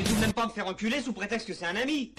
[0.00, 2.14] Je vais tout de même pas me faire enculer sous prétexte que c'est un ami.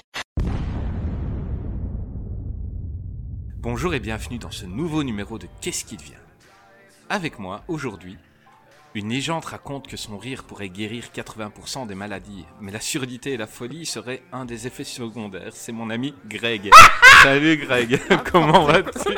[3.57, 6.11] Bonjour et bienvenue dans ce nouveau numéro de Qu'est-ce qui devient?
[7.09, 8.17] Avec moi, aujourd'hui,
[8.93, 13.37] une légende raconte que son rire pourrait guérir 80% des maladies, mais la surdité et
[13.37, 15.53] la folie seraient un des effets secondaires.
[15.53, 16.69] C'est mon ami Greg.
[17.23, 17.99] Salut Greg,
[18.31, 19.17] comment vas-tu?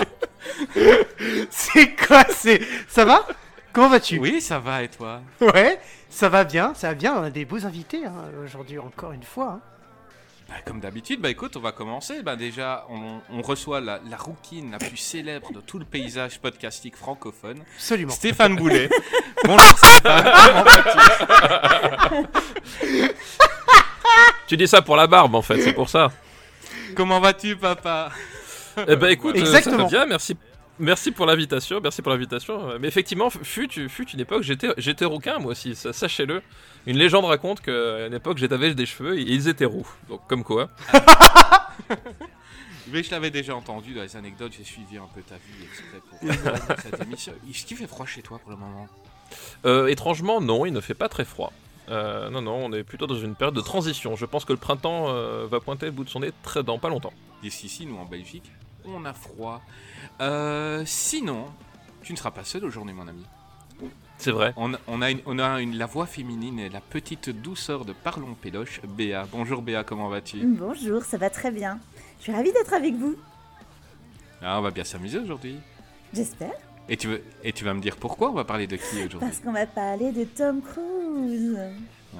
[1.49, 3.27] C'est quoi C'est ça va?
[3.73, 4.19] Comment vas-tu?
[4.19, 5.21] Oui, ça va et toi?
[5.41, 7.15] Ouais, ça va bien, ça va bien.
[7.17, 8.13] On a des beaux invités hein,
[8.45, 9.53] aujourd'hui encore une fois.
[9.53, 9.61] hein.
[10.47, 12.21] Bah, Comme d'habitude, bah écoute, on va commencer.
[12.21, 16.39] Bah déjà, on, on reçoit la, la rouquine la plus célèbre de tout le paysage
[16.39, 18.11] podcastique francophone, Absolument.
[18.11, 18.89] Stéphane Boulet.
[19.45, 22.27] Bonjour Stéphane, comment vas-tu?
[24.47, 26.11] Tu dis ça pour la barbe en fait, c'est pour ça.
[26.95, 28.11] Comment vas-tu papa?
[28.87, 29.77] Eh ben écoute, euh, Exactement.
[29.77, 30.35] ça va bien, merci.
[30.79, 32.69] Merci pour l'invitation, merci pour l'invitation.
[32.69, 36.41] Euh, Mais effectivement, fut, fut une époque, j'étais, j'étais rouquin moi aussi, sachez-le.
[36.87, 39.87] Une légende raconte qu'à une époque, j'avais des cheveux et ils étaient roux.
[40.09, 40.69] Donc comme quoi.
[42.87, 46.01] Mais je l'avais déjà entendu dans les anecdotes, j'ai suivi un peu ta vie exprès
[46.09, 47.33] pour cette émission.
[47.49, 48.87] Est-ce qu'il fait froid chez toi pour le moment?
[49.65, 51.53] Euh, étrangement, non, il ne fait pas très froid.
[51.89, 54.15] Euh, non, non, on est plutôt dans une période de transition.
[54.15, 56.77] Je pense que le printemps euh, va pointer le bout de son nez très dans
[56.77, 57.13] pas longtemps.
[57.43, 58.51] Ici, ici, nous en Belgique,
[58.85, 59.61] on a froid.
[60.21, 61.45] Euh, sinon,
[62.01, 63.25] tu ne seras pas seul aujourd'hui, mon ami.
[64.17, 64.53] C'est vrai.
[64.55, 67.91] On, on a, une, on a une- la voix féminine et la petite douceur de
[67.93, 69.27] Parlons Péloche, Béa.
[69.31, 70.37] Bonjour Béa, comment vas-tu?
[70.45, 71.79] Bonjour, ça va très bien.
[72.19, 73.15] Je suis ravie d'être avec vous,
[74.41, 75.57] ah, On va bien s'amuser aujourd'hui.
[76.13, 76.53] j'espère,
[76.87, 79.19] Et tu, veux, et tu vas me dire pourquoi on va parler de qui aujourd'hui?
[79.19, 81.57] Parce qu'on va parler de Tom Cruise.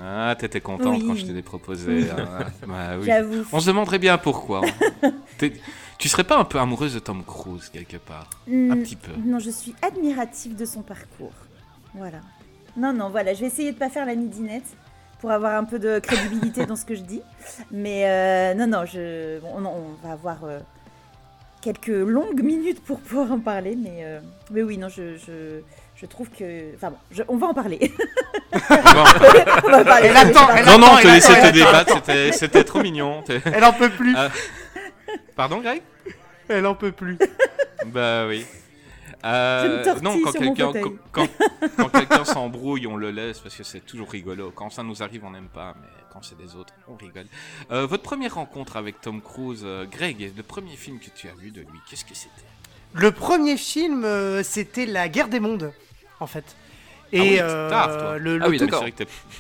[0.02, 1.06] Ah, t'étais contente Oui.
[1.08, 2.10] quand je te l'ai proposé.
[2.10, 2.48] hein.
[2.68, 3.06] Bah oui.
[3.06, 3.46] J'avoue.
[3.54, 4.62] On se demanderait bien pourquoi.
[6.04, 8.30] tu serais pas un peu amoureuse de Tom Cruise quelque part?
[8.50, 9.14] Un Hmm, petit peu.
[9.26, 11.32] Non, je suis admirative de son parcours.
[11.96, 12.18] Voilà.
[12.76, 14.66] Non, non, voilà, je vais essayer de pas faire la midinette
[15.22, 17.22] pour avoir un peu de crédibilité dans ce que je dis.
[17.72, 19.62] Mais euh, non, non, je, on
[20.06, 20.60] va avoir euh,
[21.62, 23.78] quelques longues minutes pour pouvoir en parler.
[23.82, 24.20] Mais, euh,
[24.52, 25.62] mais oui, non, je, je,
[25.96, 26.76] je trouve que...
[26.76, 27.94] Enfin bon, je- on va en parler.
[28.52, 30.08] On va en- parler.
[30.10, 33.24] Elle attend, elle Non, non, te attend, te débattre, c'était- c'était trop mignon.
[33.46, 34.14] Elle en peut plus.
[35.36, 35.82] Pardon, Greg?
[36.48, 37.18] Elle en peut plus.
[37.86, 38.46] Bah oui.
[39.24, 40.72] Je Euh, me non, quand quelqu'un
[41.12, 41.28] quand,
[42.10, 44.52] quand- s'embrouille, on le laisse parce que c'est toujours rigolo.
[44.56, 47.26] Quand ça nous arrive, on n'aime pas, mais quand c'est des autres, on rigole.
[47.72, 51.34] Euh, votre première rencontre avec Tom Cruise, euh, Greg, le premier film que tu as
[51.36, 52.32] vu de lui, qu'est-ce que c'était?
[52.94, 55.74] Le premier film, euh, c'était La Guerre des Mondes,
[56.22, 56.46] en fait.
[57.16, 58.18] Et Ah oui, euh, tard, toi.
[58.18, 58.84] le, le Ah oui, tout- d'accord.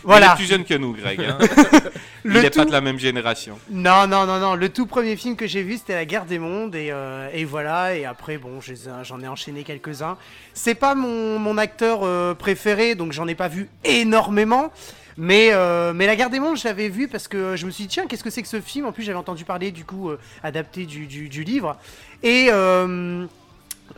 [0.03, 0.27] Voilà.
[0.27, 1.19] Il est plus jeune que nous, Greg.
[1.21, 1.37] hein.
[2.25, 3.57] Le Il n'est pas tout- de la même génération.
[3.69, 4.55] Non, non, non, non.
[4.55, 6.73] Le tout premier film que j'ai vu, c'était La Guerre des Mondes.
[6.75, 7.95] Et, euh, et voilà.
[7.97, 10.15] Et après, bon, ai- j'en ai enchaîné quelques-uns.
[10.53, 14.71] C'est pas mon, mon acteur euh, préféré, donc j'en ai pas vu énormément.
[15.17, 17.83] Mais, euh, mais La Guerre des Mondes, je l'avais vu parce que je me suis
[17.85, 18.85] dit, tiens, qu'est-ce que c'est que ce film?
[18.85, 21.77] En plus, j'avais entendu parler, du coup, euh, adapté du, du, du livre.
[22.23, 23.25] Et, euh,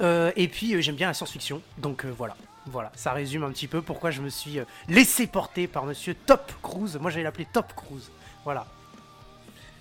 [0.02, 1.62] euh, et puis, euh, j'aime bien la science-fiction.
[1.78, 2.36] Donc euh, voilà.
[2.68, 6.16] Voilà, ça résume un petit peu pourquoi je me suis euh, laissé porter par monsieur
[6.26, 6.98] Top Cruise.
[7.00, 8.10] Moi, j'allais l'appeler Top Cruise.
[8.44, 8.66] Voilà.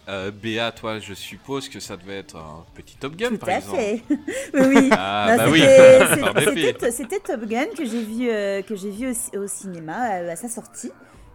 [0.06, 3.48] Euh, Béa, toi, je suppose que ça devait être un petit Top Gun, Tout par
[3.48, 3.78] à exemple.
[3.78, 4.02] fait.
[4.52, 4.88] oui, oui.
[4.92, 5.60] Ah, Non, bah oui,
[6.92, 10.36] c'était- Top Gun que j'ai vu, euh, que j'ai vu au, au cinéma euh, à
[10.36, 10.92] sa sortie,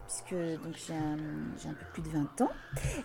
[0.08, 2.52] puisque donc j'ai un, peu plus de 20 ans.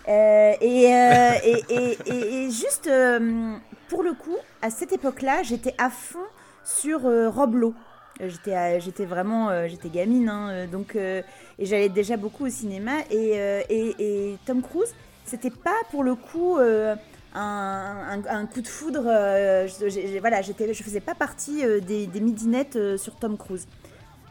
[0.06, 3.54] Euh, et, euh, et, et- et- et juste euh,
[3.88, 6.19] pour le coup, à cette époque-là, j'étais à fond
[6.62, 7.69] sur euh, Rob Lowe.
[7.71, 11.21] Euh, J'étais, à- j'étais vraiment, euh, j'étais gamine, hein, euh, donc euh,
[11.59, 12.92] et j'allais déjà beaucoup au cinéma.
[13.10, 14.94] Et, euh, et, et Tom Cruise,
[15.24, 16.94] c'était pas pour le coup euh,
[17.34, 19.03] un, un- un coup de foudre.
[19.06, 23.16] euh, je, j'ai- voilà, j'étais, je faisais pas partie euh, des, des midinettes euh, sur
[23.16, 23.66] Tom Cruise.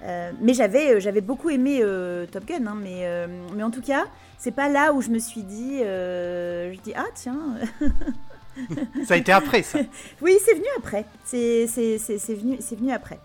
[0.04, 3.72] Euh, mais j'avais, euh, j'avais beaucoup aimé euh, Top Gun, hein, mais, euh, mais en
[3.72, 4.06] tout cas,
[4.38, 7.38] c'est pas là où je me suis dit, euh, je dis ah tiens,
[9.06, 9.80] Ça a été après, ça.
[10.22, 13.20] oui c'est venu après, c'est, c'est, c'est, c'est venu, c'est venu après.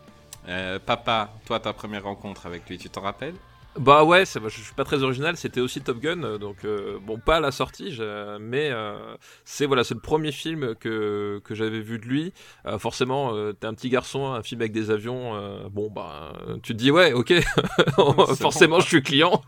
[0.48, 3.40] Euh, papa, toi, ta première rencontre avec lui, tu t'en rappelles?
[3.78, 6.98] Bah ouais, c'est- je suis pas très original, c'était aussi Top Gun, euh, donc euh,
[7.00, 8.96] bon, pas à la sortie, je- mais euh,
[9.44, 12.32] c'est voilà, c'est le premier film que, que j'avais vu de lui.
[12.66, 15.34] Euh, forcément, t'es un petit garçon, un film avec des avions,
[15.70, 16.32] bon bah,
[16.62, 17.32] tu te dis ouais, ok,
[18.40, 19.42] forcément, je suis client.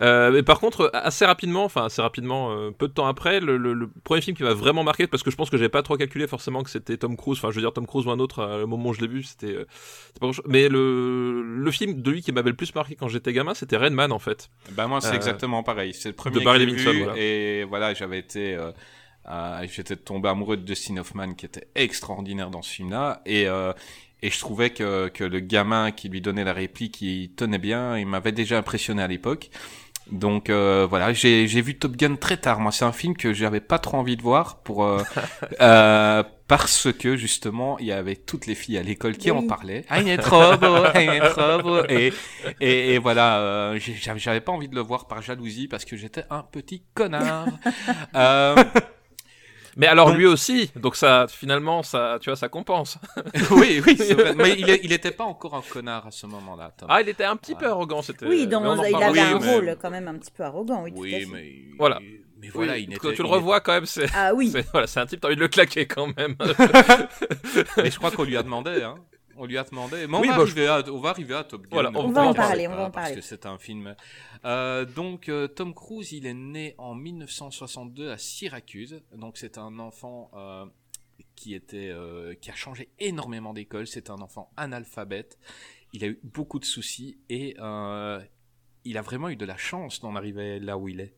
[0.00, 3.88] Mais par contre, assez rapidement, enfin assez rapidement, peu de temps après, le, le- le
[4.04, 6.26] premier film qui m'a vraiment marqué, parce que je pense que j'avais pas trop calculé
[6.26, 8.66] forcément que c'était Tom Cruise, enfin je veux dire Tom Cruise ou un autre, le
[8.66, 9.66] moment où je l'ai vu, c'était.
[10.48, 13.90] Mais le, le film de lui qui m'avait plus marqué quand j'étais gamin, c'était Rain
[13.90, 14.50] Man en fait.
[14.72, 15.94] Ben moi c'est Euh, exactement pareil.
[15.94, 17.18] C'est le premier Barry que Levinson, vu voilà.
[17.20, 18.72] et voilà j'avais été euh,
[19.28, 23.46] euh, j'étais tombé amoureux de Dustin Hoffman qui était extraordinaire dans ce film-là et
[24.22, 27.98] et je trouvais que que le gamin qui lui donnait la réplique il tenait bien.
[27.98, 29.50] Il m'avait déjà impressionné à l'époque.
[30.10, 32.60] Donc euh, voilà, j'ai j'ai vu Top Gun très tard.
[32.60, 35.02] Moi, c'est un film que j'avais pas trop envie de voir pour euh,
[35.60, 39.38] euh, parce que justement, il y avait toutes les filles à l'école qui Oui.
[39.38, 39.84] en parlaient.
[39.88, 41.84] Ah, il est trop beau, ah, il est trop beau.
[41.88, 42.12] Et
[42.60, 43.78] et, et voilà, euh,
[44.16, 47.46] j'avais pas envie de le voir par jalousie parce que j'étais un petit connard.
[48.14, 48.54] euh,
[49.78, 52.96] Mais alors Donc- lui aussi, donc ça finalement ça, tu vois, ça compense.
[53.50, 54.34] oui, oui, c'est vrai.
[54.34, 56.72] mais il, il était pas encore un connard à ce moment-là.
[56.88, 58.24] Ah, il était un petit peu arrogant, c'était.
[58.26, 60.44] Oui, dans, mais on il avait un Oui, mais- rôle quand même un petit peu
[60.44, 61.26] arrogant, oui, tout à oui, fait.
[61.26, 61.98] mais Voilà.
[62.38, 64.06] Mais Oui, voilà, il quand était- tu le il revois quand même, c'est.
[64.14, 66.36] Ah oui, Voilà, c'est un type, t'as envie de le claquer quand même.
[67.76, 68.96] Mais je crois qu'on lui a demandé, hein.
[69.38, 70.06] On lui a demandé.
[70.06, 71.68] Mais on, Oui, va, bah, arriver à, on va arriver à Top Gun.
[71.70, 73.16] Voilà, on On va en parler, on va en Parce parler.
[73.16, 73.94] que c'est un film.
[74.46, 79.02] Euh, donc, euh, Tom Cruise, il est né en 1962 à Syracuse.
[79.14, 80.64] Donc, c'est un enfant euh,
[81.34, 83.86] qui était, euh, qui a changé énormément d'école.
[83.86, 85.38] C'est un enfant analphabète.
[85.92, 88.18] Il a eu beaucoup de soucis et euh,
[88.84, 91.14] il a vraiment eu de la chance d'en arriver là où il est.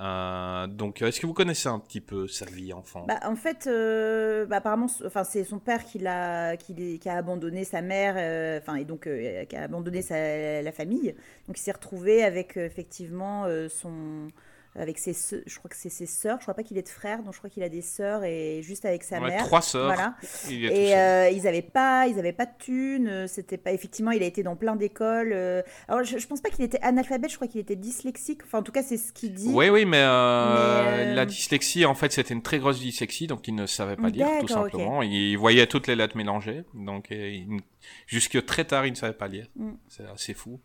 [0.00, 3.04] Euh, donc, est-ce que vous connaissez un petit peu sa vie enfant?
[3.06, 7.64] Bah, en fait, euh, bah, apparemment, enfin, c'est son père qui, l'a, qui, a abandonné
[7.64, 11.14] sa mère, euh, enfin, et donc euh, qui a abandonné sa, la famille.
[11.46, 14.28] Donc, il s'est retrouvé avec euh, effectivement euh, son,
[14.76, 16.36] avec ses, sœurs- je crois que c'est ses sœurs.
[16.38, 18.60] Je crois pas qu'il ait de frères, donc je crois qu'il a des sœurs et
[18.62, 19.44] juste avec sa Ouais, mère.
[19.44, 19.86] Trois sœurs.
[19.86, 20.14] Voilà.
[20.48, 23.08] Il Et euh, ils avaient pas, ils avaient pas de thunes.
[23.08, 25.32] euh, C'était pas effectivement, il a été dans plein d'écoles.
[25.32, 25.62] euh.
[25.88, 27.30] Alors je, je pense pas qu'il était analphabète.
[27.30, 28.42] Je crois qu'il était dyslexique.
[28.44, 29.50] Enfin, en tout cas, c'est ce qu'il dit.
[29.52, 33.26] Oui, oui, mais, euh, Mais, euh, la dyslexie, en fait, c'était une très grosse dyslexie,
[33.26, 35.02] donc il ne savait pas lire, tout simplement.
[35.02, 37.60] Il voyait toutes les lettres mélangées, donc il-
[38.06, 39.46] jusque très tard, il ne savait pas lire.
[39.56, 39.72] Mm.
[39.88, 40.60] C'est assez fou.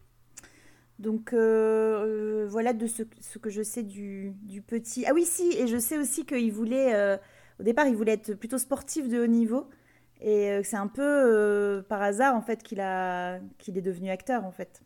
[0.99, 5.05] Donc euh, euh, voilà de ce, ce que je sais du, du petit.
[5.05, 7.17] Ah oui, si, et je sais aussi qu'il voulait, euh,
[7.59, 9.67] au départ, il voulait être plutôt sportif de haut niveau.
[10.21, 14.45] Et euh, c'est un peu par hasard, en fait, qu'il a, qu'il est devenu acteur,
[14.45, 14.81] en fait.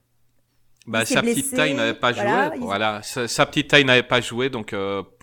[0.87, 2.57] Bah, sa blessé, petite taille n'avait pas voilà, joué.
[2.57, 4.73] il- Voilà, sa, sa petite taille n'avait pas joué, donc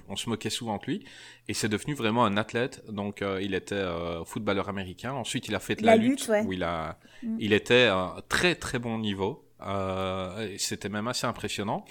[0.09, 1.05] on se moquait souvent de lui.
[1.49, 2.85] Et c'est devenu vraiment un athlète.
[2.89, 3.83] Donc il était
[4.25, 5.13] footballeur américain.
[5.15, 6.45] Ensuite, il a fait de la, La lutte, lutte, ouais.
[6.45, 7.37] où il a, Mm.
[7.41, 9.43] il était à très très bon niveau.
[9.67, 11.85] Euh, C'était même assez impressionnant.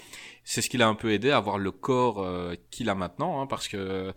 [0.44, 3.40] C'est ce qui l'a un peu aidé à avoir le corps euh, qu'il a maintenant,
[3.40, 4.12] hein, parce que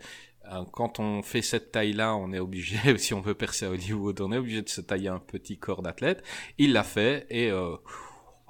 [0.52, 4.20] euh, quand on fait cette taille-là, on est obligé, si on veut percer à Hollywood,
[4.20, 6.22] on est obligé de se tailler un petit corps d'athlète.
[6.58, 7.76] Il l'a fait et euh,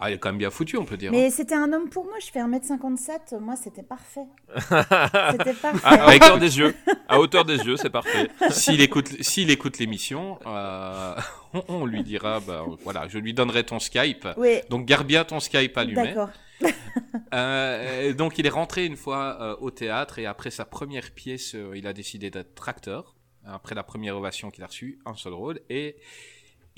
[0.01, 1.11] ah, il est quand même bien foutu, on peut dire.
[1.11, 1.17] hein.
[1.17, 4.25] Mais c'était un homme pour moi, je fais 1m57, moi c'était parfait.
[5.33, 5.81] C'était parfait.
[5.85, 6.75] à, à hauteur des yeux.
[7.09, 8.29] À hauteur des yeux, c'est parfait.
[8.51, 11.15] S'il écoute, s'il écoute l'émission, euh,
[11.55, 14.27] on, on lui dira, bah, voilà, je lui donnerai ton Skype.
[14.37, 16.03] Oui, Donc garde bien ton Skype allumé.
[16.03, 16.31] d'accord.
[17.33, 21.55] Euh, donc il est rentré une fois euh, au théâtre et après sa première pièce,
[21.75, 23.15] il a décidé d'être acteur.
[23.47, 25.61] Après la première ovation qu'il a reçue, un seul rôle.
[25.71, 25.97] Et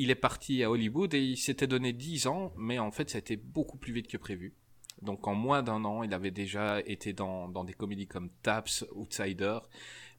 [0.02, 3.18] il est parti à Hollywood et il s'était donné 10 ans, mais en fait ça
[3.18, 4.52] a été beaucoup plus vite que prévu.
[5.00, 8.84] Donc en moins d'un an, il avait déjà été dans, dans des comédies comme Taps,
[8.94, 9.58] Outsider.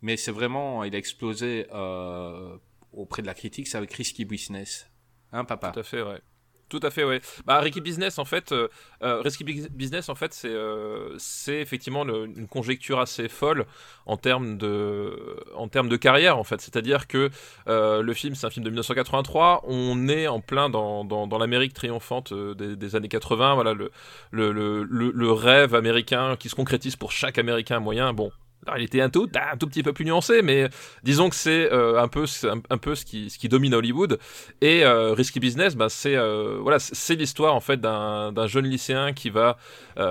[0.02, 2.58] Mais c'est vraiment, il a explosé euh,
[2.94, 4.90] auprès de la critique, c'est avec Risky Business.
[5.34, 5.72] Hein papa?
[5.72, 6.22] Tout à fait, ouais.
[6.70, 7.22] Tout à fait, ouais.
[7.46, 8.68] Bah, Risky Business, en fait, euh,
[9.04, 11.16] euh, Risky Bus- Business, en fait, c'est euh,
[11.50, 13.66] effectivement une conjecture assez folle
[14.08, 16.62] en termes de, en termes de carrière, en fait.
[16.62, 17.30] C'est-à-dire que
[17.68, 19.62] le film, c'est un film de 1983.
[19.68, 23.54] On est en plein dans, dans, dans l'Amérique triomphante des, des années 80.
[23.54, 23.92] Voilà, le,
[24.32, 28.14] le, le, le rêve américain qui se concrétise pour chaque Américain moyen.
[28.14, 28.32] Bon.
[28.68, 30.70] Réalité est un tout, un tout petit peu plus nuancée, mais
[31.04, 32.26] disons que c'est euh, un peu,
[32.70, 34.20] un, peu ce qui, domine Hollywood.
[34.62, 39.14] Et euh, Risky Business, bah, c'est euh, voilà, c'est- l'histoire en fait d'un jeune lycéen
[39.14, 39.58] qui va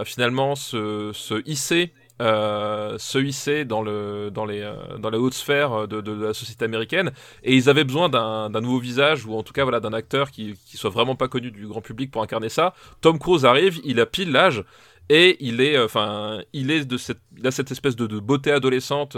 [0.05, 1.93] finalement se, se hisser.
[2.21, 7.11] se hisser dans, le, dans, les, la haute sphère de, la société américaine
[7.43, 10.31] et ils avaient besoin d'un d'un nouveau visage ou en tout cas voilà, d'un acteur
[10.31, 12.75] qui, qui soit vraiment pas connu du grand public pour incarner ça.
[13.01, 14.63] Tom Cruise arrive, il a pile l'âge
[15.09, 18.51] et il est, enfin, il est de cette, il a cette espèce de, de beauté
[18.53, 19.17] adolescente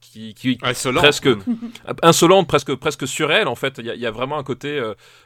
[0.00, 1.02] qui, qui Insolente.
[1.02, 1.28] presque
[2.02, 3.78] insolente, presque presque surréelle en fait.
[3.78, 4.80] Il y a, il y a vraiment un côté,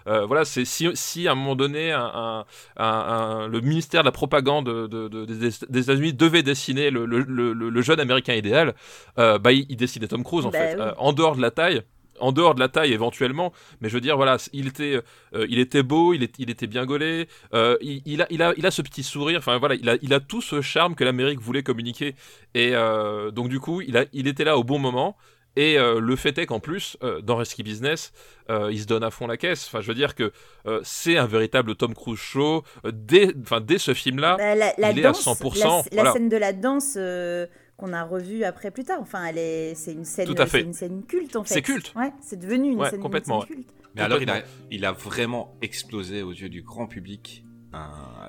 [0.06, 2.44] voilà, c'est si, si à un moment donné, un, un,
[2.76, 6.90] un- un- le ministère de la propagande de, de- de- des, des États-Unis devait dessiner
[6.90, 8.74] le, le- le- le jeune américain idéal,
[9.18, 10.80] euh, bah il, il dessinait Tom Cruise en Bah fait, oui.
[10.80, 11.82] Euh, en dehors de la taille.
[12.20, 15.00] En dehors de la taille éventuellement, mais je veux dire voilà, il était,
[15.34, 18.42] euh, il était beau, il, est- il était bien gaulé, euh, il, il a, il
[18.42, 20.94] a, il a ce petit sourire, enfin voilà, il a, il a tout ce charme
[20.94, 22.14] que l'Amérique voulait communiquer,
[22.54, 25.16] et euh, donc du coup, il a, il était là au bon moment.
[25.56, 28.12] Et le fait est qu'en plus, dans Risky Business,
[28.50, 29.68] il se donne à fond la caisse.
[29.68, 30.32] Enfin, je veux dire que
[30.82, 32.64] c'est un véritable Tom Cruise show.
[32.92, 36.28] Dès, enfin, dès ce film-là, Bah, la, la il est à danse, 100%, la, scène
[36.28, 36.98] de la danse
[37.76, 38.98] qu'on a revue après plus tard.
[39.00, 40.58] Enfin, elle est, c'est une scène, Tout à fait.
[40.58, 41.54] c'est une scène culte en fait.
[41.54, 41.92] C'est culte.
[41.96, 43.70] Ouais, c'est devenu une Ouais, scène, une culte.
[43.94, 44.66] Mais alors, il a, Complètement.
[44.70, 47.44] il a vraiment explosé aux yeux du grand public.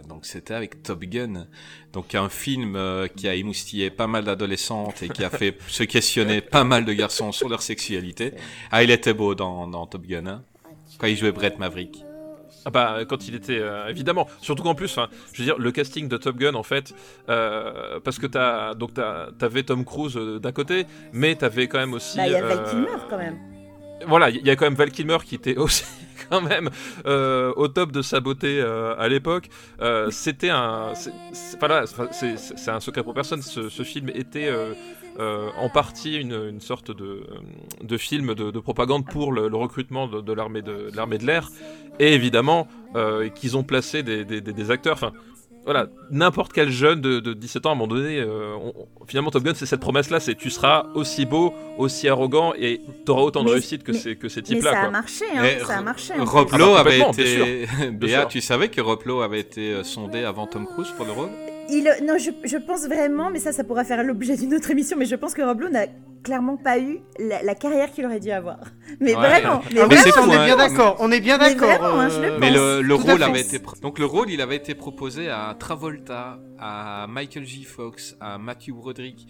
[0.07, 1.47] Donc, c'était avec Top Gun.
[1.93, 5.83] Donc, un film euh, qui a émoustillé pas mal d'adolescentes et qui a fait se
[5.83, 8.33] questionner pas mal de garçons sur leur sexualité.
[8.71, 10.43] Ah, il était beau dans, dans Top Gun, hein,
[10.97, 12.04] quand il jouait Brett Maverick.
[12.65, 14.27] Ah bah quand il était euh, évidemment.
[14.41, 14.97] Surtout qu'en plus
[15.33, 16.93] je veux dire le casting de Top Gun en fait
[17.29, 21.77] euh, parce que t'as donc t'as- t'avais Tom Cruise euh, d'un côté mais t'avais quand
[21.77, 23.37] même aussi Bah, il y a Val Kilmer quand même.
[24.07, 25.85] voilà il y a quand même Val Kilmer qui était aussi
[26.29, 26.69] quand même
[27.05, 29.47] au top de sa beauté à l'époque.
[30.09, 33.41] C'était un c'est- c'est- voilà c'est c'est- c'est un secret pour personne.
[33.43, 34.49] Ce, ce film était
[35.19, 37.25] euh, euh, en partie une, une sorte de,
[37.81, 41.25] de film de, de propagande pour le, le recrutement de, de l'armée de, l'armée de
[41.25, 41.49] l'air
[41.99, 45.11] et évidemment euh, qu'ils ont placé des, des- des- des acteurs enfin
[45.63, 49.05] voilà, n'importe quel jeune de, de 17 ans, à un moment donné, euh, on- on-
[49.07, 53.23] finalement Top Gun, c'est cette promesse-là, c'est tu seras aussi beau, aussi arrogant, et t'auras
[53.23, 54.71] autant de Mais- réussite que mais- ces, que ces Mais types-là.
[54.73, 56.13] ça a marché, hein, ça a marché.
[56.59, 57.65] Lowe avait été.
[57.93, 61.13] Béa, tu savais que Rob Lowe avait été euh, sondé avant Tom Cruise pour le
[61.13, 61.29] rôle?
[61.69, 64.97] Il, non, je, je pense vraiment, mais ça, ça pourra faire l'objet d'une autre émission,
[64.97, 65.85] mais je pense que Rob Lowe n'a
[66.23, 68.57] clairement pas eu la, la carrière qu'il aurait dû avoir.
[68.99, 69.21] Mais Ouais.
[69.21, 70.45] vraiment, mais Ah mais fou, on est hein.
[70.45, 70.95] bien d'accord.
[70.99, 71.69] On est bien Mais d'accord.
[71.69, 74.55] vraiment, hein, je le Mais le, le rôle avait été donc le rôle il avait
[74.55, 77.63] été proposé à Travolta, à Michael J.
[77.63, 79.27] Fox, à Matthew Broderick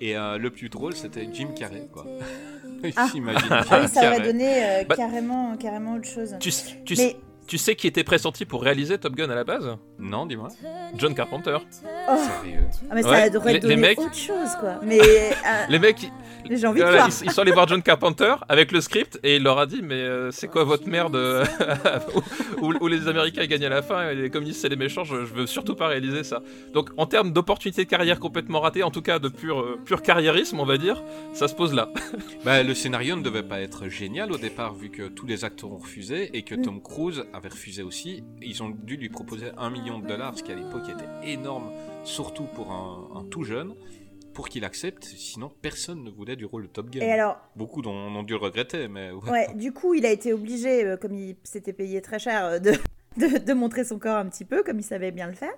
[0.00, 2.04] et euh, le plus drôle c'était Jim Carrey quoi.
[2.96, 3.06] Ah.
[3.10, 3.48] J'imagine.
[3.50, 6.36] Ah oui, ça aurait donné euh, Bah- carrément, carrément autre chose.
[6.38, 6.50] Tu,
[6.84, 10.26] tu, Mais tu sais qui était pressenti pour réaliser Top Gun à la base Non,
[10.26, 10.48] dis-moi.
[10.96, 11.58] John Carpenter.
[11.62, 12.60] oh, Sérieux.
[12.90, 14.80] ah, mais ça Ouais, devrait les- mecs- autre chose, quoi.
[14.82, 15.30] Mais euh,
[15.68, 17.08] Les mecs, ils- j'ai envie de voilà, voir.
[17.22, 19.80] ils, ils sont allés voir John Carpenter avec le script et il leur a dit
[19.82, 21.44] mais euh, c'est quoi votre merde euh,
[22.62, 25.24] où, où les Américains gagnent à la fin et les communistes c'est les méchants, je,
[25.24, 26.42] je veux surtout pas réaliser ça.
[26.72, 30.02] Donc en termes d'opportunités de carrière complètement ratées, en tout cas de pur, euh, pur
[30.02, 31.88] carriérisme on va dire, ça se pose là.
[32.44, 35.72] Bah, le scénario ne devait pas être génial au départ vu que tous les acteurs
[35.72, 36.44] ont refusé et Mm.
[36.44, 38.22] que Tom Cruise avait refusé aussi.
[38.40, 41.70] Ils ont dû lui proposer un million de dollars, ce qui à l'époque était énorme,
[42.04, 43.74] surtout pour un, un tout jeune,
[44.32, 45.04] pour qu'il accepte.
[45.04, 47.00] Sinon, personne ne voulait du rôle de Top Gun.
[47.00, 49.30] Et alors, Beaucoup ont dû le regretter, mais ouais.
[49.30, 52.58] ouais, du coup, il a été obligé, euh, comme il s'était payé très cher, euh,
[52.58, 52.72] de,
[53.16, 55.52] de, de montrer son corps un petit peu, comme il savait bien le faire.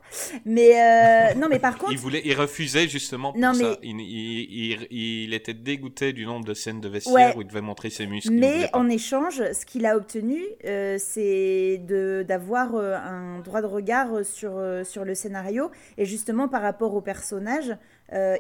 [0.45, 3.63] Mais euh, non, mais par contre, Il voulait, il refusait justement pour Non, ça.
[3.63, 7.35] mais- Il, il- il- il était dégoûté du nombre de scènes de vestiaire Ouais.
[7.37, 8.33] où il devait montrer ses muscles.
[8.33, 11.79] Mais en échange, ce qu'il a obtenu, euh, c'est
[12.27, 15.71] d'avoir euh, un droit de regard sur, sur le scénario.
[15.99, 17.77] Et justement, par rapport au personnage,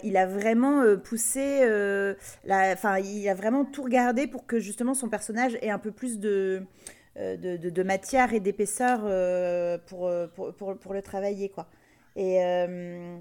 [0.05, 1.61] il a vraiment poussé,
[2.45, 5.91] la- enfin, il a vraiment tout regardé pour que justement son personnage ait un peu
[5.91, 6.63] plus de,
[7.17, 11.69] de, de- matière et d'épaisseur euh, pour, euh, pour, pour, pour le travailler, quoi.
[12.17, 13.19] Et euh,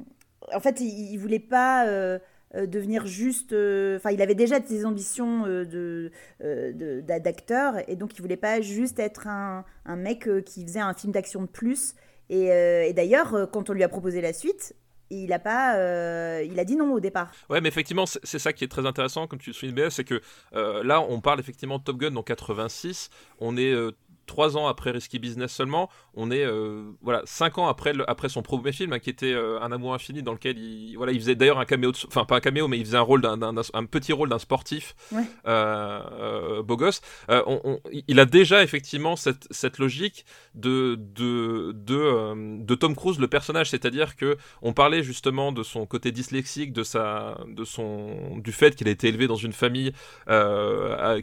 [0.54, 2.20] en fait, il, il voulait pas euh,
[2.56, 3.54] euh, devenir juste.
[3.54, 6.12] euh, Enfin, il avait déjà des ambitions euh, de
[6.44, 10.64] euh, de- d'a- d'acteur et donc il voulait pas juste être un, mec euh, qui
[10.66, 11.96] faisait un film d'action de plus.
[12.30, 14.76] Et, euh, d'ailleurs, euh, quand on lui a proposé la suite,
[15.10, 17.32] il a pas, euh, il a dit non au départ.
[17.50, 20.22] Ouais, mais effectivement, c'est ça qui est très intéressant, comme tu le soulignes, c'est que
[20.56, 23.10] euh, là, on parle effectivement de Top Gun en 86.
[23.40, 23.92] On est euh,
[24.26, 25.90] trois ans après Risky Business seulement.
[26.14, 29.34] On est euh, voilà cinq ans après le- après son premier film, hein, qui était
[29.34, 32.36] euh, Un amour infini, dans lequel il voilà, il faisait d'ailleurs un caméo, enfin pas
[32.38, 34.96] un caméo, mais il faisait un rôle d'un d'un- d'un- un petit rôle d'un sportif
[35.12, 35.24] Ouais.
[35.48, 37.02] euh, beau gosse.
[37.30, 43.20] On- on- il a déjà effectivement cette, cette logique de de de, de Tom Cruise
[43.20, 48.38] le personnage, c'est-à-dire que on parlait justement de son côté dyslexique, de sa, de son,
[48.38, 49.92] du fait qu'il a été élevé dans une famille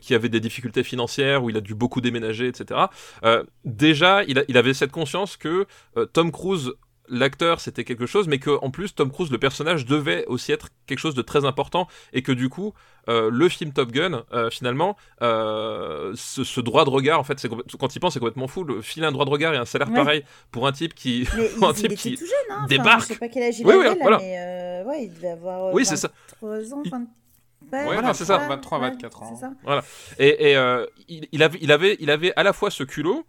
[0.01, 2.81] qui avait des difficultés financières, où il a dû beaucoup déménager, etc.
[3.25, 6.73] Euh, déjà, il, a- il avait cette conscience que euh, Tom Cruise
[7.09, 10.69] l'acteur c'était quelque chose, mais que en plus Tom Cruise, le personnage, devait aussi être
[10.87, 12.73] quelque chose de très important, et que du coup,
[13.09, 17.45] euh, le film Top Gun, euh, finalement, euh, ce, ce droit de regard, en fait,
[17.79, 18.65] quand il pense, c'est complètement fou.
[18.65, 19.95] Le filer un droit de regard et un salaire Ouais.
[19.97, 22.57] pareil pour un type qui, Mais un il, type qui tout jeune, hein.
[22.59, 23.03] Enfin, débarque.
[23.03, 24.19] je sais pas quel âge il Oui, avait, oui, là, voilà.
[24.19, 25.75] mais ouais, il devait avoir.
[25.75, 26.09] Oui, c'est ça.
[26.41, 27.07] 23 ans, Il- 20...
[27.73, 29.37] Ouais, voilà, c'est ça, 23, 24 ans.
[29.37, 29.53] Ça.
[30.19, 33.25] Et, et, euh, il, il avait, il, avait, il avait à la fois ce culot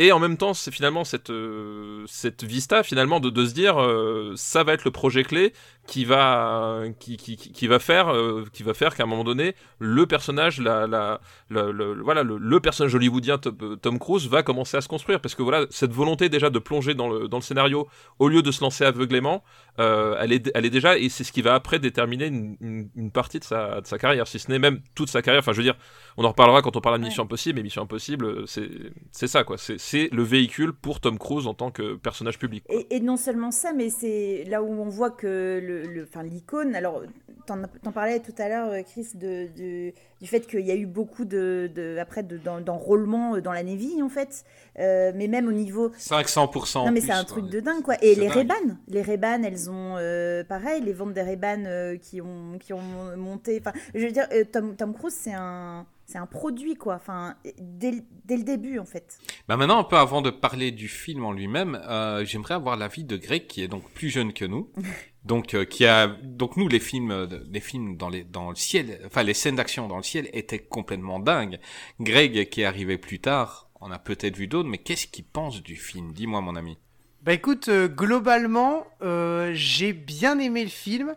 [0.00, 3.82] et en même temps, c'est finalement cette, euh, cette vista finalement de, de se dire
[3.82, 5.52] euh, ça va être le projet clé
[5.88, 9.54] qui va, qui, qui, qui, va faire, euh, qui va faire qu'à un moment donné,
[9.78, 11.18] le personnage, la, la,
[11.50, 15.42] voilà, le, le personnage hollywoodien Tom, Tom Cruise va commencer à se construire parce que
[15.42, 17.88] voilà, cette volonté déjà de plonger dans le, dans le scénario
[18.18, 19.42] au lieu de se lancer aveuglément,
[19.80, 22.90] euh, elle, est, elle est déjà et c'est ce qui va après déterminer une, une,
[22.94, 25.40] une partie de sa, de sa carrière, si ce n'est même toute sa carrière.
[25.40, 25.76] Enfin, je veux dire,
[26.18, 28.68] on en reparlera quand on parlera de Mission Impossible, mais Mission Impossible, euh, c'est
[29.10, 29.56] c'est ça quoi.
[29.56, 32.62] C'est- C'est le véhicule pour Tom Cruise en tant que personnage public.
[32.68, 36.22] Et, et non seulement ça, mais c'est là où on voit que le, le- enfin,
[36.22, 36.74] l'icône.
[36.74, 37.02] Alors,
[37.46, 40.84] t'en parlais tout à l'heure, euh, Chris, de, de- du fait qu'il y a eu
[40.84, 44.44] beaucoup de, de- après de- d'en- d'enrôlement euh, dans la Navy, en fait.
[44.78, 45.88] Euh, mais même au niveau.
[45.98, 47.94] 500% Non, mais c'est un truc de dingue, quoi.
[48.02, 48.28] Et les.
[48.28, 53.16] Ray-Ban, les Ray-Ban, elles ont, euh, pareil, les ventes des euh, qui, ont, qui ont
[53.16, 53.58] monté.
[53.58, 56.94] Enfin, je veux dire, euh, Tom, Tom Cruise, c'est un, c'est un produit, quoi.
[56.94, 59.18] Enfin, dès, le- dès le début, en fait.
[59.46, 63.04] Bah maintenant, un peu avant de parler du film en lui-même, euh, j'aimerais avoir l'avis
[63.04, 64.70] de Greg, qui est donc plus jeune que nous.
[65.24, 68.54] Donc, euh, qui a, donc nous, les films, euh, les films dans les, dans le
[68.56, 71.58] ciel, enfin, les scènes d'action dans le ciel étaient complètement dingues.
[72.00, 75.62] Greg, qui est arrivé plus tard, on a peut-être vu d'autres, mais qu'est-ce qu'il pense
[75.62, 76.12] du film?
[76.14, 76.78] Dis-moi, mon ami.
[77.20, 81.14] Bah écoute, euh, globalement, euh, j'ai bien aimé le film,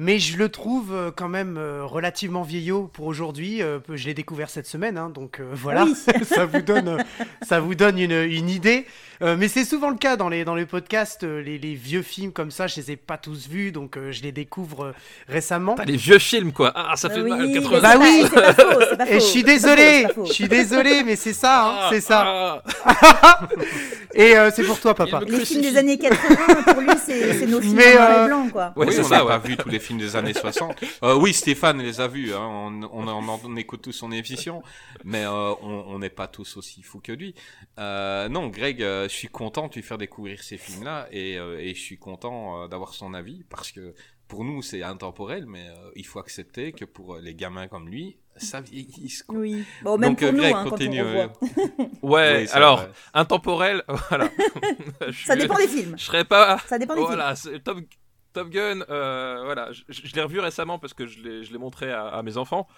[0.00, 3.62] mais je le trouve euh, quand même euh, relativement vieillot pour aujourd'hui.
[3.62, 5.94] Euh, je l'ai découvert cette semaine, hein, donc voilà, Oui.
[6.24, 7.04] ça vous donne,
[7.42, 8.86] ça vous donne une, une idée.
[9.22, 12.02] Euh, mais c'est souvent le cas dans les, dans les podcasts, euh, les, les vieux
[12.02, 14.92] films comme ça, je les ai pas tous vus, donc euh, je les découvre euh,
[15.28, 15.74] récemment.
[15.74, 16.72] T'as les vieux films quoi.
[16.74, 17.46] Ah, ça fait oui, mal.
[17.48, 17.76] mais 80.
[17.76, 18.22] c'est Bah pas- oui.
[18.24, 21.32] c'est pas faux, pas Et je suis pas désolé, pas je suis désolé, mais c'est
[21.32, 22.62] ça, hein, Ah, c'est ça.
[22.84, 23.48] ah.
[24.14, 25.20] Et euh, c'est pour toi, papa.
[25.26, 28.24] Les films des années 80, pour lui, c'est c'est nos films Mais, en noir euh,
[28.24, 28.72] et blanc, quoi.
[28.76, 29.28] Ouais, oui, on n'a ouais.
[29.28, 30.76] pas vu tous les films des années 60.
[31.02, 32.32] Euh, oui, Stéphane les a vus.
[32.32, 32.40] Hein.
[32.40, 34.62] On, on, on, on écoute tous son émission,
[35.04, 37.34] mais euh, on on n'est pas tous aussi fous que lui.
[37.78, 41.58] Euh, non, Greg, euh, je suis content de lui faire découvrir ces films-là et, euh,
[41.58, 43.94] et je suis content euh, d'avoir son avis parce que
[44.28, 48.18] pour nous c'est intemporel, mais euh, il faut accepter que pour les gamins comme lui,
[48.36, 49.22] ça vieillisse.
[49.24, 49.38] Quoi.
[49.38, 49.64] Oui.
[49.82, 51.02] Bon, même Donc, pour euh, nous, Greg, hein, quand on continue.
[52.02, 52.44] Ouais.
[52.44, 52.90] Oui, alors, vrai.
[53.14, 53.82] intemporel.
[54.08, 54.30] Voilà.
[55.08, 55.96] Je Ça dépend des films.
[55.98, 56.58] Je serais pas.
[56.66, 57.78] Ça dépend des Voilà, c'est Top,
[58.32, 61.58] Top Gun, euh, voilà, je, je l'ai revu récemment parce que je l'ai, je l'ai
[61.58, 62.68] montré à, à mes enfants.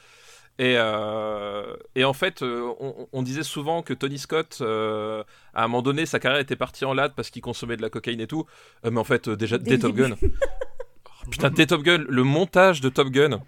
[0.60, 5.64] Et, euh, et en fait, euh, on, on disait souvent que Tony Scott, euh, à
[5.64, 8.20] un moment donné, sa carrière était partie en latte parce qu'il consommait de la cocaïne
[8.20, 8.44] et tout.
[8.84, 9.94] Euh, mais en fait, déjà, Dès le Top.
[9.94, 10.16] Gun.
[10.22, 13.40] Oh, putain, dès Top Gun, le montage de Top Gun,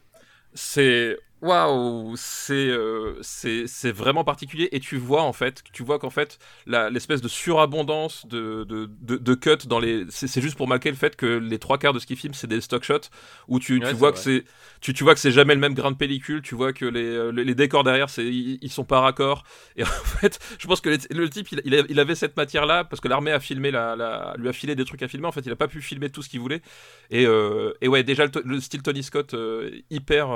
[0.55, 1.19] c'est.
[1.43, 6.39] Waouh, c'est euh, c'est vraiment particulier et tu vois en fait, tu vois qu'en fait
[6.69, 10.97] l'espèce de surabondance de, de, de, de cuts dans les, c'est juste pour marquer le
[10.97, 13.11] fait que les trois quarts de ce qu'il filme c'est des stock shots
[13.49, 14.45] où tu, Ouais, tu vois que c'est
[14.81, 17.03] tu, tu vois que c'est jamais le même grain de pellicule, tu vois que les,
[17.05, 19.43] euh, les, les décors derrière c'est ils, ils sont pas raccords
[19.77, 22.85] et en fait je pense que les- le type il, il, avait cette matière là
[22.85, 25.27] parce que l'armée a filmé la, la lui a filé des trucs à filmer.
[25.27, 26.63] En fait il a pas pu filmer tout ce qu'il voulait.
[27.11, 30.29] Et, euh, et ouais déjà le, style Tony Scott euh, hyper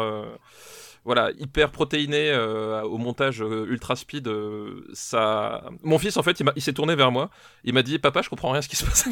[1.07, 4.27] voilà, hyper protéiné euh, au montage euh, ultra speed.
[4.29, 5.65] euh, ça...
[5.83, 7.31] Mon fils, en fait, il, il s'est tourné vers moi.
[7.65, 9.09] Il m'a dit Papa, je comprends rien à ce qui se passe.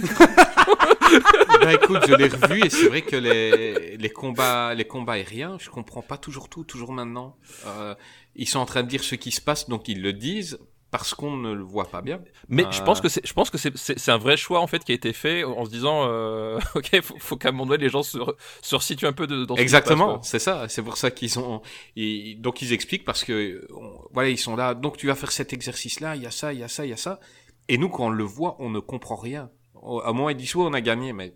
[1.60, 5.56] Bah écoute, je l'ai revu et c'est vrai que les, les combats, les combats aériens,
[5.60, 7.36] je comprends pas toujours tout, toujours maintenant.
[7.66, 7.94] Euh,
[8.34, 10.58] ils sont en train de dire ce qui se passe, donc ils le disent
[10.96, 12.20] parce qu'on ne le voit pas bien.
[12.48, 12.70] Mais Euh.
[12.70, 14.94] je pense que c'est, je pense que c'est, un vrai choix en fait qui a
[14.94, 18.04] été fait en se disant euh, Ok, faut, faut qu'à un moment donné les gens
[18.04, 20.68] se, re- se resituent un peu de, dans ce Exactement, c'est ça.
[20.68, 21.62] C'est pour ça qu'ils ont.
[21.96, 24.74] ils- donc ils expliquent parce que on- voilà, ils sont là.
[24.74, 26.14] Donc tu vas faire cet exercice-là.
[26.14, 27.18] Il y a ça, il y a ça, il y a ça.
[27.66, 29.50] Et nous, quand on le voit, on ne comprend rien.
[29.74, 31.34] À un moment, ils disent ouais, on a gagné, mais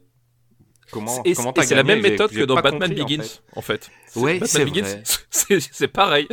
[0.92, 1.20] comment.
[1.24, 3.40] Et, comment c'est la même méthode que dans Batman compris, en Begins fait.
[3.56, 3.90] en fait.
[4.14, 5.02] Ouais, c'est Begins,
[5.72, 6.28] c'est pareil.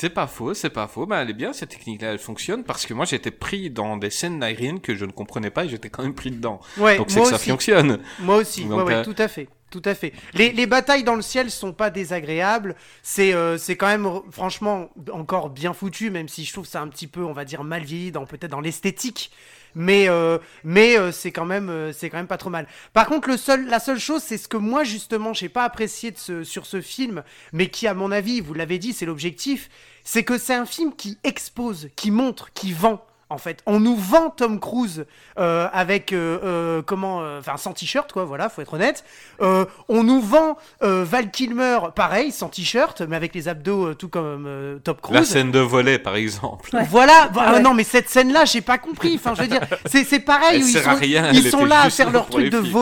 [0.00, 1.06] C'est pas faux, c'est pas faux.
[1.06, 4.10] Ben, elle est bien, cette technique-là, elle fonctionne parce que moi, j'étais pris dans des
[4.10, 6.60] scènes aériennes que je ne comprenais pas et j'étais quand même pris dedans.
[6.76, 7.98] Ouais, Donc c'est que ça fonctionne.
[8.20, 9.48] Moi aussi, Donc, ouais, ouais, euh, tout à fait.
[9.70, 10.12] Tout à fait.
[10.34, 12.76] Les, les batailles dans le ciel sont pas désagréables.
[13.02, 16.86] C'est euh, c'est quand même franchement encore bien foutu, même si je trouve ça un
[16.86, 19.32] petit peu, on va dire, mal vieilli dans peut-être dans l'esthétique.
[19.74, 22.66] Mais euh, mais euh, c'est quand même euh, c'est quand même pas trop mal.
[22.92, 26.10] Par contre, le seul la seule chose, c'est ce que moi justement j'ai pas apprécié
[26.10, 29.68] de ce, sur ce film, mais qui à mon avis, vous l'avez dit, c'est l'objectif,
[30.04, 33.94] c'est que c'est un film qui expose, qui montre, qui vend En fait, on nous
[33.94, 35.04] vend Tom Cruise
[35.38, 39.04] euh, avec euh, euh, comment, euh, enfin sans t-shirt quoi, voilà, faut être honnête.
[39.42, 43.94] Euh, on nous vend euh, Val Kilmer, pareil, sans t-shirt, mais avec les abdos euh,
[43.94, 45.14] tout comme euh, Top Cruise.
[45.18, 46.70] La scène de volet, par exemple.
[46.88, 47.60] Voilà, bah, Ah ouais.
[47.60, 49.16] non mais cette scène-là, j'ai pas compris.
[49.16, 50.62] Enfin, je veux dire, c'est c'est pareil.
[50.62, 52.60] Où ils sert sont, à rien, ils sont là à faire là leur truc de
[52.60, 52.72] flics.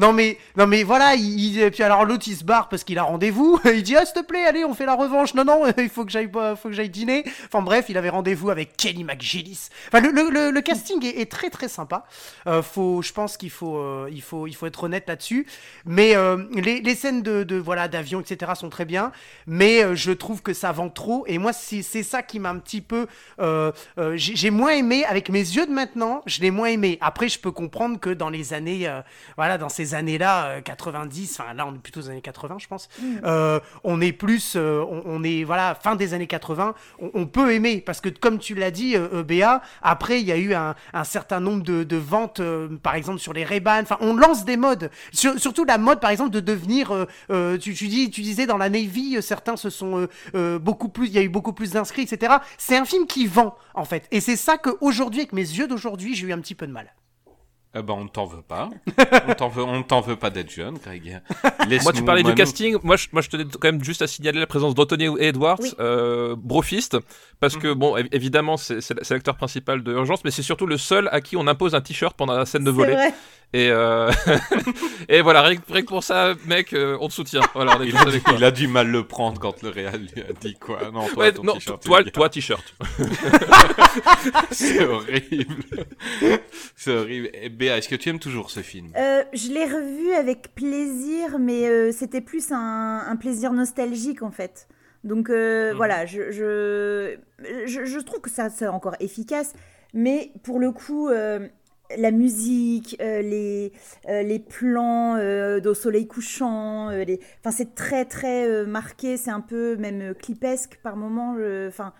[0.00, 3.02] Non mais non mais voilà, il, puis alors l'autre il se barre parce qu'il a
[3.02, 3.60] rendez-vous.
[3.66, 5.34] Il dit ah s'il te plaît, allez, on fait la revanche.
[5.34, 7.22] Non non, il faut que j'aille faut que j'aille dîner.
[7.46, 9.68] Enfin bref, il avait rendez-vous avec Kelly McGillis.
[9.88, 12.04] Enfin le, le, le- casting est, très très sympa.
[12.46, 15.46] Euh, faut, je pense qu'il faut euh, il faut il faut être honnête là-dessus.
[15.84, 19.12] Mais euh, les, les scènes de, de voilà d'avion etc sont très bien,
[19.46, 21.24] mais je trouve que ça vend trop.
[21.26, 23.06] Et moi c'est ça qui m'a un petit peu
[24.14, 26.22] j'ai moins aimé avec mes yeux de maintenant.
[26.24, 26.96] Je l'ai moins aimé.
[27.02, 28.90] Après je peux comprendre que dans les années
[29.36, 32.88] voilà dans ces années-là 90, enfin là on est plutôt aux années 80 je pense.
[33.24, 36.74] euh, on est plus euh, on, on est voilà fin des années 80.
[37.00, 40.26] On, on peut aimer parce que comme tu l'as dit euh, euh, Béa, après il
[40.26, 43.44] y a eu un, un certain nombre de, de ventes euh, par exemple sur les
[43.44, 43.80] Ray-Ban.
[43.82, 44.90] Enfin on lance des modes.
[45.12, 48.46] Sur- surtout la mode par exemple de devenir euh, euh, tu, tu dis tu disais
[48.46, 51.28] dans la Navy euh, certains se sont euh, euh, beaucoup plus il y a eu
[51.28, 52.34] beaucoup plus d'inscrits etc.
[52.58, 55.66] C'est un film qui vend en fait et c'est ça que aujourd'hui avec mes yeux
[55.68, 56.92] d'aujourd'hui j'ai eu un petit peu de mal.
[57.72, 58.68] Eh ben, on ne t'en veut pas.
[59.28, 61.20] on t'en veut, on t'en veut pas d'être jeune, Greg.
[61.84, 62.76] Moi, tu parlais du casting.
[62.82, 65.72] Moi, je, moi, je tenais quand même juste à signaler la présence d'Anthony Edwards, Oui.
[65.78, 66.96] euh, brofiste,
[67.38, 68.80] parce que bon, évi- évidemment, c'est
[69.10, 72.16] l'acteur principal de Urgence, mais c'est surtout le seul à qui on impose un t-shirt
[72.16, 72.94] pendant la scène de volet.
[72.94, 73.14] vrai.
[73.52, 74.10] Et euh...
[75.08, 77.40] et voilà, rien, que- pour ça, mec, euh, on te soutient.
[77.52, 78.34] Voilà, on est Il a, avec toi.
[78.36, 80.78] il a du mal le prendre quand le Real lui a dit quoi.
[80.92, 82.62] Non, toi, Ouais, ton non, t-shirt, toi, t-shirt.
[84.52, 85.64] C'est horrible.
[86.76, 87.30] C'est horrible.
[87.34, 88.88] Et Béa, est-ce que tu aimes toujours ce film?
[88.96, 94.30] Euh, je l'ai revu avec plaisir, mais euh, c'était plus un, un plaisir nostalgique en
[94.30, 94.66] fait.
[95.04, 95.76] Donc euh, Mhm.
[95.76, 97.16] voilà, je, je,
[97.66, 99.52] je, je trouve que ça c'est encore efficace,
[99.92, 103.72] mais pour le coup, la musique, les,
[104.08, 107.20] les plans euh, au soleil couchant, les...
[107.40, 111.36] enfin, c'est très très marqué, c'est un peu même clipesque par moment.
[111.36, 111.92] je- Enfin,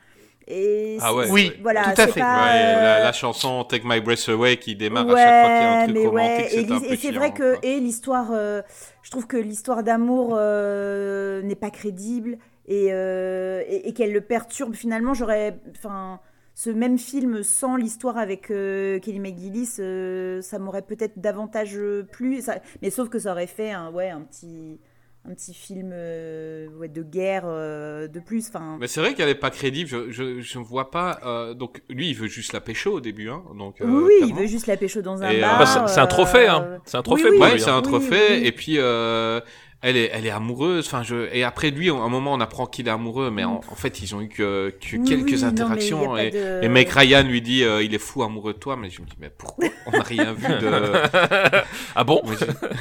[0.49, 1.31] et Ah ouais.
[1.31, 2.21] Oui, voilà, tout à fait.
[2.21, 5.51] pas, Ouais, la, euh, la chanson Take My Breath Away qui démarre à chaque fois
[5.51, 7.61] qu'il y a un truc mais romantique, ouais, et, et c'est vrai que quoi.
[7.63, 8.63] et l'histoire, euh,
[9.03, 14.21] je trouve que l'histoire d'amour euh, n'est pas crédible et, euh, et, et qu'elle le
[14.21, 14.75] perturbe.
[14.75, 16.21] Finalement, j'aurais, enfin,
[16.55, 21.79] ce même film sans l'histoire avec euh, Kelly McGillis, euh, ça m'aurait peut-être davantage
[22.13, 22.41] plu.
[22.43, 24.79] Ça- mais sauf que ça aurait fait un, ouais, un petit,
[25.29, 28.49] un petit film euh, ouais, de guerre euh, de plus.
[28.49, 29.89] Enfin, Mais c'est vrai qu'elle est pas crédible.
[29.89, 31.21] Je, je, je ne vois pas.
[31.27, 33.43] euh, donc lui, il veut juste la pécho au début, hein.
[33.59, 33.81] Donc.
[33.83, 35.59] euh, oui, il veut juste la pécho dans un Et, euh, bar.
[35.59, 36.63] Bah, c'est un trophée, hein.
[36.67, 38.27] euh, C'est un trophée oui, pour Ouais, c'est un Oui, trophée.
[38.41, 38.47] oui.
[38.47, 39.41] Et puis, euh,
[39.83, 40.87] elle est, elle est amoureuse.
[40.87, 41.29] Enfin, je.
[41.35, 44.01] Et après lui, à un moment, on apprend qu'il est amoureux, mais en, en fait,
[44.03, 46.17] ils ont eu que, que Oui, quelques oui, interactions.
[46.17, 48.77] et, de- et Meg Ryan lui dit, euh, il est fou amoureux de toi.
[48.77, 49.67] Mais je me dis, mais pourquoi?
[49.87, 51.61] On n'a rien vu de.
[51.95, 52.23] Ah bon?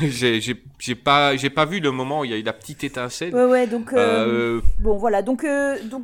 [0.02, 3.34] J'ai- pas, j'ai pas vu le moment où il y a eu la petite étincelle.
[3.34, 3.94] Ouais, ouais, donc.
[3.94, 6.04] euh, Euh, Bon, voilà, donc, euh, donc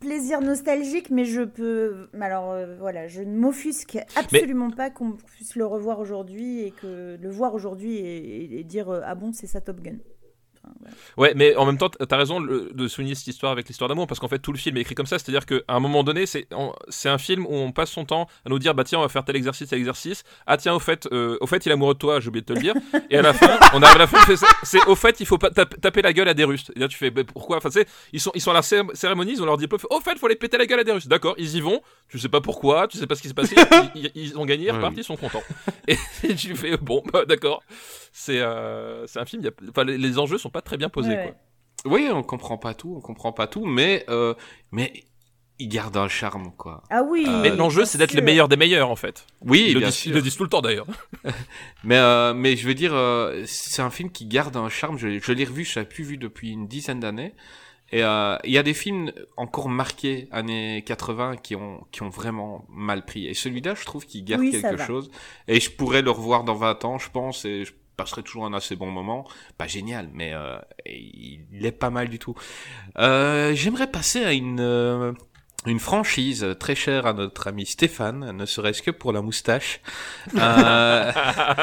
[0.00, 2.08] plaisir nostalgique, mais je peux.
[2.20, 7.16] Alors euh, voilà, je ne m'offusque absolument pas qu'on puisse le revoir aujourd'hui et que
[7.20, 9.96] le voir aujourd'hui et, et- et dire euh, ah bon, c'est ça Top Gun.
[10.80, 10.96] Voilà.
[11.16, 14.06] Ouais, mais en même temps, t'as raison le- de souligner cette histoire avec l'histoire d'amour,
[14.06, 16.26] parce qu'en fait, tout le film est écrit comme ça, c'est-à-dire qu'à un moment donné,
[16.26, 18.98] c'est on- c'est un film où on passe son temps à nous dire, bah tiens,
[18.98, 20.24] on va faire tel exercice, tel exercice.
[20.46, 22.46] Ah tiens, au fait, euh, au fait, il est amoureux de toi, j'ai oublié de
[22.46, 22.74] te le dire.
[23.10, 25.20] Et à la fin, on arrive à la fin, on fait, c'est- c'est au fait,
[25.20, 26.70] il faut pas tap- taper la gueule à des Russes.
[26.74, 27.58] Et là, tu fais, bah, pourquoi?
[27.58, 30.00] Enfin, tu ils sont, ils sont à la cé- cérémonie, ils ont leur diplôme, au
[30.00, 31.06] fait, il faut les péter la gueule à des Russes.
[31.08, 33.54] D'accord, ils y vont, tu sais pas pourquoi, tu sais pas ce qui s'est passé,
[33.94, 35.00] ils, ils- ils ont gagné, ils Ouais, repartent, oui.
[35.00, 35.42] ils sont contents.
[35.88, 35.96] Et,
[36.36, 37.62] tu fais, bon, bah, d'accord.
[38.16, 41.10] C'est euh, c'est un film, il y a- les enjeux sont pas très bien posés,
[41.10, 41.34] Ouais,
[41.84, 41.92] quoi.
[41.92, 44.32] Oui, on comprend pas tout, on comprend pas tout, mais euh,
[44.72, 45.04] mais
[45.58, 46.82] il garde un charme, quoi.
[46.90, 47.26] Ah oui.
[47.28, 49.26] Euh, Mais l'enjeu, c'est d'être le meilleur des meilleurs, en fait.
[49.42, 50.10] Oui, ils, le bien disent, sûr.
[50.10, 50.86] ils le disent tout le temps, d'ailleurs.
[51.84, 54.96] Mais euh, mais je veux dire, euh, c'est un film qui garde un charme.
[54.98, 57.34] Je, je l'ai revu, je l'avais plus vu depuis une dizaine d'années.
[57.92, 62.08] Et euh, il y a des films encore marqués années 80 qui ont qui ont
[62.08, 63.26] vraiment mal pris.
[63.28, 64.86] Et celui-là, je trouve qu'il garde Oui, ça quelque va.
[64.86, 65.10] chose.
[65.46, 68.54] Et je pourrais le revoir dans 20 ans, je pense, et je passerai toujours un
[68.54, 69.26] assez bon moment.
[69.58, 72.34] Pas génial, mais euh, il est pas mal du tout.
[72.98, 75.12] Euh, J'aimerais passer à une euh,
[75.66, 79.80] une franchise très chère à notre ami Stéphane, ne serait-ce que pour la moustache.
[80.36, 81.12] Euh,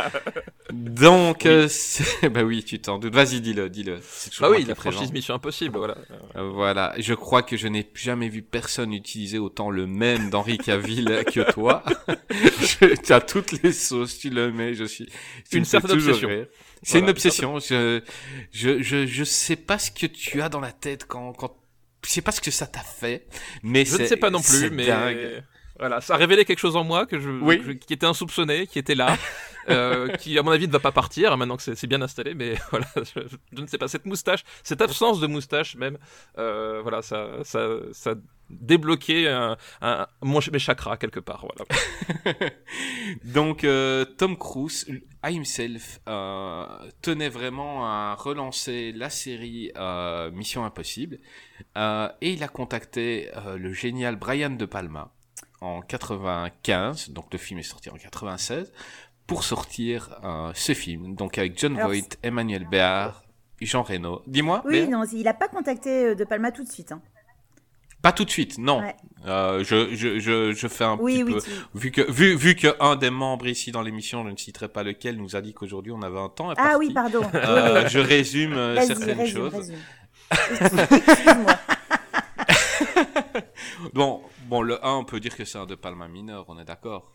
[0.72, 3.14] donc, euh, c'est- bah oui, tu t'en doutes.
[3.14, 4.00] Vas-y, dis-le, dis-le.
[4.40, 4.92] Bah oui, la présent.
[4.98, 5.98] franchise Mission Impossible, voilà.
[6.36, 10.58] Euh, Voilà, je crois que je n'ai jamais vu personne utiliser autant le même d'Henri
[10.58, 11.84] Cavill que toi.
[13.06, 15.08] tu as toutes les sauces, tu le mets, je suis.
[15.50, 16.28] tu Une certaine obsession.
[16.28, 16.48] rire.
[16.84, 17.60] C'est Voilà, une obsession.
[17.60, 18.02] Je,
[18.52, 21.56] je, je, je sais pas ce que tu as dans la tête quand, quand,
[22.06, 23.26] je sais pas ce que ça t'a fait,
[23.64, 24.86] mais Je ne sais pas non plus, mais.
[24.88, 25.44] dingue.
[25.80, 27.58] Voilà, ça a révélé quelque chose en moi que je, Oui.
[27.60, 29.18] que je- qui était insoupçonné, qui était là,
[29.70, 32.56] euh, qui à mon avis ne va pas partir maintenant que c'est bien installé, mais
[32.72, 35.98] voilà, je, ne sais pas cette moustache, cette absence de moustache même,
[36.38, 38.16] euh, voilà, ça, ça, ça
[38.50, 42.44] débloqué un, un- mon, mes chakras quelque part, voilà.
[43.24, 44.86] Donc euh, Tom Cruise
[45.24, 46.66] himself euh,
[47.02, 49.72] tenait vraiment à relancer la série
[50.34, 51.20] Mission Impossible
[51.78, 55.12] et il a contacté le génial Brian De Palma
[55.62, 58.74] en 95, donc le film est sorti en 96,
[59.32, 63.24] pour sortir euh, ce film, donc avec John Alors, Voight, Emmanuel Béard,
[63.62, 64.22] Jean Reno.
[64.28, 64.62] Dis-moi.
[64.66, 66.92] Oui, Béa non, il a pas contacté euh, De Palma tout de suite.
[66.92, 67.02] hein.
[68.02, 68.82] Pas tout de suite, non.
[68.82, 68.94] Ouais.
[69.28, 71.34] Euh, je, je, je, je fais un Oui, petit oui.
[71.36, 71.40] peu.
[71.42, 74.68] tu- Vu que, vu, vu que un des membres ici dans l'émission, je ne citerai
[74.68, 76.52] pas lequel, nous a dit qu'aujourd'hui on avait un temps.
[76.58, 77.22] Ah oui, pardon.
[77.34, 79.54] Euh, je résume euh, certaines résume, choses.
[79.56, 79.78] résume.
[81.08, 81.54] Excuse-moi.
[83.94, 86.66] Bon, bon, le 1, on peut dire que c'est un De Palma mineur, on est
[86.66, 87.12] d'accord.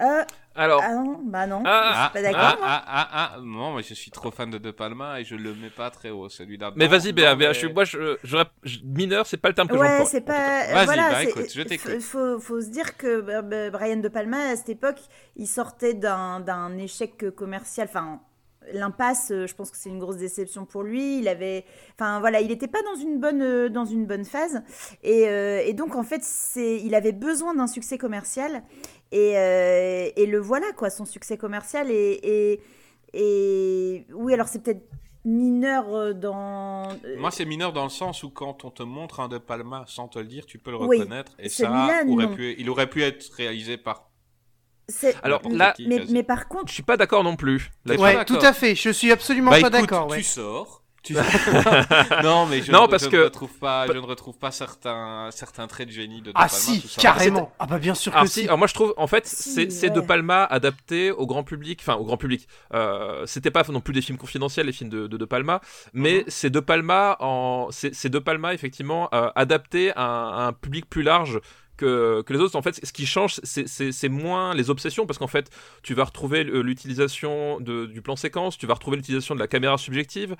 [0.00, 0.24] Euh,
[0.56, 1.62] Alors, ah non, bah non.
[1.64, 2.40] Ah, je suis pas d'accord.
[2.42, 2.66] ah, moi.
[2.68, 5.54] ah, ah, ah, non, mais je suis trop fan de De Palma et je le
[5.54, 6.72] mets pas très haut, celui-là.
[6.74, 9.68] mais vas-y, Béa, mais- je suis, moi, je, je, je- mineur, c'est pas le terme
[9.68, 10.66] que Ouais, c'est pas.
[10.72, 12.00] Vas-y, voilà, bah, écoute, je t'écoute.
[12.00, 15.00] Faut, faut se dire que bah, bah, Brian De Palma, à cette époque,
[15.36, 17.86] il sortait d'un échec commercial.
[17.88, 18.20] Enfin,
[18.72, 21.18] l'impasse, euh, je pense que c'est une grosse déception pour lui.
[21.18, 21.64] Il avait.
[21.98, 24.62] Enfin, voilà, il n'était pas dans une bonne, euh, dans une bonne phase.
[25.02, 28.62] Et, euh, et donc, en fait, c'est il avait besoin d'un succès commercial.
[29.16, 31.88] Et, euh, et le voilà, quoi, son succès commercial.
[31.90, 32.60] Et, et,
[33.14, 34.82] et oui, alors c'est peut-être
[35.24, 36.88] mineur euh, dans.
[37.04, 39.84] euh, Moi, c'est mineur dans le sens où quand on te montre un De Palma
[39.86, 40.98] sans te le dire, tu peux le Oui.
[40.98, 41.32] reconnaître.
[41.38, 41.70] Et ça,
[42.08, 44.10] aurait pu, il aurait pu être réalisé par.
[45.22, 47.70] Alors, mais- là- mais, mais par contre, Je suis pas d'accord non plus.
[47.86, 48.74] Là, Ouais, tout à fait.
[48.74, 50.08] Je suis absolument Bah pas d'accord.
[50.08, 50.22] tu ouais.
[50.22, 50.82] sors.
[51.04, 51.12] Tu...
[52.22, 54.50] non, mais je, Non, ne, parce je que- ne retrouve pas, je ne retrouve pas
[54.50, 57.52] certains, certains traits de génie de De Ah Palma, si, tout carrément.
[57.58, 58.40] Ah bah bien sûr que Alors, si.
[58.40, 59.90] si, alors moi je trouve, en fait, Si, c'est ouais.
[59.94, 62.48] De Palma adapté au grand public, enfin au grand public.
[62.72, 65.60] Euh, C'était pas non plus des films confidentiels, les films de De, De Palma,
[65.92, 66.24] mais Mhm.
[66.28, 70.52] c'est De Palma en, c'est c'est De Palma effectivement euh, adapté à un, à un
[70.52, 71.38] public plus large.
[71.76, 75.26] Que, que les autres, en fait, ce qui change, c'est- moins les obsessions, parce qu'en
[75.26, 75.50] fait,
[75.82, 79.76] tu vas retrouver euh, l'utilisation du plan séquence, tu vas retrouver l'utilisation de la caméra
[79.78, 80.36] subjective,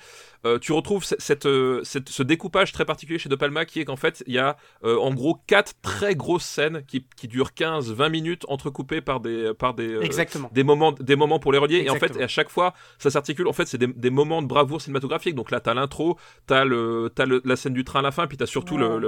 [0.46, 3.80] euh, tu retrouves ce- cette, euh, cette- ce découpage très particulier chez De Palma qui
[3.80, 7.26] est qu'en fait, il y a euh, en gros quatre très grosses scènes qui, qui
[7.26, 10.50] durent 15-20 minutes entrecoupées par des, par des, Exactement.
[10.52, 11.78] des, moments, des moments pour les relier.
[11.84, 13.48] Et en fait, et à chaque fois, ça s'articule.
[13.48, 15.34] En fait, c'est des, des moments de bravoure cinématographique.
[15.34, 18.36] Donc là, t'as l'intro, t'as le, le, la scène du train à la fin, puis
[18.36, 18.98] t'as surtout le,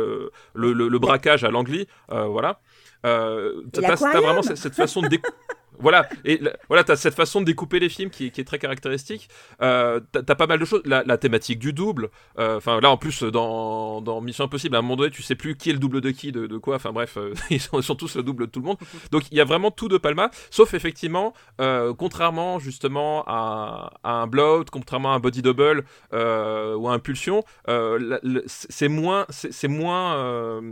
[0.54, 1.86] le, le, braquage à l'Angly.
[2.10, 2.60] Euh, voilà.
[3.04, 5.34] Euh, t'as, vraiment cette, cette façon de découper.
[5.78, 9.28] Voilà, et voilà, t'as cette façon de découper les films qui, qui est très caractéristique.
[9.60, 10.80] Euh, t'as, pas mal de choses.
[10.86, 12.08] La, la thématique du double.
[12.38, 15.34] euh, Enfin, là, en plus, dans, dans Mission Impossible, à un moment donné, tu sais
[15.34, 16.76] plus qui est le double de qui, de, de quoi.
[16.76, 18.78] Enfin, bref, euh, ils, sont, ils sont tous le double de tout le monde.
[19.10, 24.12] Donc, il y a vraiment tout de Palma, sauf effectivement, euh, contrairement justement à, à
[24.22, 29.52] un Blowout, contrairement à un Body Double euh, ou à Impulsion, euh, c'est moins, c'est
[29.52, 30.62] c'est moins.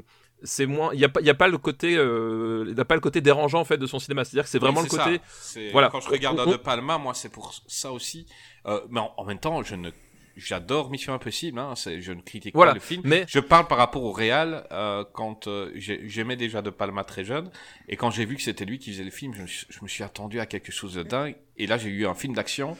[0.44, 2.84] C'est moins il y a pas il y a pas le côté euh, il a
[2.84, 4.90] pas le côté dérangeant en fait de son cinéma c'est-à-dire que c'est vraiment Oui, le
[4.90, 5.20] c'est côté.
[5.40, 5.88] C'est- voilà.
[5.90, 8.26] Quand je regarde On- De Palma, moi, c'est pour ça aussi.
[8.66, 9.90] Euh, mais en, en même temps, je ne.
[10.36, 12.72] J'adore Mission Impossible, hein, c'est- je ne critique Voilà.
[12.72, 13.02] pas le film.
[13.04, 17.04] mais Je parle par rapport au réal, euh, quand euh, j'ai- j'aimais déjà De Palma
[17.04, 17.50] très jeune,
[17.88, 19.78] et quand j'ai vu que c'était lui qui faisait le film, je, me suis- je
[19.82, 22.76] me suis attendu à quelque chose de dingue, et là j'ai eu un film d'action,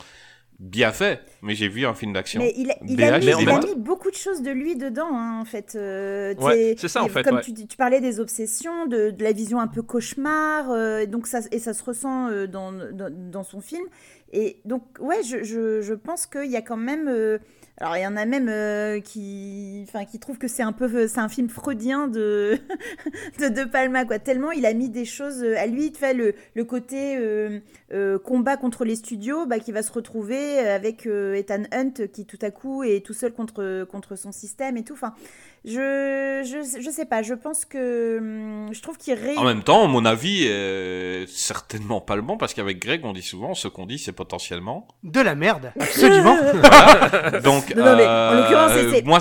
[0.59, 2.41] bien fait, mais j'ai vu un film d'action.
[2.41, 3.03] Mais il, a- il mis,
[3.43, 5.75] il a beaucoup de choses de lui dedans, hein, en fait.
[5.77, 7.43] Euh, Ouais, c'est ça, en fait, Comme ouais.
[7.43, 11.41] tu, parlais des obsessions, de, de la vision un peu cauchemar, euh, et donc ça,
[11.53, 13.85] et ça se ressent euh, dans, dans, dans son film.
[14.33, 17.09] Et donc, ouais, je, je, je pense qu'il y a quand même.
[17.09, 17.39] euh,
[17.79, 21.09] alors, il y en a même euh, qui, enfin, qui trouvent que c'est un peu,
[21.09, 22.59] c'est un film freudien de,
[23.41, 24.19] de De Palma, quoi.
[24.21, 27.59] Tellement il a mis des choses à lui, tu vois, le, le côté euh,
[27.95, 32.27] euh, combat contre les studios, bah, qui va se retrouver avec euh, Ethan Hunt qui
[32.27, 34.95] tout à coup est tout seul contre, contre son système et tout.
[34.95, 35.15] Enfin,
[35.65, 39.37] je, je, je sais pas, je pense que hum, je trouve qu'il ré...
[39.37, 43.23] En même temps, mon avis est certainement pas le bon, parce qu'avec Greg, on dit
[43.23, 44.87] souvent, ce qu'on dit, c'est potentiellement.
[45.05, 46.37] De la merde, absolument.
[47.45, 48.73] Donc, Non, non, mais en euh, l'occurrence,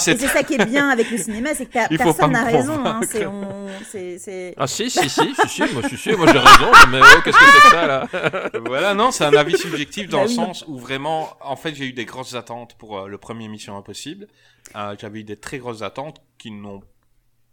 [0.03, 2.73] c'est- ça qui est bien avec le cinéma, c'est que Il personne n'a raison.
[2.73, 3.07] Hein, convaincre.
[3.11, 6.39] c'est, on, c'est, c'est- ah si si si si, si moi si si moi j'ai
[6.39, 8.07] raison mais oh, qu'est-ce que c'est que ça là?
[8.65, 11.85] voilà, non, c'est un avis subjectif dans Bah le sens où vraiment, en fait, j'ai
[11.85, 14.27] eu des grosses attentes pour euh, le premier Mission Impossible.
[14.75, 16.81] Euh, J'avais eu des très grosses attentes qui n'ont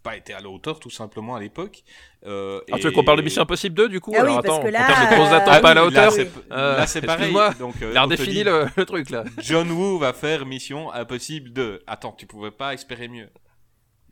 [0.02, 1.82] pas été à la hauteur, tout simplement, à l'époque.
[2.24, 4.42] Euh, ah, tu veux qu'on parle de Mission Impossible 2 du coup Ah oui, alors
[4.42, 6.04] parce attends que là, en termes de grosses euh, attentes Ah pas à la hauteur
[6.06, 7.18] Là, c'est Euh, là, c'est pareil.
[7.18, 7.50] excuse-moi.
[7.58, 11.82] Donc, euh, on dit, le, le truc là John Woo va faire Mission Impossible 2.
[11.86, 13.28] Attends, tu pouvais pas espérer mieux.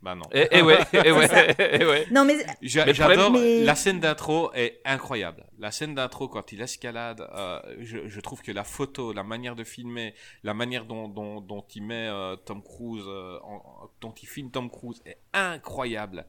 [0.01, 0.23] Bah non.
[0.31, 2.07] Et, et ouais, et ouais, et ouais.
[2.11, 5.45] Non, mais J'adore Mais- la scène d'intro est incroyable.
[5.57, 9.55] La scène d'intro quand il escalade, euh, je, je trouve que la photo, la manière
[9.57, 14.13] de filmer, la manière dont, dont, dont il met euh, Tom Cruise, euh, en- dont
[14.13, 16.25] il filme Tom Cruise est incroyable.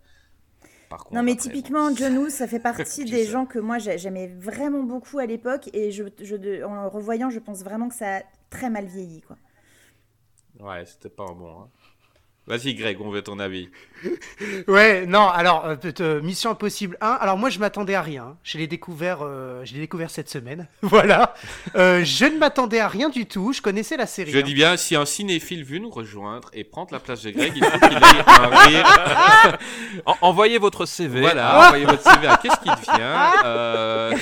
[0.88, 3.60] Par contre, Non mais après, typiquement bon, John Woo ça fait partie des gens que
[3.60, 6.02] moi j'ai- j'aimais vraiment beaucoup à l'époque et je,
[6.64, 9.36] en le revoyant je pense vraiment que ça a très mal vieilli quoi.
[10.58, 11.60] Ouais, c'était pas un bon.
[11.60, 11.68] hein.
[12.50, 13.68] Vas-y Greg, on veut ton avis.
[14.66, 18.36] Ouais, non, alors, euh, euh, Mission Impossible 1, alors moi je m'attendais à rien.
[18.42, 20.66] Je l'ai découvert, euh, je l'ai découvert cette semaine.
[20.82, 21.34] voilà.
[21.76, 23.52] Euh, je ne m'attendais à rien du tout.
[23.52, 24.32] Je connaissais la série.
[24.32, 24.42] Je hein.
[24.42, 27.64] dis bien, si un cinéphile veut nous rejoindre et prendre la place de Greg, il
[27.64, 28.86] faut qu'il ait un rire.
[30.06, 31.20] En- envoyez votre CV.
[31.20, 33.42] Voilà, envoyez votre CV à qu'est-ce qui devient.
[33.44, 34.12] Euh,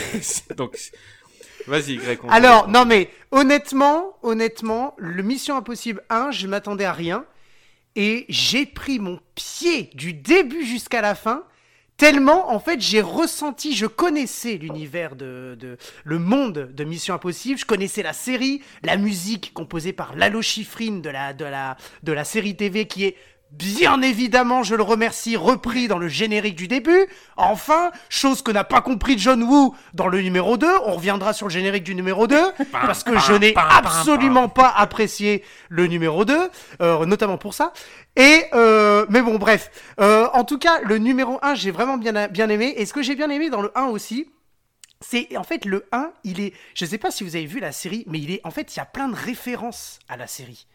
[0.56, 0.76] donc,
[1.66, 2.18] vas-y Greg.
[2.24, 7.24] on Alors, te- non mais honnêtement, honnêtement, le Mission Impossible 1, je m'attendais à rien.
[8.00, 11.42] Et j'ai pris mon pied du début jusqu'à la fin.
[11.96, 15.58] Tellement, en fait, j'ai ressenti, je connaissais l'univers de,
[16.04, 21.00] le monde de Mission Impossible, je connaissais la série, la musique composée par Lalo Schifrin
[21.00, 23.16] de la, de la série TV qui est
[23.50, 27.06] bien évidemment, je le remercie, repris dans le générique du début.
[27.36, 30.66] Enfin, chose que n'a pas compris John Woo dans le numéro 2.
[30.84, 32.36] On reviendra sur le générique du numéro 2,
[32.72, 36.36] parce que je n'ai absolument pas apprécié le numéro 2,
[36.82, 37.72] euh, notamment pour ça.
[38.16, 39.70] Et, euh, mais bon, bref.
[40.00, 42.74] Euh, en tout cas, le numéro 1, j'ai vraiment bien, bien aimé.
[42.76, 44.30] Et ce que j'ai bien aimé dans le 1 aussi,
[45.00, 47.72] c'est en fait le 1, il est, je sais pas si vous avez vu la
[47.72, 50.66] série, mais il est, en fait, il y a plein de références à la série.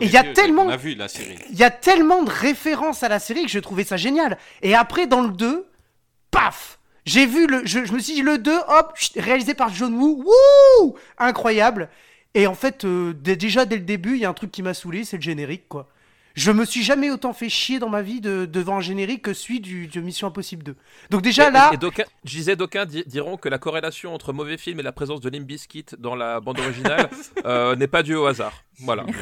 [0.00, 1.36] Et il y a tellement- On a vu la série.
[1.50, 4.38] Il y a tellement de références à la série que je trouvais ça génial.
[4.62, 5.66] Et après, dans le 2,
[6.30, 7.62] paf J'ai vu le.
[7.66, 11.88] Je, je me suis dit, le 2, hop, réalisé par John Woo, wouh Incroyable.
[12.34, 14.72] Et en fait, euh, déjà dès le début, il y a un truc qui m'a
[14.72, 15.88] saoulé, c'est le générique, quoi.
[16.34, 19.34] Je me suis jamais autant fait chier dans ma vie de, devant un générique que
[19.34, 20.76] celui du, de Mission Impossible 2.
[21.10, 24.32] Donc déjà Et- là, et d'aucuns- je disais, d'aucuns di- diront que la corrélation entre
[24.32, 27.10] mauvais film et la présence de Limp Bizkit dans la bande originale
[27.44, 28.64] euh, n'est pas due au hasard.
[28.80, 29.04] Voilà.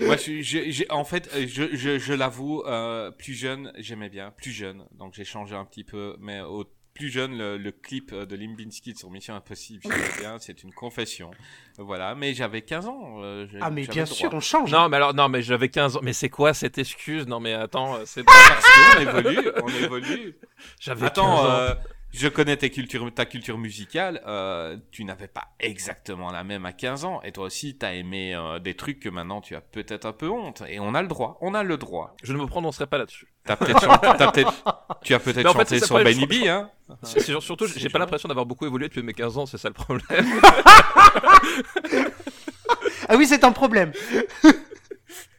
[0.00, 4.30] Moi, je, je- en fait, euh, je, je, je l'avoue, euh, plus jeune, j'aimais bien,
[4.30, 8.12] plus jeune, donc j'ai changé un petit peu, mais au plus jeune, le, le clip
[8.12, 9.82] euh, de Limp Bizkit sur Mission Impossible,
[10.38, 11.30] c'est une confession.
[11.76, 13.16] Voilà, mais j'avais 15 ans.
[13.22, 14.70] euh, ah mais bien sûr, on change.
[14.70, 16.00] Non, mais alors, non, mais j'avais 15 ans.
[16.02, 17.26] Mais c'est quoi cette excuse?
[17.26, 18.22] Non, mais attends, euh, c'est.
[18.22, 20.36] Parce qu'on évolue, on évolue.
[20.80, 21.50] J'avais 15 Attends, ans.
[21.50, 21.74] euh,
[22.16, 24.22] je connais tes cultures, ta culture musicale.
[24.26, 27.20] euh, tu n'avais pas exactement la même à 15 ans.
[27.22, 30.12] Et toi aussi, tu as aimé euh, des trucs que maintenant tu as peut-être un
[30.12, 30.62] peu honte.
[30.68, 31.38] Et on a le droit.
[31.40, 32.14] On a le droit.
[32.22, 33.26] Je ne me prononcerai pas là-dessus.
[33.44, 34.64] T'as peut-être chanté, t'as peut-être-
[35.02, 36.70] tu as peut-être en fait, chanté ça sur Benny B, hein.
[37.02, 39.74] C'est surtout, j'ai pas l'impression d'avoir beaucoup évolué depuis mes 15 ans, c'est ça le
[39.74, 40.04] problème.
[43.08, 43.92] Ah oui, c'est un problème.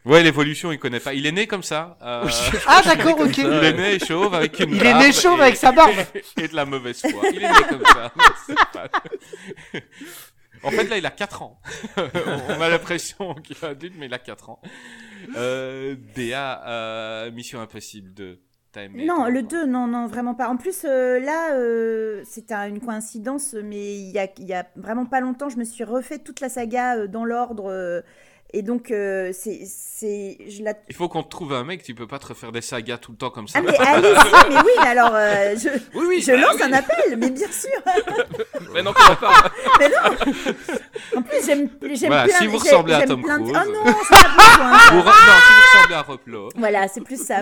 [0.05, 1.13] Ouais, l'évolution, il connaît pas.
[1.13, 1.97] Il est né comme ça.
[2.01, 2.27] euh,
[2.67, 3.37] Ah d'accord, ok.
[3.39, 5.95] il est né chauve avec une Il est né chauve et- avec sa barbe.
[6.37, 7.23] Et de la mauvaise foi.
[7.33, 8.11] Il est né comme ça.
[8.73, 8.89] pas-
[10.63, 11.59] En fait, là, il a 4 ans.
[11.97, 14.61] On a l'impression qu'il est adulte, mais il a 4 ans.
[15.37, 18.39] Euh, Béa, euh, Mission Impossible 2.
[18.71, 20.49] T'as aimé Non, le toi 2, non, non, vraiment pas.
[20.49, 24.53] En plus, euh, là, euh, c'est un- une coïncidence, mais il y a, il y
[24.53, 28.03] a vraiment pas longtemps, je me suis refait toute la saga euh, dans l'ordre.
[28.57, 29.61] Et donc, euh, c'est.
[29.65, 30.73] c'est- Je la...
[30.89, 33.11] Il faut qu'on te trouve un mec, tu peux pas te refaire des sagas tout
[33.13, 33.59] le temps comme ça.
[33.59, 36.63] Ah, mais allez-y, mais oui, mais alors, euh, je, Oui, oui, je bah lance oui.
[36.63, 37.69] un appel, mais bien sûr.
[38.73, 39.17] Mais non, pas
[39.79, 39.95] Mais non
[41.15, 43.57] En plus, j'aime j'aime Voilà, plein si vous ressemblez à Tom plein de- Cruise.
[43.65, 44.89] Oh non, c'est pas.
[44.89, 46.49] Pour- Non, si vous ressemblez à Replo.
[46.57, 47.37] Voilà, c'est plus ça.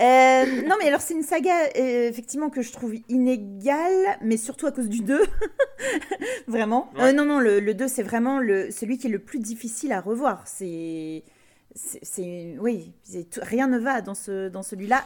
[0.00, 4.66] Euh, non, mais alors c'est une saga euh, effectivement que je trouve inégale, mais surtout
[4.66, 5.22] à cause du 2.
[6.48, 6.90] vraiment.
[6.96, 7.08] Ouais.
[7.08, 9.92] Euh, non, non, le, le 2, c'est vraiment le, celui qui est le plus difficile
[9.92, 10.41] à revoir.
[10.46, 11.22] C'est.
[11.74, 12.56] c'est- C'est.
[12.60, 12.92] Oui,
[13.30, 15.04] tout- rien ne va dans, ce, dans celui-là,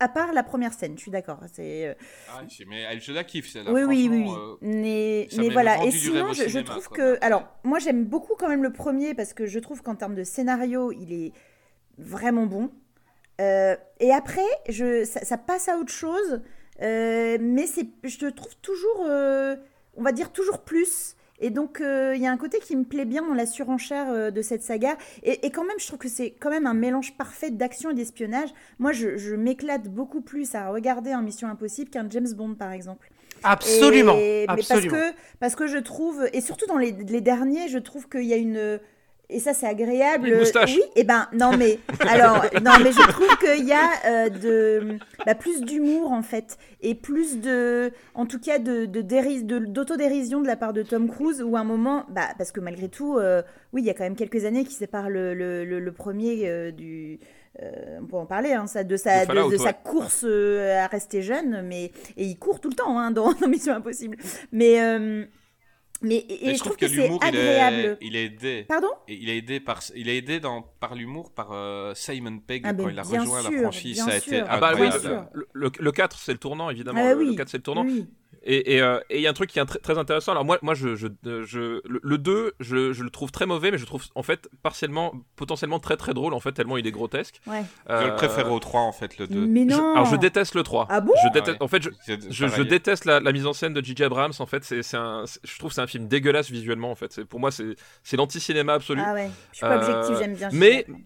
[0.00, 1.40] à part la première scène, je suis d'accord.
[1.52, 1.86] C'est.
[1.88, 1.94] euh,
[2.30, 3.72] Ah, mais elle, je la kiffe, celle-là.
[3.72, 5.84] oui, oui, oui, euh, Mais, mais voilà.
[5.84, 6.96] Et sinon, je, trouve quoi.
[6.96, 7.18] que.
[7.20, 10.24] Alors, moi, j'aime beaucoup quand même le premier parce que je trouve qu'en termes de
[10.24, 11.32] scénario, il est
[11.98, 12.70] vraiment bon.
[13.40, 16.40] Euh, et après, je, ça, ça passe à autre chose.
[16.82, 21.16] euh, mais c'est, je te trouve toujours, on va dire toujours plus.
[21.40, 24.08] Et donc, euh, il y a un côté qui me plaît bien dans la surenchère
[24.10, 24.96] euh, de cette saga.
[25.24, 27.94] Et, et quand même, je trouve que c'est quand même un mélange parfait d'action et
[27.94, 28.50] d'espionnage.
[28.78, 32.72] Moi, je, je m'éclate beaucoup plus à regarder un Mission Impossible qu'un James Bond, par
[32.72, 33.10] exemple.
[33.42, 37.68] Absolument, Et- mais parce que, parce que je trouve, et surtout dans les, les derniers,
[37.68, 38.80] je trouve qu'il y a une,
[39.30, 40.36] Et ça, c'est agréable.
[40.38, 40.74] Moustache.
[40.74, 44.98] Oui, et ben non, mais alors non, mais je trouve qu'il y a euh, de
[45.24, 49.58] bah, plus d'humour en fait et plus de, en tout cas, de de déris- de-
[49.60, 53.16] d'autodérision de la part de Tom Cruise ou un moment, bah parce que malgré tout,
[53.16, 55.92] euh, oui, il y a quand même quelques années qui séparent le le, le, le
[55.92, 57.18] premier euh, du
[57.62, 61.22] euh, on peut en parler, hein, ça, de sa, De sa course euh, à rester
[61.22, 64.16] jeune, mais et il court tout le temps hein, dans, dans Mission Impossible.
[64.52, 65.24] Mais euh,
[66.02, 67.76] mais et, je trouve que, l'humour, il agréable.
[67.76, 68.64] est, il est aidé.
[68.68, 68.90] Pardon?
[69.08, 72.74] Il est aidé par, il est aidé dans, par l'humour par euh, Simon Pegg Ah,
[72.74, 73.98] quand ben, il a rejoint la franchise.
[74.04, 74.40] Ça a été.
[74.46, 74.88] Ah bah oui,
[75.32, 77.00] le, le, le 4 c'est le tournant évidemment.
[77.00, 77.26] Ah bah le, oui.
[77.30, 77.84] le 4 c'est le tournant.
[77.84, 78.06] Oui.
[78.46, 80.32] Et euh, et il y a un truc qui est tr- très intéressant.
[80.32, 83.70] Alors moi, moi je, je, je, le, le 2, je, je le trouve très mauvais,
[83.70, 86.86] mais je le trouve en fait partiellement, potentiellement très très drôle en fait, tellement il
[86.86, 87.40] est grotesque.
[87.46, 87.62] Ouais.
[87.88, 89.46] Je Euh, le préfère au 3 en fait, le 2.
[89.46, 89.94] Mais je- non.
[89.94, 90.86] alors je déteste le 3.
[90.90, 91.62] Ah bon je Ah déteste, ouais.
[91.64, 91.90] En fait, je,
[92.30, 94.04] je, je déteste la, la mise en scène de J.J.
[94.04, 94.32] Abrams.
[94.38, 96.90] En fait, c'est je trouve que c'est un film dégueulasse visuellement.
[96.90, 99.00] En fait, pour moi, c'est l'anti-cinéma absolu.
[99.04, 100.48] Ah ouais, je suis pas Euh, objective, j'aime bien.
[100.52, 100.96] mais- Gilles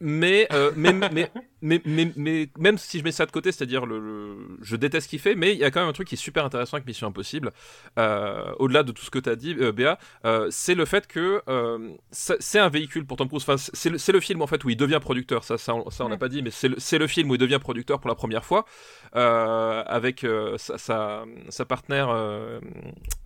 [0.00, 1.30] Mais, euh, mais, mais,
[1.62, 5.04] mais, mais, mais même si je mets ça de côté, c'est-à-dire le, le- je déteste
[5.06, 6.76] ce qu'il fait, mais il y a quand même un truc qui est super intéressant
[6.76, 7.52] avec Mission Impossible,
[7.98, 11.06] euh, au-delà de tout ce que tu as dit, euh, Béa, euh, c'est le fait
[11.06, 11.42] que
[12.10, 13.44] c'est un véhicule pour Tom Cruise.
[13.48, 15.42] Enfin, c'est le, film en fait où il devient producteur.
[15.42, 16.18] Ça, ça, on, ça, on l'a Ouais.
[16.18, 18.66] pas dit, mais c'est le, film où il devient producteur pour la première fois
[19.12, 20.26] avec
[20.58, 22.10] sa, sa, sa partenaire.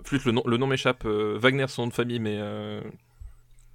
[0.04, 1.04] Flûte, le nom, le nom m'échappe.
[1.04, 2.38] Wagner, son nom de famille, mais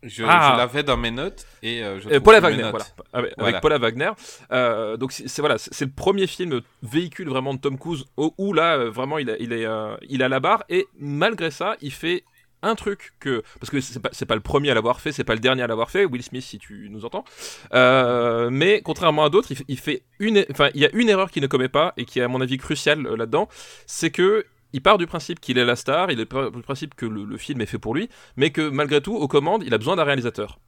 [0.04, 0.52] Je, Ah.
[0.54, 2.86] je l'avais dans mes notes et euh, je Euh, Paula Wagner, voilà.
[3.14, 3.60] Avec, Voilà.
[3.62, 4.12] Paula Wagner.
[4.52, 8.54] Euh, donc c'est voilà, c'est le premier film véhicule vraiment de Tom Cruise où, où
[8.54, 11.92] là vraiment il, a- il est euh, il a la barre et malgré ça il
[11.94, 12.24] fait
[12.66, 15.26] un truc que parce que c'est pas c'est pas le premier à l'avoir fait, c'est
[15.26, 17.26] pas le dernier à l'avoir fait, Will Smith si tu nous entends.
[17.74, 21.10] Euh, mais contrairement à d'autres, il, fait- il fait une enfin il y a une
[21.10, 23.50] erreur qu'il ne commet pas et qui est à mon avis cruciale euh, là-dedans,
[23.86, 27.06] c'est que il part du principe qu'il est la star, il part du principe que
[27.06, 29.78] le, le film est fait pour lui, mais que malgré tout, aux commandes, il a
[29.78, 30.60] besoin d'un réalisateur.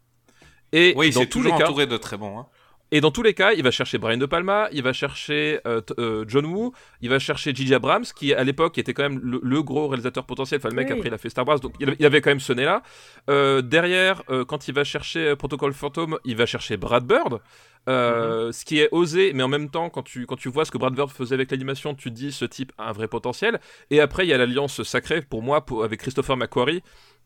[0.71, 2.39] Et Oui, dans tous les toujours cas, entouré de très bons.
[2.39, 2.47] Hein.
[2.91, 5.81] et dans tous les cas, il va chercher Brian De Palma, il va chercher euh,
[5.99, 7.73] euh, John Woo, il va chercher J.J.
[7.75, 10.59] Abrams, qui à l'époque était quand même le, le gros réalisateur potentiel.
[10.59, 10.93] Enfin, le mec Oui.
[10.97, 12.83] après il a fait Star Wars, donc il avait, il avait quand même ce nez-là.
[13.29, 17.39] Euh, derrière, euh, quand il va chercher euh, Protocol Phantom, il va chercher Brad Bird.
[17.87, 20.71] Euh, Ce qui est osé, mais en même temps, quand tu, quand tu vois ce
[20.71, 23.59] que Brad Bird faisait avec l'animation, tu te dis ce type a un vrai potentiel.
[23.91, 26.81] Et après, il y a l'alliance sacrée pour moi avec Christopher McQuarrie,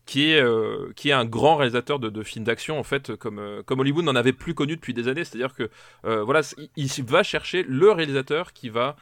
[0.06, 3.38] qui est, euh, qui est un grand réalisateur de, de films d'action, en fait, comme,
[3.38, 5.24] euh, comme Hollywood n'en avait plus connu depuis des années.
[5.24, 5.70] C'est-à-dire que
[6.02, 6.40] voilà,
[6.76, 8.96] il, va chercher le réalisateur qui va,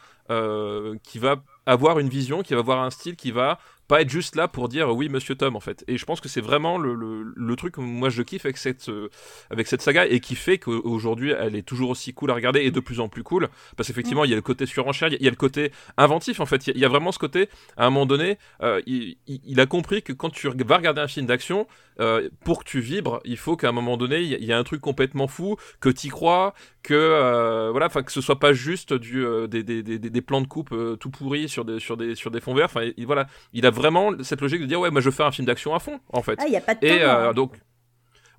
[1.02, 3.59] qui va avoir une vision, qui va avoir un style, qui va
[3.89, 5.82] pas être juste là pour dire oui monsieur Tom en fait.
[5.89, 8.89] Et je pense que c'est vraiment le, le, truc que moi je kiffe avec cette
[8.91, 9.09] euh,
[9.51, 12.70] avec cette saga et qui fait qu'aujourd'hui elle est toujours aussi cool à regarder et
[12.70, 13.49] de plus en plus cool.
[13.76, 16.47] Parce qu'effectivement il y a le côté surenchère il y a- le côté inventif en
[16.47, 16.66] fait.
[16.68, 19.16] Il y a- vraiment ce côté à un moment donné euh, il,
[19.61, 21.66] a compris que quand tu vas regarder un film d'action
[22.01, 24.59] euh, pour que tu vibres il faut qu'à un moment donné il y, y a
[24.59, 28.93] un truc complètement fou que tu crois que voilà enfin que ce soit pas juste
[28.93, 32.30] du des, des, des, des plans de coupe tout pourris sur des sur des sur
[32.30, 32.66] des fonds verts.
[32.66, 33.26] Enfin il- voilà.
[33.53, 35.79] Il a vraiment cette logique de dire ouais moi je fais un film d'action à
[35.79, 36.87] fond en fait Ah, il n'y a pas de temps.
[36.87, 37.53] et mort, euh, donc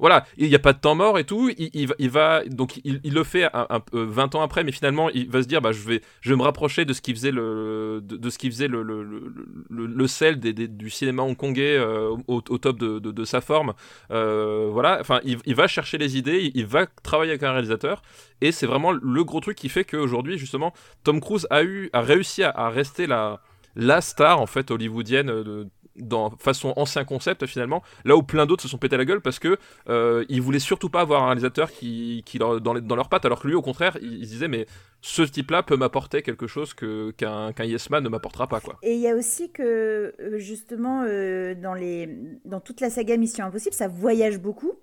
[0.01, 1.49] voilà, il n'y a pas de temps mort et tout.
[1.57, 4.41] Il, il va- il va donc il, il le fait un, un- euh, 20 ans
[4.41, 6.93] après, mais finalement il va se dire bah je vais je vais me rapprocher de
[6.93, 9.33] ce qui faisait le de, de ce qui faisait le le, le,
[9.69, 13.23] le- le sel des, des- du cinéma hongkongais euh, au, au top de, de, de
[13.25, 13.73] sa forme.
[14.11, 18.01] Euh, voilà, enfin il, va chercher les idées, il, il va travailler avec un réalisateur
[18.39, 20.71] et c'est vraiment le gros truc qui fait qu'aujourd'hui justement
[21.03, 23.41] Tom Cruise a eu a réussi à, à rester la
[23.75, 25.67] la star en fait hollywoodienne euh, de,
[25.97, 29.37] dans façon ancien concept finalement là où plein d'autres se sont pété la gueule parce
[29.39, 29.57] que
[29.89, 33.09] euh, ils voulaient surtout pas avoir un réalisateur qui, qui leur, dans, les- dans leurs
[33.09, 34.65] pattes alors que lui au contraire il, il se disait mais
[35.01, 38.61] ce type là peut m'apporter quelque chose que qu'un qu'un yes man ne m'apportera pas
[38.61, 42.07] quoi Et il y a aussi que, euh, justement, euh, dans, les,
[42.45, 44.73] dans toute la saga Mission Impossible, ça voyage beaucoup.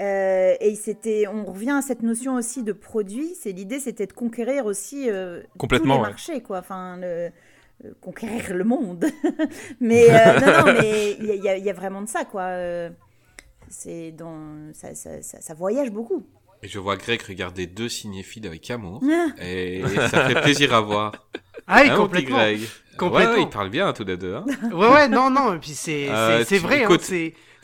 [0.00, 3.34] Euh, et c'était, on revient à cette notion aussi de produit.
[3.34, 6.10] C'est l'idée, c'était de conquérir aussi euh, Complètement, tous les ouais.
[6.10, 6.58] marchés, quoi.
[6.58, 7.30] Enfin, le-
[8.00, 9.04] conquérir le monde.
[9.80, 12.42] mais euh, non, non, mais il y, a- y y vraiment de ça, quoi.
[12.42, 12.90] Euh,
[13.68, 16.26] c'est dans, ça, ça, ça, ça voyage beaucoup.
[16.62, 19.02] Et je vois Greg regarder deux cinéphiles avec amour.
[19.04, 19.28] Ah.
[19.44, 21.12] Et ça fait plaisir à voir.
[21.68, 22.36] Ah oui, Hein, complètement.
[22.36, 22.60] Greg
[22.96, 23.30] Complètement.
[23.32, 24.36] Ouais, ouais, ils parlent bien tous les deux.
[24.36, 24.44] hein.
[24.72, 26.88] Ouais, ouais, non, non, et puis c'est Euh, vrai, hein.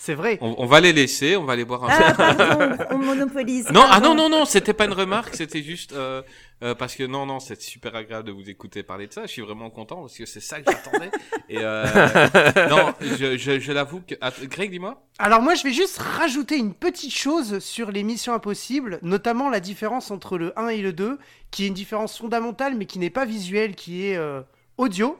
[0.04, 0.36] C'est vrai.
[0.40, 3.70] On, on va les laisser, on va les boire un Ah, pardon, on monopolise.
[3.70, 6.22] Non, ah non, non, non, c'était pas une remarque, c'était juste euh,
[6.64, 9.26] euh, parce que non, non, c'est super agréable de vous écouter parler de ça.
[9.26, 11.12] Je suis vraiment content parce que c'est ça que j'attendais.
[11.48, 11.86] Et euh,
[12.68, 14.16] non, je, je, je l'avoue que.
[14.20, 15.06] Ah, Greg, dis-moi.
[15.20, 19.60] Alors moi, je vais juste rajouter une petite chose sur les missions impossibles, notamment la
[19.60, 21.16] différence entre le 1 et le 2,
[21.52, 24.40] qui est une différence fondamentale, mais qui n'est pas visuelle, qui est euh,
[24.78, 25.16] audio.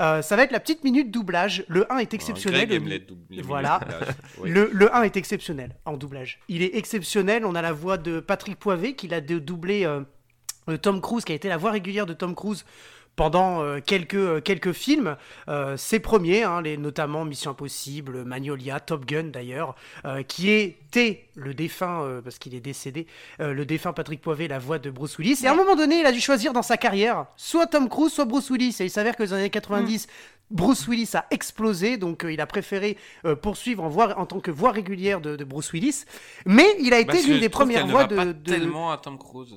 [0.00, 1.64] Euh, ça va être la petite minute doublage.
[1.68, 2.66] Le 1 est exceptionnel.
[2.66, 3.80] Greg aime les dou- les Voilà.
[4.38, 4.50] Oui.
[4.50, 6.40] Le, le 1 est exceptionnel en doublage.
[6.48, 7.44] Il est exceptionnel.
[7.46, 10.00] On a la voix de Patrick Poivet qui l'a doublé euh,
[10.68, 12.64] euh, Tom Cruise, qui a été la voix régulière de Tom Cruise
[13.16, 15.16] pendant euh, quelques, euh, quelques films.
[15.48, 21.26] Euh, ses premiers, hein, les, notamment Mission Impossible, Magnolia, Top Gun d'ailleurs, euh, qui était
[21.34, 23.06] le défunt, euh, parce qu'il est décédé,
[23.40, 25.40] euh, le défunt Patrick Poivet, la voix de Bruce Willis.
[25.44, 28.12] Et à un moment donné, il a dû choisir dans sa carrière soit Tom Cruise,
[28.12, 28.76] soit Bruce Willis.
[28.80, 30.06] Et il s'avère que dans les années 90,
[30.50, 34.40] Bruce Willis a explosé, donc euh, il a préféré euh, poursuivre en, voix, en tant
[34.40, 36.04] que voix régulière de, de Bruce Willis.
[36.46, 38.98] Mais il a été Parce que l'une des premières voix de, pas de- tellement à
[38.98, 39.54] Tom Cruise.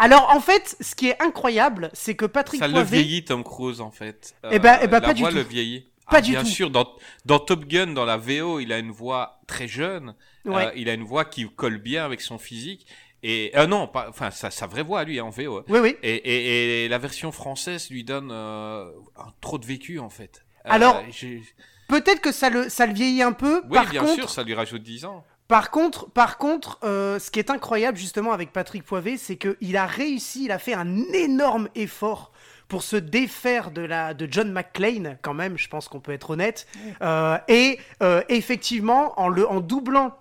[0.00, 3.80] Alors en fait, ce qui est incroyable, c'est que Patrick Ça le vieillit Tom Cruise
[3.80, 4.34] en fait.
[4.50, 5.28] Eh ben- eh ben, la pas du tout.
[5.34, 5.86] le vieillit.
[6.10, 6.48] Pas Ah, du bien tout.
[6.48, 6.88] sûr, dans,
[7.24, 10.14] dans Top Gun, dans la VO, il a une voix très jeune.
[10.44, 10.66] Ouais.
[10.66, 12.84] Euh, il a une voix qui colle bien avec son physique.
[13.22, 15.58] Et euh, non, pas, enfin sa, sa vraie voix lui en VO.
[15.58, 15.64] hein.
[15.68, 15.96] Oui, oui.
[16.02, 20.44] Et, et, et la version française lui donne euh, un- trop de vécu en fait.
[20.66, 21.00] Euh, Alors,
[21.88, 23.62] Peut-être que ça le, ça le vieillit un peu.
[23.64, 25.24] oui, par bien contre, sûr, ça lui rajoute 10 ans.
[25.50, 29.76] Par contre, par contre, euh, ce qui est incroyable justement avec Patrick Poivet, c'est qu'il
[29.76, 32.30] a réussi, il a fait un énorme effort
[32.68, 35.58] pour se défaire de la de John McClane quand même.
[35.58, 36.68] Je pense qu'on peut être honnête.
[37.02, 40.16] Euh, et euh, effectivement, en le en doublant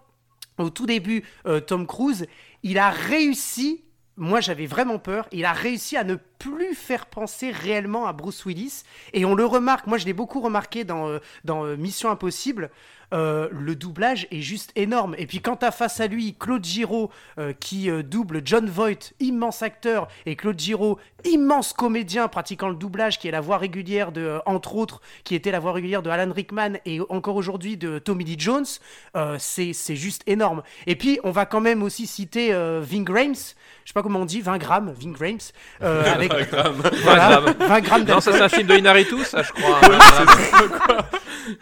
[0.57, 1.23] au tout début
[1.67, 2.25] Tom Cruise,
[2.63, 3.83] il a réussi.
[4.17, 5.29] Moi, j'avais vraiment peur.
[5.31, 8.83] Il a réussi à ne plus faire penser réellement à Bruce Willis.
[9.13, 9.87] Et on le remarque.
[9.87, 12.69] Moi, je l'ai beaucoup remarqué dans, dans Mission Impossible.
[13.13, 15.15] Euh, le doublage est juste énorme.
[15.17, 19.13] Et puis, quand t'as face à lui Claude Giraud euh, qui euh, double John Voight,
[19.19, 24.11] immense acteur, et Claude Giraud, immense comédien pratiquant le doublage, qui est la voix régulière
[24.11, 27.77] de, euh, entre autres, qui était la voix régulière de Alan Rickman et encore aujourd'hui
[27.77, 28.65] de Tommy Lee Jones,
[29.15, 30.61] euh, c'est c'est juste énorme.
[30.85, 34.19] Et puis, on va quand même aussi citer euh, Ving Rhames, je sais pas comment
[34.19, 35.37] on dit, 20 grammes, Ving Rhames,
[35.81, 36.31] euh, avec
[37.03, 39.79] voilà, 20 grammes Non, ça c'est un film de Inaritu, ça je crois.
[39.83, 40.97] hein.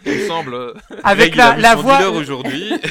[0.04, 0.74] Il me semble.
[1.02, 2.72] Avec la, voix, aujourd'hui.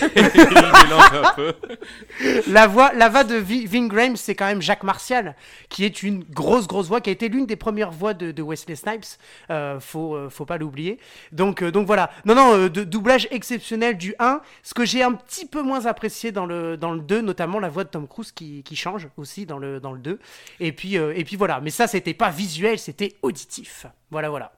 [2.48, 5.36] La voix, la voix de Vi- Ving Rhames, c'est quand même Jacques Martial,
[5.70, 8.42] qui est une grosse, grosse voix, qui a été l'une des premières voix de, de
[8.42, 9.06] Wesley Snipes.
[9.50, 11.00] Euh, faut, euh, faut pas l'oublier.
[11.32, 12.10] Donc, euh, donc voilà.
[12.26, 14.42] Non, non, euh, de, doublage exceptionnel du 1.
[14.64, 17.70] Ce que j'ai un petit peu moins apprécié dans le, dans le 2, notamment la
[17.70, 20.20] voix de Tom Cruise qui, qui change aussi dans le, dans le 2.
[20.60, 21.60] Et puis, et puis voilà.
[21.62, 23.86] Mais ça, c'était pas visuel, c'était auditif.
[24.10, 24.52] Voilà, voilà.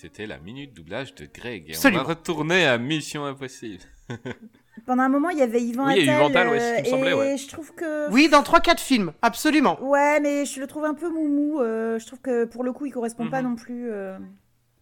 [0.00, 1.64] C'était la minute doublage de Greg.
[1.68, 2.00] Et Absolument.
[2.00, 3.82] on va retourner à Mission Impossible.
[4.86, 6.30] Pendant un moment, il y avait Yvan Oui, il y a eu Attal.
[6.30, 7.36] Yvan Attal, ouais, c'est ce qui me euh, semblait, et ouais.
[7.36, 8.10] je trouve que.
[8.10, 9.78] Oui, dans 3-4 films, absolument.
[9.82, 11.60] Ouais, mais je le trouve un peu moumou.
[11.60, 13.48] euh, je trouve que pour le coup, il correspond pas Mhm.
[13.50, 13.90] non plus.
[13.90, 14.16] euh.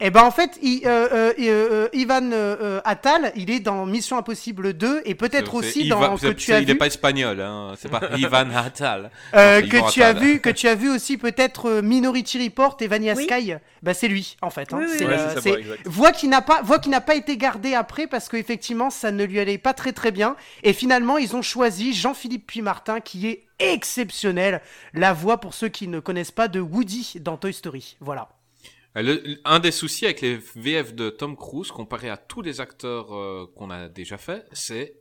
[0.00, 2.30] Eh ben en fait, il- euh, euh, euh, Ivan
[2.84, 6.60] Attal, il est dans Mission Impossible 2 et peut-être aussi il dans que tu as
[6.60, 7.74] Il n'est vu pas espagnol, hein.
[7.76, 9.10] c'est pas Ivan Attal.
[9.34, 12.86] euh, que Ivan tu as vu que tu as vu aussi peut-être Minority Report et
[12.86, 13.24] Vanilla Oui.
[13.24, 13.54] Sky.
[13.82, 14.72] Bah c'est lui en fait.
[14.72, 14.78] hein.
[14.80, 14.96] Oui, oui,
[15.40, 15.50] C'est.
[15.50, 18.90] Ouais, euh, voix qui n'a pas voix qui n'a pas été gardée après parce qu'effectivement
[18.90, 23.00] ça ne lui allait pas très très bien et finalement ils ont choisi Jean-Philippe Puy-Martin
[23.00, 24.60] qui est exceptionnel
[24.94, 28.28] la voix pour ceux qui ne connaissent pas de Woody dans Toy Story voilà
[29.02, 33.14] le- un des soucis avec les VF de Tom Cruise, comparé à tous les acteurs
[33.14, 34.94] euh, qu'on a déjà fait, c'est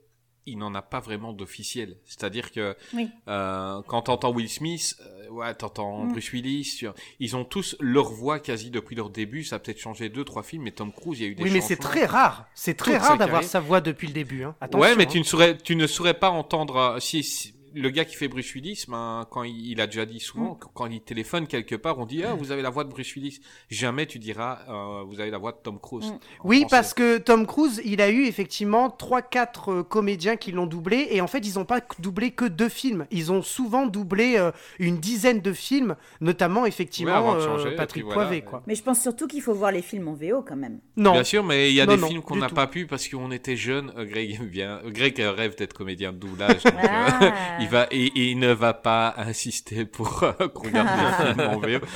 [0.50, 1.98] il n'en a pas vraiment d'officiel.
[2.06, 3.10] C'est-à-dire que Oui.
[3.28, 6.12] euh, quand t'entends Will Smith, euh, ouais, t'entends Mm.
[6.12, 6.88] Bruce Willis, tu-
[7.20, 9.44] ils ont tous leur voix quasi depuis leur début.
[9.44, 11.42] Ça a peut-être changé deux, trois films, mais Tom Cruise, il y a eu des
[11.42, 14.42] oui mais c'est très rare c'est très Toute rare d'avoir sa voix depuis le début
[14.44, 14.56] hein.
[14.62, 15.10] Attention, ouais, mais hein.
[15.10, 18.28] tu ne saurais, tu ne saurais pas entendre euh, si, si- le gars qui fait
[18.28, 20.58] Bruce Willis, ben, quand il, il a déjà dit souvent, Mm.
[20.58, 23.14] qu- quand il téléphone quelque part, on dit ah vous avez la voix de Bruce
[23.14, 23.40] Willis.
[23.70, 26.10] Jamais tu diras euh, vous avez la voix de Tom Cruise.
[26.12, 26.18] Mm.
[26.44, 26.70] Oui, français.
[26.76, 31.20] parce que Tom Cruise, il a eu effectivement 3-4 euh, comédiens qui l'ont doublé, et
[31.20, 33.06] en fait, ils n'ont pas doublé que deux films.
[33.10, 37.76] Ils ont souvent doublé euh, une dizaine de films, notamment effectivement avant de euh, changer,
[37.76, 38.22] Patrick voilà.
[38.22, 38.62] Poivet, quoi.
[38.66, 40.80] Mais je pense surtout qu'il faut voir les films en VO quand même.
[40.96, 42.86] Non, Bien sûr, mais il y a Non, des non, films qu'on n'a pas pu
[42.86, 43.92] parce qu'on était jeunes.
[43.96, 44.80] Euh, Greg bien.
[44.86, 46.62] Greg rêve d'être comédien de doublage.
[46.64, 47.57] donc, euh, Ah.
[47.60, 51.48] Il va et, et il ne va pas insister pour euh, qu'on regarde des films
[51.48, 51.86] en VO.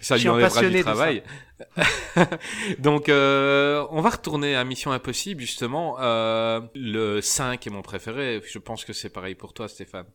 [0.00, 1.22] Ça lui enlèvera du de travail.
[2.78, 5.96] Donc, euh, on va retourner à Mission Impossible, justement.
[6.00, 8.42] Euh, le 5 est mon préféré.
[8.46, 10.06] Je pense que c'est pareil pour toi, Stéphane.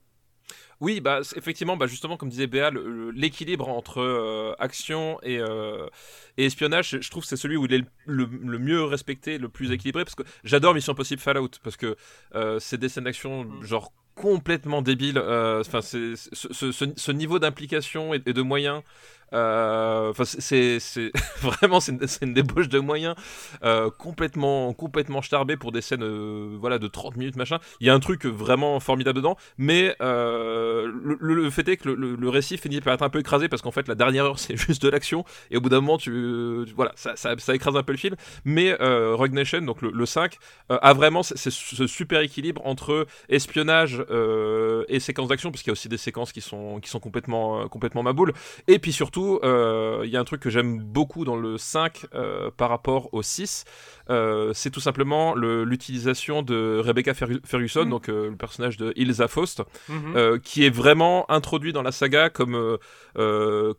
[0.81, 5.37] Oui, bah effectivement, bah justement, comme disait Béa, le- le- l'équilibre entre euh, action et,
[5.37, 5.85] euh,
[6.37, 8.85] et espionnage, je- je trouve que c'est celui où il est le, le- le mieux
[8.85, 11.97] respecté, le plus équilibré, parce que j'adore Mission Impossible Fallout, parce que
[12.33, 15.17] euh, c'est des scènes d'action genre complètement débiles.
[15.17, 18.82] euh, Enfin, ce, niveau d'implication et, de moyens
[19.32, 20.80] enfin, c'est
[21.41, 23.15] vraiment une, débauche de moyens
[23.63, 27.59] euh, complètement complètement starbé pour des scènes euh, voilà de 30 minutes machin.
[27.80, 32.30] Il y a un truc vraiment formidable dedans, mais euh, le, fait est que le,
[32.30, 34.82] récit finit par être un peu écrasé parce qu'en fait la dernière heure c'est juste
[34.84, 37.97] de l'action et au bout d'un moment tu, voilà ça, ça, écrase un peu le
[37.97, 38.15] film.
[38.45, 39.15] Mais euh,
[39.61, 40.38] donc le, le 5
[40.71, 45.71] euh, a vraiment ce super équilibre entre espionnage euh, et séquences d'action parce qu'il y
[45.71, 48.34] a aussi des séquences qui sont qui sont complètement euh, complètement maboules
[48.67, 52.05] et puis surtout euh, il y a un truc que j'aime beaucoup dans le 5
[52.13, 53.65] euh, par rapport au 6
[54.09, 57.89] euh, c'est tout simplement le- l'utilisation de Rebecca Fergu- Ferguson Mm.
[57.89, 60.13] donc le personnage de Ilsa Faust Mhm.
[60.15, 62.78] euh, qui est vraiment introduit dans la saga comme,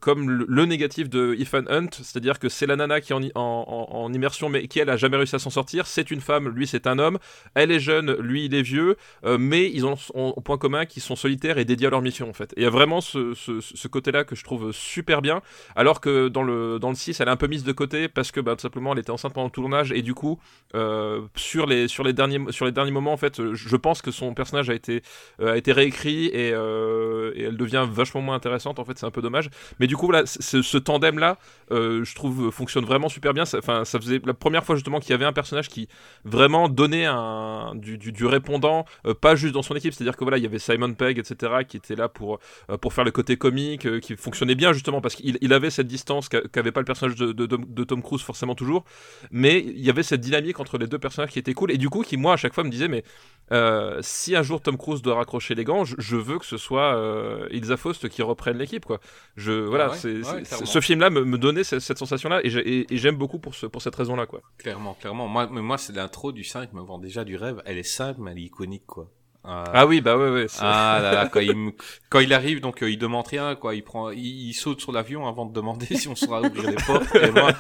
[0.01, 4.13] comme le, le négatif de Ethan Hunt, c'est-à-dire que c'est la nana qui est en,
[4.13, 6.87] immersion mais qui elle a jamais réussi à s'en sortir, c'est une femme, lui c'est
[6.87, 7.19] un homme,
[7.55, 10.85] elle est jeune, lui il est vieux, euh, mais ils ont, ont un point commun
[10.87, 12.53] qu'ils sont solitaires et dédiés à leur mission en fait.
[12.57, 15.30] Et il y a vraiment ce, ce, ce côté-là que je trouve super bien,
[15.77, 18.33] alors que dans le, dans le 6 elle est un peu mise de côté parce
[18.33, 20.39] que bah, tout simplement elle était enceinte pendant le tournage et du coup
[20.75, 24.11] euh, sur, les, sur, les derniers, sur les derniers moments en fait je pense que
[24.11, 25.03] son personnage a été
[25.41, 28.79] euh, a été réécrit et, euh, et elle devient vachement moins intéressante.
[28.79, 29.51] En fait, c'est un peu dommage.
[29.79, 31.39] Mais du coup, voilà, ce, tandem-là,
[31.71, 33.45] euh, je trouve, fonctionne vraiment super bien.
[33.57, 35.89] Enfin, ça, faisait la première fois justement qu'il y avait un personnage qui
[36.25, 38.85] vraiment donnait un, du, du, répondant,
[39.21, 39.93] pas juste dans son équipe.
[39.93, 42.39] C'est-à-dire que voilà, il y avait Simon Pegg, etc., qui était là pour
[42.81, 46.29] pour faire le côté comique, qui fonctionnait bien justement parce qu'il il avait cette distance
[46.29, 48.85] qu'a- qu'avait pas le personnage de, de, Tom Cruise forcément toujours.
[49.31, 51.89] Mais il y avait cette dynamique entre les deux personnages qui était cool et du
[51.89, 53.05] coup qui moi à chaque fois me disait mais
[53.53, 56.57] euh, si un jour Tom Cruise doit raccrocher les gants, je, je veux que ce
[56.57, 59.01] soit euh, Ilsa Faust qui reprenne l'équipe, quoi.
[59.37, 60.67] Je voilà, Ah ouais, c'est, ouais, c'est- clairement.
[60.67, 63.55] ce film-là me, me donnait cette, cette sensation-là et, j'ai- et- et j'aime beaucoup pour
[63.57, 64.41] ce, pour cette raison-là, quoi.
[64.59, 65.27] Clairement, clairement.
[65.27, 67.61] Moi, mais moi, c'est l'intro du 5 me vend déjà du rêve.
[67.67, 69.11] Elle est simple, mais elle est iconique, quoi.
[69.47, 70.49] Euh, Ah oui, bah ouais, ouais.
[70.49, 71.73] c'est- Ah là là, quand il,
[72.11, 73.75] quand il arrive, donc euh, il demande rien, quoi.
[73.75, 74.19] Il prend, il,
[74.49, 77.15] il saute sur l'avion avant de demander si on saura ouvrir les portes.
[77.15, 77.53] Et, moi-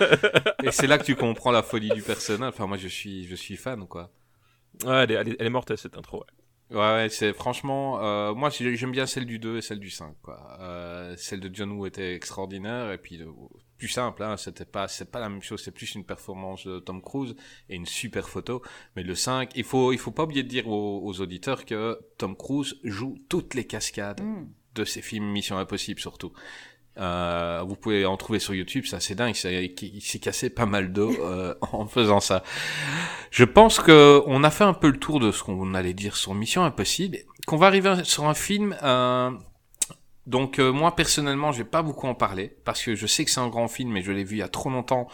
[0.62, 2.50] et c'est là que tu comprends la folie du personnage.
[2.52, 4.10] Enfin, moi, je suis, je suis fan, quoi.
[4.84, 6.18] Ouais, elle est, elle est, elle est mortelle cette intro.
[6.18, 6.76] ouais.
[6.76, 9.90] Ouais, ouais, c'est franchement, euh, moi j'ai- j'aime bien celle du 2 et celle du
[9.90, 10.56] 5, quoi.
[10.60, 13.20] Euh, celle de John Woo était extraordinaire et puis
[13.80, 16.78] plus simple, hein, c'était pas, c'est pas la même chose, c'est plus une performance de
[16.78, 17.34] Tom Cruise
[17.68, 18.62] et une super photo.
[18.94, 21.98] Mais le 5, il faut, il faut pas oublier de dire aux, aux auditeurs que
[22.18, 24.46] Tom Cruise joue toutes les cascades Mm.
[24.76, 26.32] de ses films Mission Impossible surtout.
[26.98, 29.34] Euh, vous pouvez en trouver sur YouTube, c'est assez dingue.
[29.34, 32.42] c'est- Il s'est cassé pas mal d'eau euh, en faisant ça.
[33.30, 36.16] Je pense que on a fait un peu le tour de ce qu'on allait dire
[36.16, 37.18] sur Mission Impossible.
[37.46, 38.76] Qu'on va arriver sur un film.
[38.82, 39.30] euh,
[40.26, 43.30] donc euh, moi personnellement, je vais pas beaucoup en parler parce que je sais que
[43.30, 45.08] c'est un grand film, mais je l'ai vu il y a trop longtemps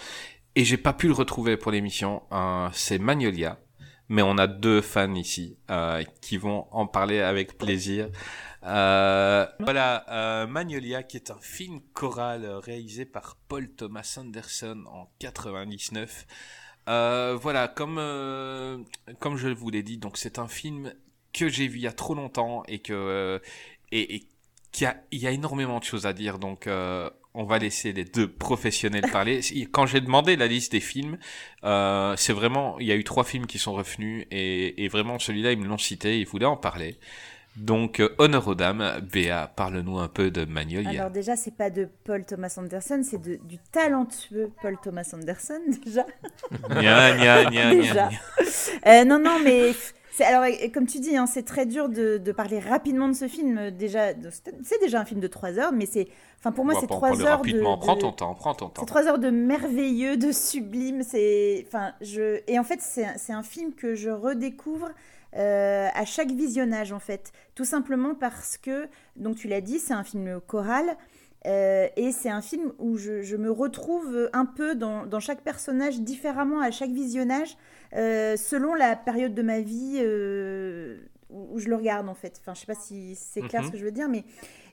[0.55, 2.23] et j'ai pas pu le retrouver pour l'émission.
[2.33, 3.59] Euh, c'est Magnolia.
[4.09, 8.09] Mais on a deux fans ici euh, qui vont en parler avec plaisir.
[8.63, 15.09] Euh, voilà, euh, Magnolia, qui est un film choral réalisé par Paul Thomas Anderson en
[15.19, 16.27] 99.
[16.89, 17.97] Euh, voilà, comme
[19.19, 20.93] comme je vous l'ai dit, donc c'est un film
[21.33, 23.41] que j'ai vu il y a trop longtemps et que
[23.93, 24.29] et, et
[24.77, 26.39] qu'il y a il y a énormément de choses à dire.
[26.39, 29.41] Donc euh, on va laisser les deux professionnels parler.
[29.73, 31.19] Quand j'ai demandé la liste des films,
[31.65, 35.19] euh, c'est vraiment il y a eu trois films qui sont revenus et, et vraiment
[35.19, 36.99] celui-là ils me l'ont cité, ils voulaient en parler.
[37.57, 40.91] Donc, euh, honneur aux dames, Béa, parle-nous un peu de Magnolia.
[40.91, 45.61] Alors déjà, c'est pas de Paul Thomas Anderson, c'est de- du talentueux Paul Thomas Anderson
[45.87, 46.05] déjà.
[46.69, 48.11] Gna, gna, gna, Déjà.
[48.87, 49.73] Euh, non, non, mais
[50.25, 53.71] alors comme tu dis, hein, c'est très dur de, de parler rapidement de ce film.
[53.71, 54.09] Déjà,
[54.63, 56.09] c'est déjà un film de 3 heures, mais c'est,
[56.39, 57.77] enfin pour moi, c'est pas en 3 parler heures rapidement.
[57.77, 58.83] de, Prends de- ton temps, prends ton temps.
[58.83, 61.03] c'est trois heures de merveilleux, de sublime.
[61.03, 64.91] C'est, enfin, je et en fait, c'est un- c'est un film que je redécouvre
[65.35, 69.93] euh, à chaque visionnage, en fait, tout simplement parce que, donc tu l'as dit, c'est
[69.93, 70.97] un film choral.
[71.47, 75.43] Euh, et c'est un film où je, je me retrouve un peu dans, dans chaque
[75.43, 77.57] personnage différemment à chaque visionnage,
[77.95, 80.99] euh, selon la période de ma vie euh,
[81.31, 82.39] où, où je le regarde en fait.
[82.41, 83.67] Enfin, je sais pas si c'est clair Mhm.
[83.69, 84.25] ce que je veux dire, mais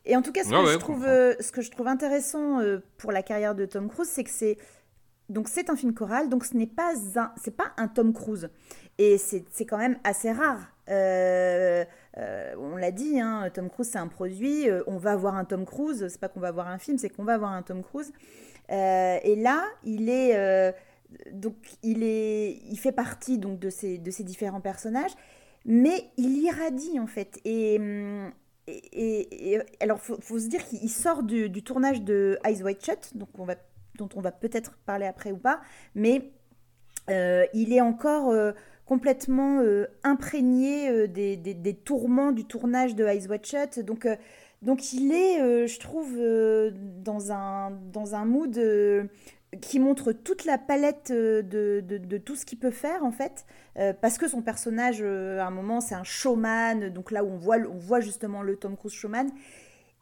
[0.05, 1.32] et en tout cas, ce, Ouais, que, ouais, je trouve, comprends.
[1.39, 2.59] ce que je trouve intéressant
[2.97, 4.57] pour la carrière de Tom Cruise, c'est que c'est
[5.30, 8.49] donc c'est un film choral, donc ce n'est pas un, c'est pas un Tom Cruise,
[8.97, 10.59] et c'est c'est quand même assez rare.
[12.18, 14.70] Euh, on l'a dit, hein, Tom Cruise c'est un produit.
[14.70, 16.07] euh, on va avoir un Tom Cruise.
[16.09, 18.11] C'est pas qu'on va avoir un film, c'est qu'on va avoir un Tom Cruise.
[18.72, 20.74] Euh, et là, il est
[21.32, 25.11] donc il est, il fait partie donc de ces de ces différents personnages,
[25.66, 27.39] mais il irradie en fait.
[27.45, 28.32] Et hum,
[28.68, 33.18] et, et- alors, faut, faut se dire qu'il sort du, tournage de Eyes Wide Shut,
[33.18, 33.30] donc
[33.97, 35.59] dont on va peut-être parler après ou pas,
[35.95, 36.32] mais
[37.09, 38.34] il est encore
[38.86, 43.80] complètement euh, imprégné euh, des, des- tourments du tournage de Eyes Wide Shut.
[43.80, 44.16] Donc, euh,
[44.62, 46.18] donc il est, je trouve,
[47.04, 48.58] dans, un, dans un mood
[49.62, 53.46] qui montre toute la palette de, de, tout ce qu'il peut faire en fait.
[54.02, 57.58] Parce que son personnage, à un moment, c'est un showman, donc là où on voit,
[57.58, 59.28] on voit justement le Tom Cruise showman.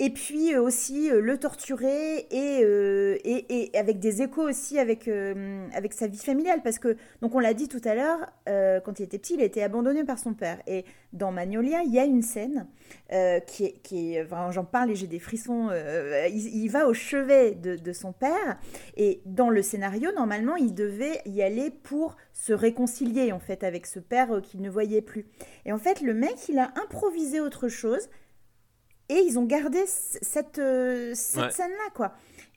[0.04, 4.80] Et puis euh, aussi euh, le torturer et, euh, et, et avec des échos aussi
[4.80, 6.62] avec, avec sa vie familiale.
[6.64, 8.18] Parce que, donc on l'a dit tout à l'heure,
[8.84, 10.58] quand il était petit, il a été abandonné par son père.
[10.66, 12.68] Et dans Magnolia, il y a une scène
[13.46, 13.82] qui est.
[13.84, 15.70] Qui est enfin, J'en parle et j'ai des frissons.
[16.30, 18.58] il, il va au chevet de, de son père.
[18.98, 23.86] Et dans le scénario, normalement, il devait y aller pour se réconcilier en fait avec
[23.86, 25.28] ce père qu'il ne voyait plus.
[25.66, 28.10] Et en fait, le mec, il a improvisé autre chose.
[29.12, 31.52] Et ils ont gardé cette, euh, cette Ouais.
[31.52, 32.14] scène-là, quoi.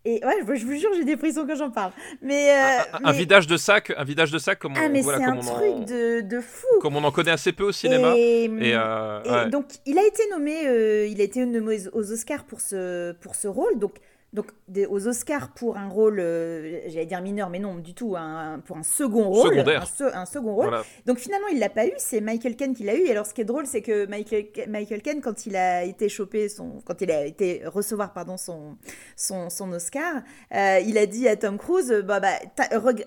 [0.07, 1.90] Et ouais, je, vous jure, j'ai des frissons quand j'en parle.
[2.20, 5.18] Mais, euh, Un, vidage de sac, un vidage de sac comme on, Ah, mais voilà,
[5.18, 6.66] c'est un on en- truc de, de fou.
[6.82, 8.12] comme on en connaît assez peu au cinéma.
[8.16, 9.48] Et, Et, euh, et ouais.
[9.48, 13.12] donc, il a été nommé, euh, il a été nommé aux, aux Oscars pour ce,
[13.12, 13.78] pour ce rôle.
[13.78, 13.94] Donc,
[14.35, 18.16] donc des- aux Oscars pour un rôle, euh, j'allais dire mineur, mais non, du tout,
[18.16, 19.53] un- pour un second rôle.
[19.55, 19.82] Secondaire.
[19.82, 20.66] Un, se- un second rôle.
[20.66, 20.82] Voilà.
[21.07, 23.03] Donc finalement, il l'a pas eu, c'est Michael Caine qui l'a eu.
[23.07, 26.09] Et alors, ce qui est drôle, c'est que Michael, Michael Caine, quand il a été
[26.09, 28.76] chopé son, quand il a été recevoir pardon son
[29.16, 30.22] son, son Oscar,
[30.55, 32.30] euh, il a dit à Tom Cruise, euh, bah, bah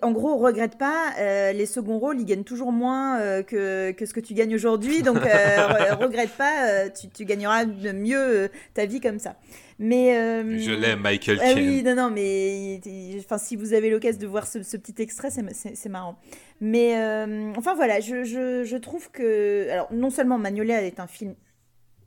[0.02, 4.14] en gros, regrette pas, euh, les seconds rôles, ils gagnent toujours moins que, que ce
[4.14, 9.20] que tu gagnes aujourd'hui, donc re- regrette pas, tu, tu gagneras mieux ta vie comme
[9.20, 9.36] ça.
[9.80, 12.80] Mais euh, Je l'aime, Michael ah oui, non, non, mais
[13.20, 16.18] enfin, si vous avez l'occasion de voir ce, ce petit extrait, c'est- marrant.
[16.62, 19.70] Mais euh, enfin voilà, je, je, je trouve que.
[19.70, 21.36] Alors, non seulement Magnolia est un film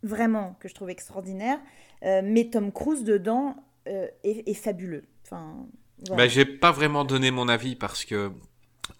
[0.03, 1.61] vraiment que je trouve extraordinaire,
[2.05, 3.55] euh, mais Tom Cruise dedans
[3.87, 5.05] est, est fabuleux.
[5.25, 5.66] Enfin,
[6.07, 6.25] voilà.
[6.25, 8.33] Bah, j'ai pas vraiment donné mon avis parce que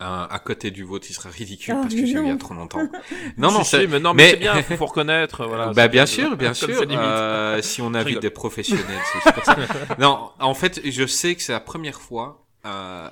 [0.03, 2.31] euh, à côté du vôtre, il sera ridicule Oh, parce que j'ai vu il y
[2.31, 2.39] a non.
[2.39, 2.79] trop longtemps.
[3.37, 5.45] Non, non, Si, c'est si, mais non, mais, mais- c'est bien, faut, faut reconnaître.
[5.49, 6.69] Voilà, bah bien sûr, bien sûr.
[6.91, 8.23] euh, si on invite rigole.
[8.23, 8.85] des professionnels,
[9.25, 9.57] c'est pour ça.
[9.99, 12.47] Non, en fait, je sais que c'est la première fois.
[12.67, 13.09] Euh,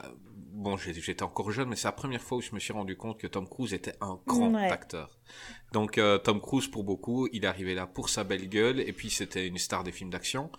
[0.52, 3.18] bon, j'étais encore jeune, mais c'est la première fois où je me suis rendu compte
[3.18, 4.70] que Tom Cruise était un grand Ouais.
[4.70, 5.18] acteur.
[5.72, 8.92] Donc euh, Tom Cruise, pour beaucoup, il est arrivé là pour sa belle gueule, et
[8.92, 10.50] puis c'était une star des films d'action.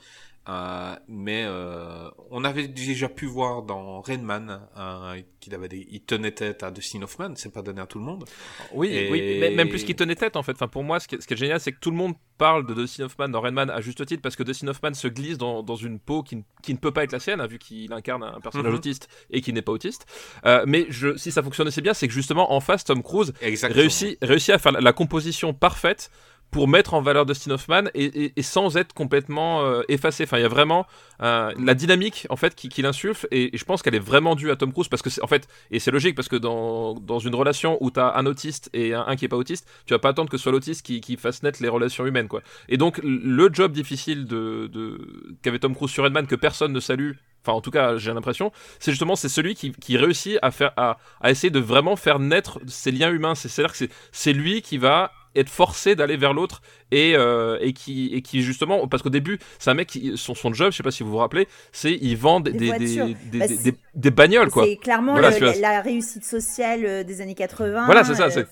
[0.49, 5.87] Euh, mais euh, on avait déjà pu voir dans Rain Man euh, qu'il avait des,
[5.91, 8.25] il tenait tête à Dustin Hoffman, c'est pas donné à tout le monde.
[8.73, 10.53] Oui, Et- oui, mais même plus qu'il tenait tête en fait.
[10.53, 12.15] Enfin, pour moi, ce qui est, ce qui est génial, c'est que tout le monde
[12.39, 15.07] parle de Dustin Hoffman dans Rain Man à juste titre parce que Dustin Hoffman se
[15.07, 17.47] glisse dans, dans une peau qui, ne- qui ne peut pas être la sienne, hein,
[17.47, 18.77] vu qu'il incarne un personnage Mhm.
[18.79, 20.07] autiste et qui n'est pas autiste.
[20.45, 23.33] Euh, mais je, si ça fonctionne assez bien, c'est que justement en face, Tom Cruise
[23.41, 26.09] réussit, réussit à faire la, la composition parfaite
[26.51, 30.23] pour mettre en valeur Dustin Hoffman et, sans être complètement euh, effacé.
[30.23, 30.87] Enfin, il y a vraiment
[31.21, 34.55] euh, la dynamique en fait qui, l'insuffle et, je pense qu'elle est vraiment due à
[34.55, 37.35] Tom Cruise parce que c'est en fait et c'est logique parce que dans, dans une
[37.35, 40.09] relation où tu as un autiste et un, qui est pas autiste, tu vas pas
[40.09, 42.41] attendre que ce soit l'autiste qui, qui fasse naître les relations humaines quoi.
[42.67, 44.99] Et donc le job difficile de,
[45.43, 47.11] qu'avait Tom Cruise sur Redman que personne ne salue.
[47.41, 50.73] Enfin, en tout cas, j'ai l'impression, c'est justement c'est celui qui, qui réussit à faire
[50.75, 53.33] à, à essayer de vraiment faire naître ces liens humains.
[53.33, 56.61] C'est c'est-à-dire c'est lui qui va être forcé d'aller vers l'autre
[56.91, 60.33] et, euh, et qui et qui justement parce qu'au début c'est un mec qui son,
[60.33, 62.79] son job je sais pas si vous vous rappelez c'est il vend des Des des,
[62.79, 66.25] des, des, Bah, des- des- des bagnoles quoi C'est clairement Voilà, le- la, la réussite
[66.25, 67.85] sociale euh, des années 80.
[67.85, 68.43] Voilà, c'est ça, euh,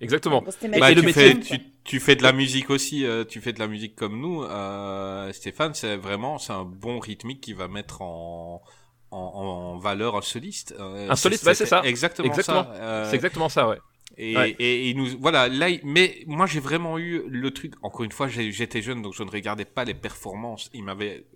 [0.00, 3.04] exactement Et- Bah, et le tu, métier- fais, tu, tu fais de la musique aussi,
[3.04, 6.98] euh, tu fais de la musique comme nous, euh, Stéphane, c'est vraiment c'est un bon
[6.98, 8.62] rythmique qui va mettre en,
[9.10, 10.74] en, en valeur un soliste.
[10.78, 11.82] Euh, Un soliste, bah, c'est ça.
[11.84, 12.64] Exactement, Exactement.
[12.64, 12.70] ça.
[12.74, 13.78] Euh, c'est exactement ça ouais
[14.16, 14.56] et, Ouais.
[14.58, 17.74] et, et nous, voilà, là, mais moi j'ai vraiment eu le truc.
[17.82, 20.68] Encore une fois, j'étais jeune, donc je ne regardais pas les performances.
[20.74, 21.26] Il m'avait,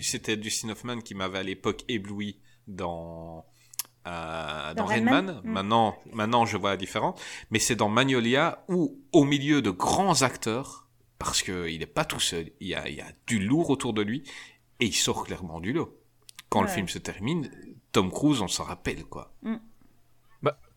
[0.00, 3.44] c'était Dustin Hoffman qui m'avait à l'époque ébloui dans
[4.06, 5.26] euh, dans Dans Rain Rain Man.
[5.26, 5.50] Man Mm.
[5.52, 7.20] Maintenant, maintenant, je vois la différence.
[7.50, 12.04] Mais c'est dans Magnolia où, au milieu de grands acteurs, parce que il est pas
[12.04, 14.24] tout seul, il y a, il y a du lourd autour de lui,
[14.80, 15.96] et il sort clairement du lot.
[16.48, 17.48] Quand le film se termine,
[17.92, 19.32] Tom Cruise, on s'en rappelle, quoi.
[19.42, 19.50] Bah,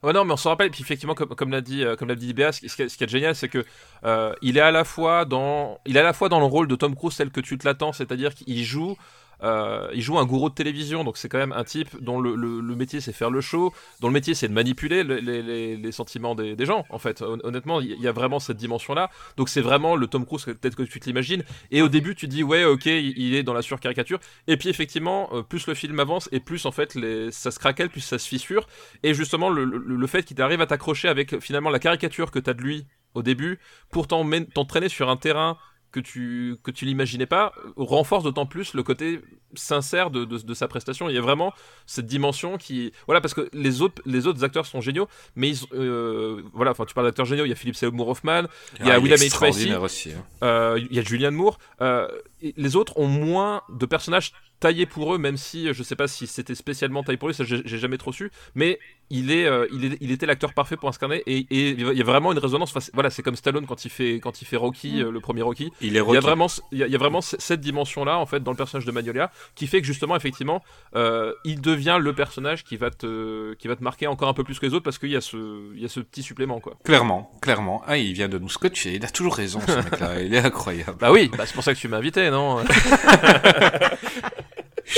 [0.06, 0.68] ouais, non, mais on s'en rappelle.
[0.68, 2.34] Et puis effectivement, comme, l'a dit, euh, comme l'a dit
[2.76, 3.66] qui est- ce qui est génial, c'est que
[4.06, 6.68] euh, il est à la fois dans, il est à la fois dans le rôle
[6.68, 8.96] de Tom Cruise tel que tu te l'attends, c'est-à-dire qu'il joue.
[9.44, 12.36] Euh, il joue un gourou de télévision, donc c'est quand même un type dont le,
[12.76, 16.66] métier c'est faire le show, dont le métier c'est de manipuler le- les, sentiments des,
[16.66, 16.86] gens.
[16.90, 19.10] En fait, Hon- honnêtement, il y a vraiment cette dimension-là.
[19.38, 21.44] Donc c'est vraiment le Tom Cruise peut-être que tu te l'imagines.
[21.72, 24.20] Et au début, tu dis ouais, ok, il est dans la surcaricature.
[24.48, 26.98] Et puis effectivement, euh, plus le film avance et plus en fait
[27.32, 28.68] ça se craquelle, plus ça se fissure.
[29.04, 32.54] Et justement, le, fait qu'il arrive à t'accrocher avec finalement la caricature que tu as
[32.54, 33.60] de lui au début,
[33.92, 35.58] pour t'en- t'entraîner sur un terrain
[35.96, 39.22] que tu que tu l'imaginais pas renforce d'autant plus le côté
[39.54, 41.08] sincère de, de, sa prestation.
[41.08, 41.54] Il y a vraiment
[41.86, 45.60] cette dimension qui voilà parce que les autres les autres acteurs sont géniaux, mais ils,
[45.74, 47.46] euh, voilà enfin tu parles d'acteurs géniaux.
[47.46, 48.44] Il y a Philippe Seymour Hoffman,
[48.82, 49.42] il y a Ah, William H
[49.80, 50.26] Macy, hein.
[50.44, 51.60] euh, il y a Julianne Moore.
[51.80, 52.10] euh,
[52.42, 54.34] les autres ont moins de personnages
[54.66, 57.44] taillés pour eux, même si je sais pas si c'était spécialement taillé pour lui, ça
[57.44, 58.32] j'ai j'ai jamais trop su.
[58.56, 58.80] Mais
[59.12, 62.02] il est, euh, il, est il était l'acteur parfait pour incarner et, et il y
[62.02, 62.76] a vraiment une résonance.
[62.76, 65.44] Enfin, voilà, c'est comme Stallone quand il fait quand il fait Rocky, euh, le premier
[65.44, 65.72] Rocky.
[65.82, 66.20] Il est Il y a Rocky.
[66.20, 68.58] vraiment, il y a, il y a vraiment ce- cette dimension-là en fait dans le
[68.58, 70.64] personnage de Magnolia qui fait que justement effectivement
[70.96, 74.44] euh, il devient le personnage qui va te qui va te marquer encore un peu
[74.44, 75.38] plus que les autres parce qu'il y a ce
[75.76, 76.76] il y a ce petit supplément quoi.
[76.84, 77.84] Clairement, clairement.
[77.86, 78.96] Ah, il vient de nous scotcher.
[78.96, 80.22] Il a toujours raison, ce mec-là.
[80.22, 80.96] Il est incroyable.
[81.00, 82.58] Bah oui, bah c'est pour ça que tu m'as invité non?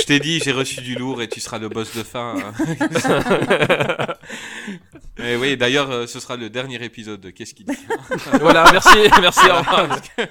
[0.08, 2.34] t'ai dit, j'ai reçu du lourd et tu seras le boss de fin.
[2.38, 4.14] hein.
[5.22, 7.76] et oui, d'ailleurs, euh, ce sera le dernier épisode de Qu'est-ce qu'il dit
[8.40, 10.00] Voilà, merci merci au revoir.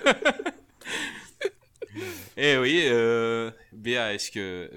[2.40, 4.70] Eh oui, euh, Béa, est-ce que...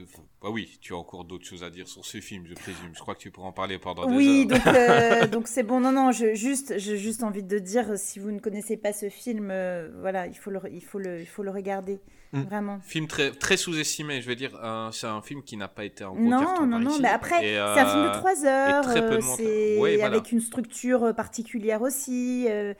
[0.42, 2.92] Ah oui, tu as encore d'autres choses à dire sur ce film, je présume.
[2.94, 4.64] Je crois que tu pourras en parler pendant Oui, des heures.
[4.64, 5.80] donc euh, donc c'est bon.
[5.80, 9.10] Non, non, je, juste, j'ai juste envie de dire, si vous ne connaissez pas ce
[9.10, 12.00] film, euh, voilà, il faut le, il faut le, il faut le regarder,
[12.32, 12.42] Mm.
[12.42, 12.80] vraiment.
[12.80, 14.56] Film très, très sous-estimé, je veux dire.
[14.62, 16.90] euh, c'est un film qui n'a pas été un gros Non, carton non, par non,
[16.90, 17.02] ici.
[17.02, 19.96] mais après, Et, c'est un film de euh, 3 heures, très peu de euh, Ouais,
[19.96, 20.04] voilà.
[20.06, 22.72] avec une structure euh, particulière aussi, euh,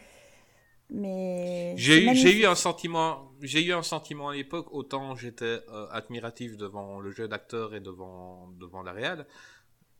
[0.88, 2.42] mais J'ai eu, j'ai magnifique.
[2.42, 7.10] eu un sentiment, j'ai eu un sentiment à l'époque, autant j'étais euh, admiratif devant le
[7.10, 9.26] jeu d'acteur et devant, devant la réal,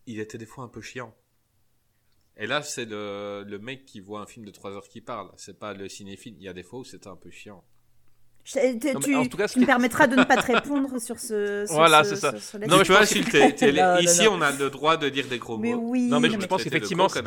[0.06, 1.14] il était des fois un peu chiant.
[2.36, 5.30] Et là, c'est le, le mec qui voit un film de 3 heures qui parle,
[5.36, 7.64] c'est pas le cinéphile, il y a des fois où c'était un peu chiant.
[8.44, 10.36] Je- tu- Non, mais tu, en tout cas, ce tu me permettras de ne pas
[10.36, 11.64] te répondre sur ce.
[11.66, 12.38] Sur Voilà, ce- c'est ça.
[12.38, 13.20] sur- Non, mais tu peux situation.
[13.20, 15.80] insulter, t'es- Non, non, ici on a le droit de dire des gros Mais mots.
[15.90, 16.08] oui.
[16.08, 17.22] Non, mais je mais- pense qu'effectivement, c'est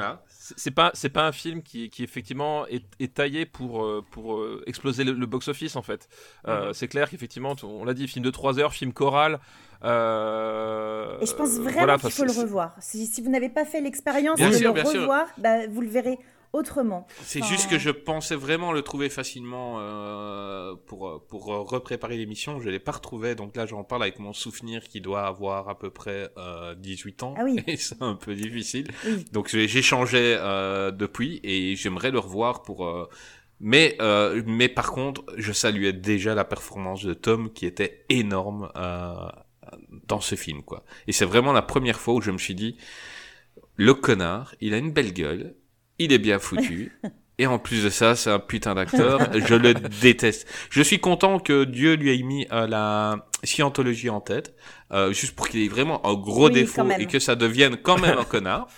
[0.58, 4.36] c'est pas c'est pas un film qui, qui effectivement est, est taillé pour euh, pour
[4.38, 6.10] euh, exploser le, le box office en fait.
[6.48, 6.74] Euh.
[6.74, 9.40] C'est clair qu'effectivement, on l'a dit, film de 3 heures, film choral.
[9.84, 12.76] euh, Et je pense vraiment voilà, qu'il faut le revoir.
[12.80, 15.88] Si, si vous n'avez pas fait l'expérience Bien de sûr, le revoir, bah, vous le
[15.90, 16.18] verrez
[16.54, 17.08] autrement.
[17.22, 22.16] C'est Enfin, juste que je pensais vraiment le trouver facilement euh, pour pour euh, repréparer
[22.18, 22.60] l'émission.
[22.62, 25.78] Je l'ai pas retrouvé, donc là j'en parle avec mon souvenir qui doit avoir à
[25.78, 27.34] peu près euh, 18 ans.
[27.38, 27.60] Ah oui.
[27.68, 28.88] Et c'est un peu difficile.
[29.06, 29.26] Oui.
[29.34, 32.86] Donc j'ai j'ai changé euh, depuis et j'aimerais le revoir pour.
[32.88, 33.10] euh,
[33.60, 38.70] mais euh, mais par contre, je saluais déjà la performance de Tom qui était énorme
[38.76, 39.14] euh,
[40.08, 40.84] dans ce film quoi.
[41.08, 42.78] Et c'est vraiment la première fois où je me suis dit
[43.76, 45.56] le connard, il a une belle gueule,
[46.06, 46.92] il est bien foutu.
[47.40, 49.20] Et en plus de ça, c'est un putain d'acteur.
[49.34, 50.48] Je le déteste.
[50.70, 54.54] Je suis content que Dieu lui ait mis euh, la scientologie en tête,
[54.92, 58.00] euh, juste pour qu'il ait vraiment un gros Oui, défaut et que ça devienne quand
[58.00, 58.68] même un connard.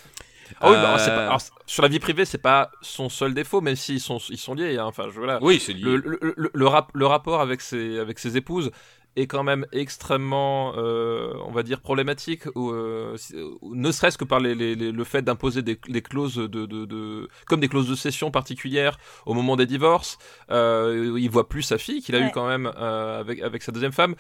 [0.62, 3.60] Ah oui, bah, Euh, pas- alors, sur la vie privée, c'est pas son seul défaut,
[3.62, 4.78] même s'ils sont ils sont liés.
[4.78, 4.86] hein.
[4.86, 5.40] Enfin, je, voilà.
[5.42, 5.82] Oui, c'est lié.
[5.82, 8.72] le, le, le, le rap- le rapport avec ses, avec ses épouses
[9.16, 13.16] est quand même extrêmement, euh, on va dire, problématique, ou, euh,
[13.64, 16.86] ne serait-ce que par les, les- les- le fait d'imposer des, des clauses de, de,
[16.86, 20.18] de- comme des clauses de cession particulières au moment des divorces.
[20.52, 22.32] Euh, il voit plus sa fille qu'il a eu Ouais.
[22.34, 24.16] quand même euh, avec, avec sa deuxième femme.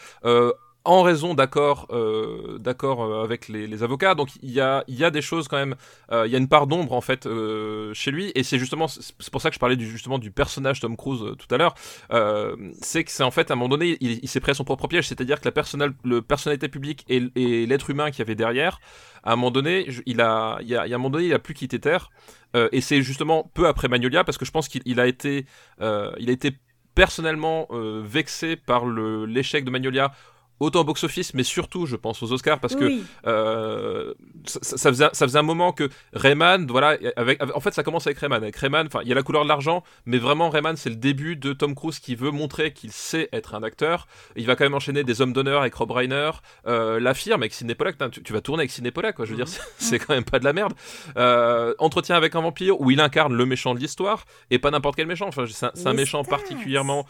[0.85, 4.15] Euh, en raison d'accords euh, d'accord euh, avec les, avocats.
[4.15, 5.75] Donc il y a y a des choses quand même
[6.11, 8.31] euh, il y a une part d'ombre en fait euh, chez lui.
[8.35, 11.21] Et c'est justement c'est pour ça que je parlais du, justement du personnage Tom Cruise
[11.21, 11.75] euh, tout à l'heure.
[12.11, 14.63] Euh, c'est que c'est en fait à un moment donné il, s'est pris à son
[14.63, 15.07] propre piège.
[15.07, 17.19] C'est-à-dire que la personnal, le personnalité publique et,
[17.65, 18.79] l'être humain qu'il y avait derrière
[19.23, 21.53] à un moment donné il a il y a, un moment donné il a plus
[21.53, 22.09] quitté terre.
[22.55, 25.45] Euh, et c'est justement peu après Magnolia parce que je pense qu'il il a été
[25.81, 26.57] euh, il a été
[26.95, 30.13] personnellement euh, vexé par l'échec de Magnolia
[30.59, 32.85] autant au box-office, mais surtout, je pense aux Oscars, parce que
[33.27, 34.13] euh,
[34.45, 38.07] ça, faisait, ça faisait un moment que Rayman, voilà, avec, avec- en fait, ça commence
[38.07, 38.41] avec Rayman.
[38.41, 40.95] Avec Rayman, enfin, il y a la couleur de l'argent, mais vraiment, Rayman, c'est le
[40.95, 44.07] début de Tom Cruise qui veut montrer qu'il sait être un acteur.
[44.35, 46.31] Il va quand même enchaîner des hommes d'honneur avec Rob Reiner,
[46.67, 47.97] euh, La Firme avec Sidney Pollack.
[48.11, 49.25] Tu, tu vas tourner avec Sidney Pollack, quoi.
[49.25, 50.73] Je veux dire, c'est- c'est quand même pas de la merde.
[51.17, 54.95] Euh, Entretien avec un vampire, où il incarne le méchant de l'histoire, et pas n'importe
[54.95, 55.27] quel méchant.
[55.27, 57.05] Enfin, c'est un, méchant particulièrement.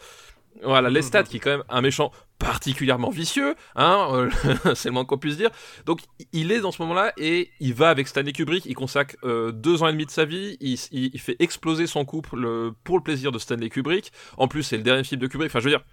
[0.62, 4.30] Voilà, Lestat qui est quand même un méchant particulièrement vicieux, hein, euh,
[4.74, 5.50] c'est le moins qu'on puisse dire.
[5.86, 6.00] Donc
[6.32, 9.82] il est dans ce moment-là et il va avec Stanley Kubrick, il consacre euh, deux
[9.82, 12.96] ans et demi de sa vie, il, il- il fait exploser son couple euh, pour
[12.96, 14.12] le plaisir de Stanley Kubrick.
[14.36, 15.84] En plus c'est le dernier film de Kubrick, enfin je veux dire,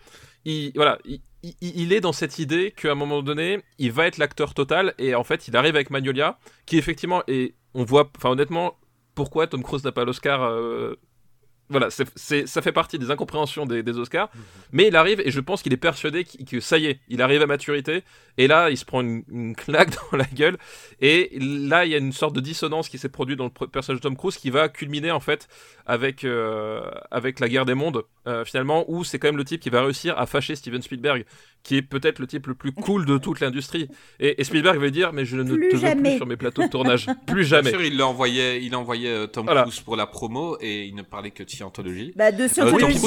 [0.46, 1.22] il, voilà, il,
[1.62, 5.16] il- est dans cette idée qu'à un moment donné, il va être l'acteur total et
[5.16, 8.78] en fait il arrive avec Magnolia, qui effectivement est, on voit, enfin honnêtement,
[9.16, 10.42] pourquoi Tom Cruise n'a pas l'Oscar
[11.74, 14.30] voilà, c'est, ça fait partie des incompréhensions des, Oscars.
[14.34, 14.42] Mhm.
[14.72, 17.42] Mais il arrive, et je pense qu'il est persuadé que, ça y est, il arrive
[17.42, 18.04] à maturité.
[18.38, 20.58] Et là, il se prend une, claque dans la gueule.
[21.02, 24.00] Et là, il y a une sorte de dissonance qui s'est produite dans le personnage
[24.00, 25.48] de Tom Cruise qui va culminer en fait
[25.86, 29.62] avec, euh, avec la guerre des mondes, euh, finalement, où c'est quand même le type
[29.62, 31.26] qui va réussir à fâcher Steven Spielberg,
[31.64, 33.88] qui est peut-être le type le plus cool de toute l'industrie.
[34.20, 37.08] Et, Spielberg va dire Mais je ne te veux plus sur mes plateaux de tournage.
[37.26, 37.72] plus jamais.
[37.72, 41.04] Bien sûr, il envoyé, il envoyait euh, Tom Cruise pour la promo et il ne
[41.04, 42.14] parlait que de scientologie.
[42.16, 43.00] Bah, de scientologie,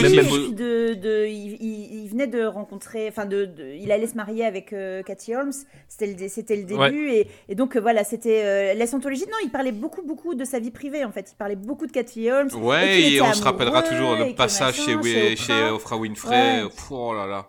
[0.55, 3.49] de, de, il, venait de rencontrer, enfin, de,
[3.79, 5.53] il allait se marier avec Cathy Holmes,
[5.89, 9.25] c'était le, c'était le début, et, et, donc voilà, c'était la scientologie.
[9.27, 11.31] Non, il parlait beaucoup, beaucoup de sa vie privée en fait.
[11.33, 12.51] Il parlait beaucoup de Cathy Holmes.
[12.55, 16.63] Ouais, et, on se rappellera toujours le passage chez, chez, Oprah Winfrey.
[16.91, 17.49] Oh là là.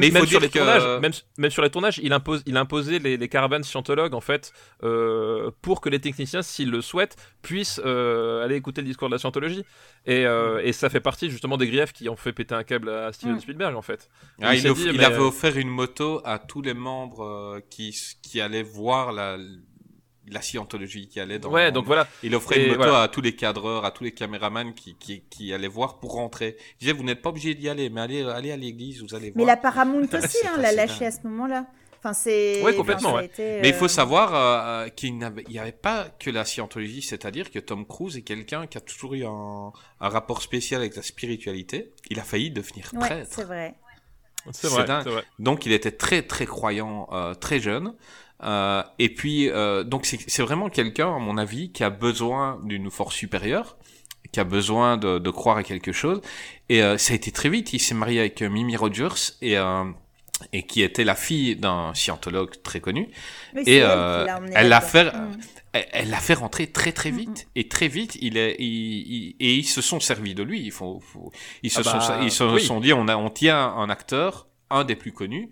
[0.00, 3.16] Mais même, sur les tournages, même, même, sur les tournages, il, impose, il imposait les,
[3.16, 8.44] les caravanes scientologues en fait euh, pour que les techniciens, s'ils le souhaitent, puissent euh,
[8.44, 9.64] aller écouter le discours de la scientologie.
[10.06, 12.88] Et, euh, et, ça fait partie justement des griefs qui ont fait péter un câble
[12.88, 13.40] à Steven mm.
[13.40, 14.08] Spielberg en fait.
[14.40, 19.12] Ah, il, il avait offert une moto à tous les membres qui, qui allaient voir
[19.12, 19.38] la,
[20.28, 21.50] la scientologie qui allait dans.
[21.50, 22.06] Ouais, donc voilà.
[22.22, 25.52] Il offrait une moto à tous les cadreurs, à tous les caméramans qui, qui, qui
[25.52, 26.56] allaient voir pour rentrer.
[26.80, 29.30] Il disait, vous n'êtes pas obligé d'y aller, mais allez, allez à l'église, vous allez
[29.30, 29.36] voir.
[29.36, 31.66] Mais la Paramount aussi, hein, l'a lâché à ce moment-là.
[31.98, 32.62] Enfin, c'est.
[32.62, 33.16] Ouais, complètement.
[33.38, 37.60] Mais il faut euh, savoir euh, qu'il n'y avait, pas que la scientologie, c'est-à-dire que
[37.60, 41.92] Tom Cruise est quelqu'un qui a toujours eu un, un, rapport spécial avec la spiritualité.
[42.10, 43.28] Il a failli devenir prêtre.
[43.30, 43.76] c'est vrai.
[44.50, 47.94] C'est vrai, vrai, Donc il était très très croyant, euh, très jeune.
[48.42, 52.90] Euh, et puis, euh, donc c'est vraiment quelqu'un, à mon avis, qui a besoin d'une
[52.90, 53.76] force supérieure,
[54.32, 56.20] qui a besoin de, de croire à quelque chose.
[56.68, 57.72] Et euh, ça a été très vite.
[57.72, 59.84] Il s'est marié avec euh, Mimi Rogers et euh,
[60.52, 63.10] et qui était la fille d'un scientologue très connu.
[63.54, 65.38] et elle l'a fait, mm.
[65.92, 67.46] elle l'a fait rentrer très très vite.
[67.54, 70.60] Et très vite, il est, il, et ils se sont servis de lui.
[70.60, 74.48] Ils se ah sont, bah, ils se sont dit, on a, on tient un acteur,
[74.68, 75.50] un des plus connus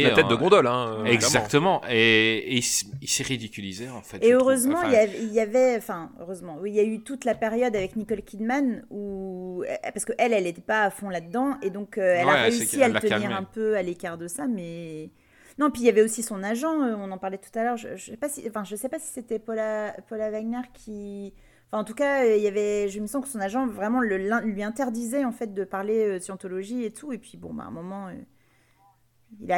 [0.00, 1.04] et la tête de gondole, hein.
[1.04, 1.80] Exactement.
[1.88, 4.24] Et, il s'est ridiculisé en fait.
[4.24, 7.96] Et heureusement, il, y avait, enfin, heureusement, il y a eu toute la période avec
[7.96, 12.16] Nicole Kidman où, parce que elle, elle n'était pas à fond là-dedans, et donc euh,
[12.18, 15.10] elle a réussi à le tenir un peu à l'écart de ça, mais.
[15.58, 17.78] Non, puis il y avait aussi son agent, euh, on en parlait tout à l'heure.
[17.78, 21.32] Je, ne sais pas si, enfin, je sais pas si c'était Paula, Paula Wagner qui.
[21.70, 24.18] Enfin, en tout cas, il y avait, je me sens que son agent vraiment le,
[24.18, 27.12] lui interdisait en fait de parler euh, scientologie et tout.
[27.12, 28.10] Et puis bon, bah, à un moment,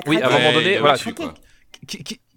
[0.07, 0.97] oui, à un moment donné, voilà,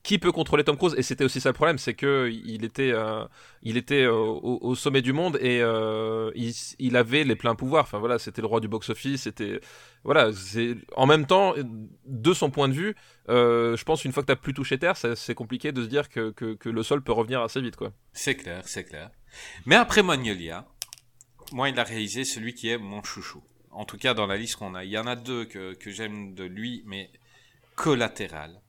[0.04, 0.96] qui, peut contrôler Tom Cruise?
[0.98, 3.26] Et c'était aussi ça le problème, c'est que il était, euh,
[3.62, 7.84] il était euh, au, sommet du monde et euh, il, avait les pleins pouvoirs.
[7.84, 9.24] Enfin voilà, c'était le roi du box-office.
[9.24, 9.62] C'était
[10.04, 11.54] voilà, c'est en même temps,
[12.06, 12.96] de son point de vue,
[13.28, 16.10] je pense une fois que tu t'as plus touché terre, c'est compliqué de se dire
[16.10, 17.92] que, que, le sol peut revenir assez vite, quoi.
[18.14, 19.12] C'est clair, c'est clair.
[19.66, 20.66] Mais après Magnolia,
[21.52, 23.44] moi, il a réalisé celui qui est mon chouchou.
[23.72, 25.92] En tout cas, dans la liste qu'on a, il y en a deux que, que
[25.92, 27.10] j'aime de lui, mais
[27.82, 28.62] Collatéral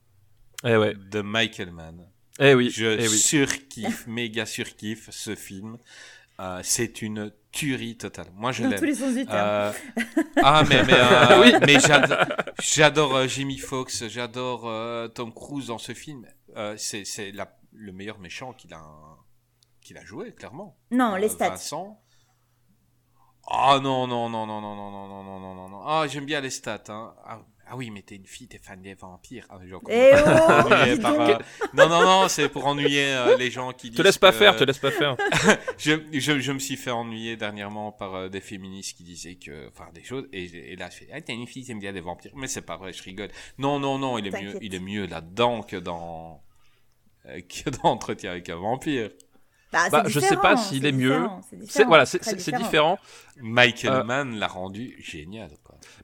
[0.63, 0.95] eh ouais.
[0.95, 2.09] de Michael Mann.
[2.39, 2.71] Eh oui.
[2.71, 3.17] Je eh oui.
[3.17, 5.77] surkiffe, méga surkiffe ce film.
[6.39, 8.31] Euh, c'est une tuerie totale.
[8.33, 8.79] Moi, je l'aime.
[8.79, 9.71] tous les sens du euh...
[10.43, 11.53] Ah, mais, mais, euh, oui.
[11.61, 11.77] mais
[12.59, 16.25] j'adore euh, Jimmy Fox, j'adore euh, Tom Cruise dans ce film.
[16.77, 17.31] c'est
[17.71, 18.83] le meilleur méchant qu'il a,
[19.81, 20.75] qu'il a joué, clairement.
[20.89, 21.49] Non, les stats.
[21.49, 22.01] Vincent.
[23.47, 25.81] Ah non, non, non, non, non, non, non, non, non, non, non.
[25.85, 26.85] Ah, j'aime bien les stats.
[26.87, 27.13] Hein.
[27.25, 29.47] Ah, ah oui, mais t'es une fille, t'es fan des vampires.
[29.49, 29.79] Ah, eh oh,
[31.01, 31.37] par, euh,
[31.73, 33.97] Non, non, non, c'est pour ennuyer euh, les gens qui disent.
[33.97, 35.15] Te laisse pas faire, te laisse pas faire.
[35.77, 39.69] je, je, je, me suis fait ennuyer dernièrement par euh, des féministes qui disaient que.
[39.69, 40.27] Enfin, des choses.
[40.33, 42.31] Et, et là, je fais Ah, t'es une fille, t'aimes bien des vampires.
[42.35, 43.29] Mais c'est pas vrai, je rigole.
[43.57, 46.43] Non, non, non, il est mieux, il est mieux là-dedans que dans.
[47.25, 49.09] que dans Entretien avec un vampire.
[49.71, 51.25] Bah, bah je sais pas s'il est, mieux.
[51.67, 52.99] C'est voilà, c'est différent.
[53.41, 55.49] Michael Mann l'a rendu génial.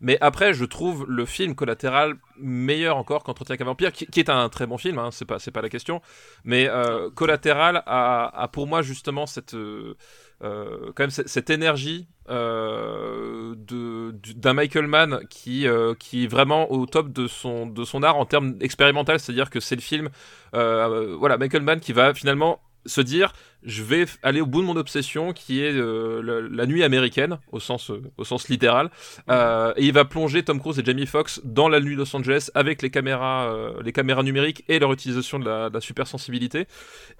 [0.01, 4.29] Mais après, je trouve le film Collatéral meilleur encore qu'Entretien avec un vampire, qui, est
[4.29, 6.01] un très bon film, hein, c'est pas, pas la question.
[6.43, 9.95] Mais euh, Collatéral a, pour moi justement cette, euh,
[10.43, 15.65] euh, quand même cette, énergie euh, d'un Michael Mann qui,
[15.99, 19.59] qui est vraiment au top de son, de son art en termes expérimental, c'est-à-dire que
[19.59, 20.09] c'est le film,
[20.53, 23.33] voilà, Michael Mann qui va finalement se dire
[23.63, 27.59] je vais aller au bout de mon obsession qui est euh, la, nuit américaine au
[27.59, 28.89] sens euh, au sens littéral.
[29.29, 32.15] Euh, et il va plonger Tom Cruise et Jamie Foxx dans la nuit de Los
[32.15, 33.53] Angeles avec les caméras
[33.83, 36.67] les caméras numériques et leur utilisation de la, de super sensibilité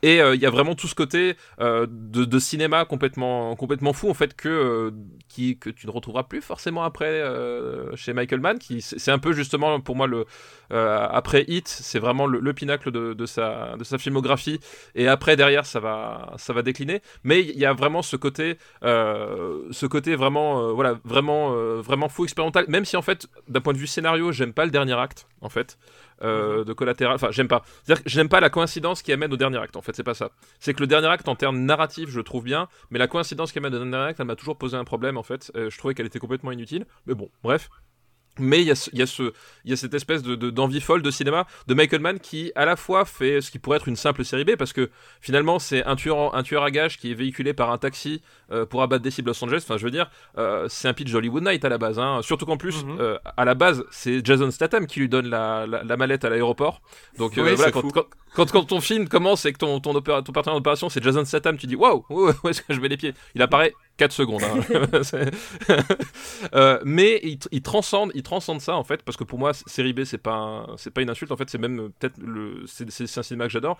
[0.02, 4.36] et il y a vraiment tout ce côté de, cinéma complètement complètement fou en fait
[4.36, 4.94] que
[5.28, 7.24] qui que tu ne retrouveras plus forcément après
[7.96, 10.26] chez Michael Mann qui c'est un peu justement pour moi le
[10.72, 14.60] après Hit c'est vraiment le, le pinacle de, sa de sa filmographie.
[14.96, 17.02] Et après derrière ça va va, ça va décliner.
[17.24, 21.82] Mais il y a vraiment ce côté, euh, ce côté vraiment, euh, voilà, vraiment, euh,
[21.82, 22.66] vraiment fou expérimental.
[22.68, 25.50] Même si en fait, d'un point de vue scénario, j'aime pas le dernier acte, en
[25.50, 25.78] fait,
[26.22, 27.16] euh, de collatéral.
[27.16, 27.64] Enfin, j'aime pas.
[27.84, 29.76] C'est-à-dire que j'aime pas la coïncidence qui amène au dernier acte.
[29.78, 30.32] En fait, c'est pas ça.
[30.60, 33.60] C'est que le dernier acte, en termes narratifs, je trouve bien, mais la coïncidence qui
[33.60, 35.52] amène au dernier acte, elle m'a toujours posé un problème, en fait.
[35.56, 36.86] Je trouvais qu'elle était complètement inutile.
[37.08, 37.70] Mais bon, bref.
[38.40, 39.32] Mais il y a, ce- il y, a ce-
[39.66, 42.52] il y a cette espèce de, de- d'envie folle de cinéma de Michael Mann qui,
[42.56, 44.90] à la fois, fait ce qui pourrait être une simple série B, parce que
[45.22, 48.22] finalement, c'est un tueur, un tueur à gages qui est véhiculé par un taxi
[48.52, 49.62] euh, pour abattre des cibles Los Angeles.
[49.64, 52.00] Enfin, je veux dire, euh, c'est un pitch Hollywood Night à la base.
[52.00, 52.22] hein.
[52.24, 52.98] Surtout qu'en plus, Mhm.
[53.00, 56.30] euh, à la base, c'est Jason Statham qui lui donne la, la, la mallette à
[56.30, 56.82] l'aéroport.
[57.18, 57.82] Donc Oui, voilà, quand,
[58.36, 61.26] quand, quand ton film commence et que ton, ton, opéra- ton partenaire d'opération c'est Jason
[61.26, 63.14] Statham, tu dis waouh, où, est-ce que je mets les pieds?
[63.36, 64.44] Il apparaît 4 secondes.
[64.44, 64.60] hein.
[66.56, 67.22] Euh, mais
[67.52, 70.66] il, transcende, il transcende ça en fait, parce que pour moi, série B, c'est pas,
[70.78, 71.32] c'est pas une insulte.
[71.32, 73.78] En fait, c'est même euh, peut-être le, c'est, un cinéma que j'adore.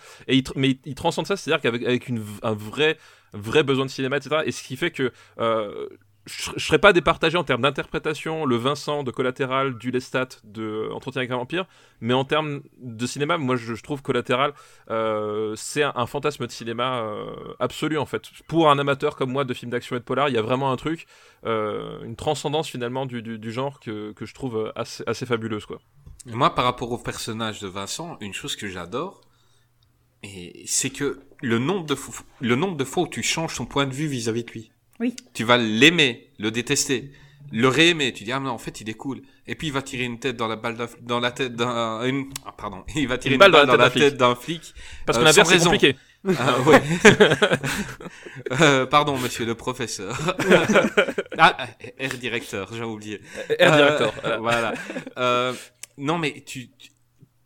[0.56, 2.12] Mais il, transcende ça, c'est-à-dire qu'avec avec
[2.44, 2.98] un vrai,
[3.34, 4.42] vrai besoin de cinéma, etc.
[4.46, 5.88] Et ce qui fait que euh,
[6.30, 10.90] je, je serais pas départagé en termes d'interprétation, le Vincent de Collatéral, du Lestat de
[10.94, 11.66] Entretien avec un vampire,
[12.02, 14.54] mais en termes de cinéma, moi je, trouve Collatéral,
[14.90, 18.24] euh, c'est un, fantasme de cinéma euh, absolu en fait.
[18.48, 20.72] Pour un amateur comme moi de films d'action et de polar, il y a vraiment
[20.72, 21.08] un truc,
[21.46, 25.80] euh, une transcendance finalement du, genre que, que je trouve assez, fabuleuse quoi.
[26.26, 29.22] Moi, par rapport au personnage de Vincent, une chose que j'adore,
[30.66, 33.86] c'est que le nombre de fois, le nombre de fois où tu changes ton point
[33.86, 34.72] de vue vis-à-vis de lui.
[35.00, 35.16] Oui.
[35.34, 37.12] Tu vas l'aimer, le détester,
[37.52, 38.12] le réaimer.
[38.14, 39.22] Tu dis ah mais en fait il est cool.
[39.48, 42.30] Et puis il va tirer une tête dans la balle dans la tête d'un une
[42.46, 44.74] ah, pardon il va tirer une, balle, dans la tête d'un flic.
[45.06, 45.72] Parce Euh, que l'inverse sans c'est raison.
[45.72, 45.96] compliqué.
[46.38, 46.82] Ah, ouais.
[48.62, 50.20] Euh, pardon monsieur le professeur.
[51.38, 53.22] ah air directeur j'ai oublié.
[53.58, 54.14] Air Euh, director.
[54.24, 54.38] voilà.
[54.40, 54.74] voilà.
[55.18, 55.54] Euh,
[55.98, 56.90] non, mais tu, tu,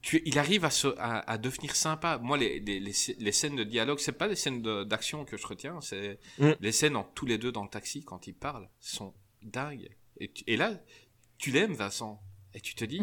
[0.04, 2.20] tu- il arrive à, se, à, à devenir sympa.
[2.22, 5.48] Moi, les, les, les, les scènes de dialogue, c'est pas les scènes d'action que je
[5.48, 6.52] retiens, c'est Mm.
[6.60, 9.90] les scènes en tous les deux dans le taxi quand ils parlent sont dingues.
[10.20, 10.74] Et, tu- et là,
[11.40, 12.22] tu l'aimes, Vincent,
[12.54, 13.02] et tu te dis,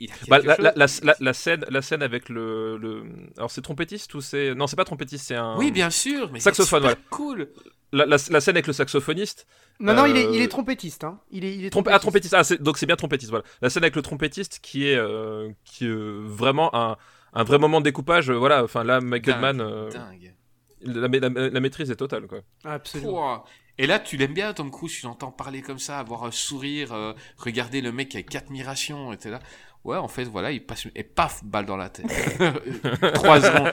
[0.00, 0.64] il a quelque Bah, la, chose.
[0.64, 3.04] la, la, la- la scène, la scène avec le, le...
[3.36, 6.40] alors c'est trompettiste ou c'est non c'est pas trompettiste c'est un Oui, bien sûr, mais
[6.40, 7.52] Saxophone, c'est super cool.
[7.92, 9.46] la, la, la scène avec le saxophoniste
[9.80, 11.04] Non, non, il est, Euh, il est trompettiste.
[11.04, 11.18] Hein.
[11.30, 12.34] Il est, il est Trompe- ah, trompettiste.
[12.34, 13.30] Ah, c'est- donc c'est bien trompettiste.
[13.30, 13.44] Voilà.
[13.62, 16.96] La scène avec le trompettiste qui est, euh, qui est euh, vraiment un,
[17.32, 18.30] un vrai moment de découpage.
[18.30, 18.62] euh, voilà.
[18.62, 20.34] Enfin là, Michael Dingue, Mann, euh, Dingue.
[20.82, 22.26] la, la- la- la maîtrise est totale.
[22.26, 22.40] Quoi.
[22.64, 23.12] Absolument.
[23.12, 23.44] Pouah.
[23.78, 26.92] Et là, tu l'aimes bien, Tom Cruise, tu l'entends parler comme ça, avoir un sourire,
[26.92, 29.38] euh, regarder le mec avec admiration, et t'es là.
[29.84, 32.04] Ouais, en fait, voilà, il passe, et paf, balle dans la tête.
[33.14, 33.64] Trois ans.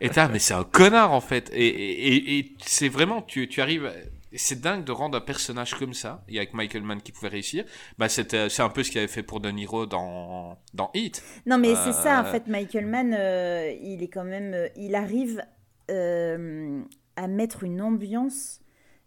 [0.00, 1.50] Et t'as, mais c'est un connard, en fait.
[1.52, 3.90] Et, et, et, et c'est vraiment, tu, tu arrives,
[4.36, 7.64] c'est dingue de rendre un personnage comme ça, et avec Michael Mann qui pouvait réussir.
[7.98, 11.22] Bah, c'était, c'est un peu ce qu'il avait fait pour De Niro dans, dans Heat.
[11.46, 14.54] Non, mais c'est ça, en Euh, fait, Michael Mann, euh, il est quand même.
[14.54, 15.42] euh, il arrive
[15.90, 16.80] euh,
[17.16, 18.60] à mettre une ambiance.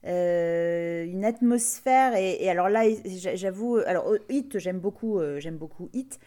[0.05, 5.39] euh, une atmosphère et, et alors là j'a- j'avoue alors euh, Hit j'aime beaucoup euh,
[5.39, 6.19] j'aime beaucoup Hit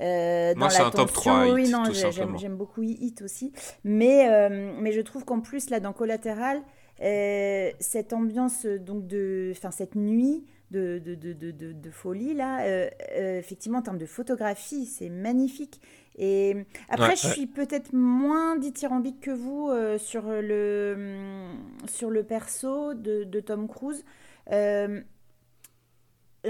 [0.00, 3.52] euh, Moi, c'est un top tension, 3 oui Hit, non j'aime beaucoup Hit aussi
[3.82, 6.62] mais euh, mais je trouve qu'en plus là dans Collatéral
[7.04, 12.88] euh, cette ambiance donc de enfin cette nuit de, de, de, de, folie là euh,
[13.12, 15.80] euh, effectivement en termes de photographie c'est magnifique.
[16.16, 16.56] Et
[16.88, 17.32] après Ouais, je ouais.
[17.32, 24.04] suis peut-être moins dithyrambique que vous sur le hum, sur le perso de, Tom Cruise.
[24.50, 25.02] Et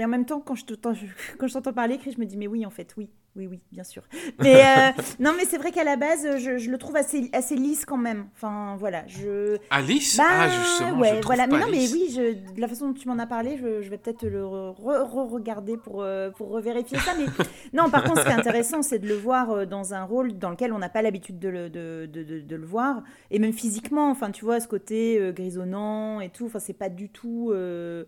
[0.03, 0.93] en même temps quand je t'entends
[1.37, 3.59] quand je t'entends parler Chris je me dis mais oui en fait oui oui oui
[3.71, 4.03] bien sûr
[4.39, 7.55] mais euh, non mais c'est vrai qu'à la base je, je le trouve assez assez
[7.55, 10.15] lisse quand même enfin voilà je Alice?
[10.17, 11.47] bah, ah, justement, ouais, je voilà.
[11.47, 11.91] pas Mais non, mais lisse.
[11.93, 14.43] oui, je, de la façon dont tu m'en as parlé, je, je vais peut-être le
[14.43, 17.13] re- re- re-regarder pour, euh, pour revérifier ça.
[17.17, 17.25] Mais
[17.73, 20.37] non, par contre, ce qui est intéressant, c'est de le voir euh, dans un rôle
[20.37, 23.03] dans lequel on n'a pas l'habitude de le, de, de, de- de le voir.
[23.31, 26.89] Et même physiquement, enfin, tu vois, ce côté euh, grisonnant et tout, enfin, c'est pas
[26.89, 27.51] du tout.
[27.53, 28.05] euh,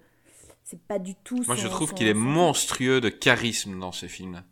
[0.63, 1.41] c'est pas du tout.
[1.47, 4.43] Moi, je trouve qu'il est monstrueux de charisme dans ce film.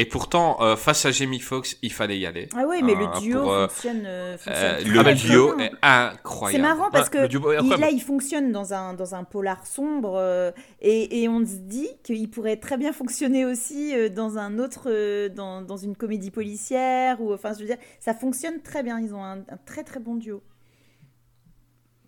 [0.00, 2.48] Et pourtant, euh, face à Jamie Foxx, il fallait y aller.
[2.54, 4.02] Ah oui, mais Euh, le duo pour, euh, fonctionne.
[4.06, 5.66] euh, fonctionne Euh, très, le duo bien.
[5.66, 6.64] est incroyable.
[6.64, 7.80] C'est marrant parce Ouais, que il- incroyable.
[7.80, 11.88] là, il fonctionne dans un, dans un polar sombre euh, et, et on se dit
[12.04, 16.30] qu'il pourrait très bien fonctionner aussi euh, dans un autre, euh, dans, dans une comédie
[16.30, 19.00] policière ou enfin, je veux dire, ça fonctionne très bien.
[19.00, 20.42] Ils ont un, un très très bon duo.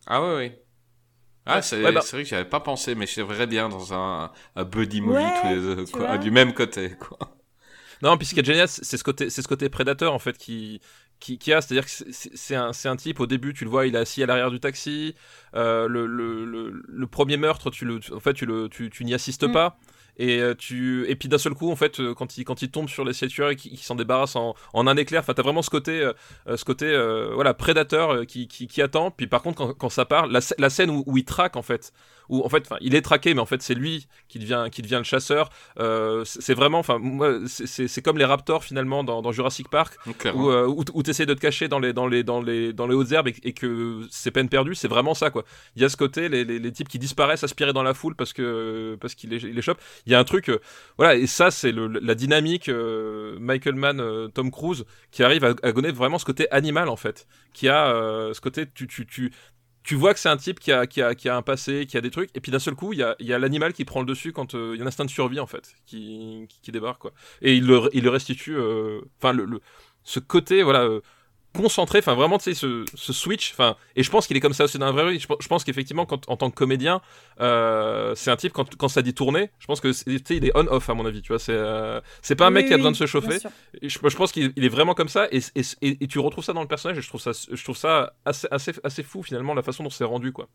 [0.06, 0.62] Ah ouais, ouais.
[1.46, 3.68] Ah, Ouais, c'est ouais, bah- c'est vrai que j'avais pas pensé, mais je verrais bien
[3.68, 7.29] dans un, un buddy movie Ouais, tous les deux, quoi, du même côté, quoi.
[8.02, 10.38] Non, puis ce qui est génial, c'est ce côté, c'est ce côté prédateur en fait
[10.38, 10.80] qui,
[11.18, 13.94] qui, qui a, c'est-à-dire que c'est- un, un type au début, tu le vois, il
[13.94, 15.14] est assis à l'arrière du taxi.
[15.54, 19.04] euh, le, le, le, le premier meurtre, tu le, en fait, tu le, tu, tu
[19.04, 19.52] n'y assistes Mm.
[19.52, 19.78] pas.
[20.16, 22.70] et euh, tu et puis d'un seul coup en fait euh, quand il quand il
[22.70, 25.62] tombe sur les tueurs et qu'il s'en débarrasse en, en un éclair enfin t'as vraiment
[25.62, 26.86] ce côté euh, ce côté
[27.34, 30.68] voilà prédateur qui, qui, qui, attend puis par contre quand, quand ça part la, la
[30.70, 31.92] scène où, où, il traque en fait
[32.30, 34.98] où en fait il est traqué mais en fait c'est lui qui devient qui devient
[34.98, 35.50] le chasseur.
[36.24, 39.94] C'est vraiment enfin moi c'est comme les raptors finalement dans, dans Jurassic Park
[40.34, 42.94] où, où, où t'essayes de te cacher dans les dans les dans les dans les
[42.94, 44.74] hautes herbes et, que c'est peine perdue.
[44.74, 45.44] C'est vraiment ça quoi.
[45.76, 48.14] Il y a ce côté les, les, les, types qui disparaissent aspirés dans la foule
[48.14, 49.80] parce que parce qu'il les, les chope.
[50.06, 50.60] Il y a un truc, euh,
[50.98, 55.54] voilà, et ça, c'est la dynamique euh, Michael Mann, euh, Tom Cruise, qui arrive à,
[55.62, 57.90] à donner vraiment ce côté animal, en fait, qui a
[58.32, 59.32] ce côté, tu, tu, tu,
[59.82, 61.96] tu vois que c'est un type qui a, qui, a, qui a un passé, qui
[61.96, 63.84] a des trucs, et puis d'un seul coup, il y a, y a l'animal qui
[63.84, 66.72] prend le dessus quand il y a un instinct de survie, en fait, qui, qui,
[66.72, 67.12] débarque, quoi.
[67.42, 68.56] Et il le, il le restitue,
[69.18, 69.60] enfin, le, le,
[70.04, 70.88] ce côté, voilà
[71.54, 74.52] concentré, enfin vraiment, tu sais, ce, ce, switch, enfin, et je pense qu'il est comme
[74.52, 75.18] ça aussi dans la vraie vie.
[75.18, 77.00] Je, pense qu'effectivement, quand en tant que comédien,
[77.40, 80.44] euh, c'est un type quand, quand ça dit tourner, je pense que tu sais, il
[80.44, 81.38] est on-off à mon avis, tu vois.
[81.38, 83.38] C'est euh, c'est pas un mec qui a besoin de se chauffer.
[83.82, 86.62] Je, je, pense qu'il est vraiment comme ça, et, et, et, tu retrouves ça dans
[86.62, 89.62] le personnage, et je trouve ça, je trouve ça assez, assez, assez fou finalement la
[89.62, 90.48] façon dont c'est rendu, quoi.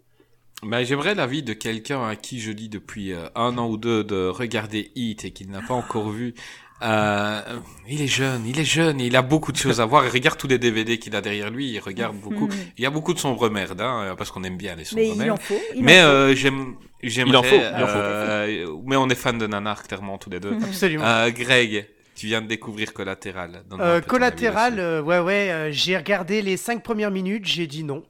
[0.63, 4.03] Bah, j'aimerais l'avis de quelqu'un à qui je dis depuis euh, un an ou deux
[4.03, 6.33] de regarder Hit et qu'il n'a pas encore vu
[6.81, 7.41] euh,
[7.87, 10.05] il est jeune, il est jeune, il a beaucoup de choses à voir.
[10.05, 12.49] Il regarde tous les DVD qu'il a derrière lui, il regarde beaucoup.
[12.77, 15.25] Il y a beaucoup de sombres merdes, hein, parce qu'on aime bien les sombres mais
[15.25, 15.41] merdes.
[15.41, 17.71] faut, mais euh, j'aime, j'aimerais.
[17.73, 20.57] Euh, mais on est fan de Nanar clairement tous les deux.
[20.63, 21.05] Absolument.
[21.05, 23.63] Euh, Greg, tu viens de découvrir Collatéral.
[23.73, 25.51] Euh, Collatéral, euh, ouais, ouais.
[25.51, 28.03] Euh, j'ai regardé les cinq premières minutes, j'ai dit non.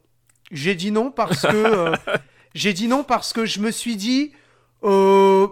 [0.52, 1.92] J'ai dit non parce que
[2.54, 4.32] j'ai dit non parce que je me suis dit.
[4.84, 5.48] Euh,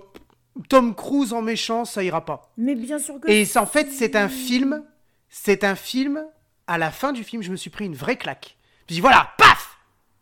[0.70, 2.52] Tom Cruise en méchant, ça ira pas.
[2.58, 3.30] Mais bien sûr que.
[3.30, 4.84] Et en fait, c'est un film.
[5.30, 6.24] C'est un film.
[6.68, 8.56] À la fin du film, je me suis pris une vraie claque.
[8.88, 9.78] Je me dis voilà, paf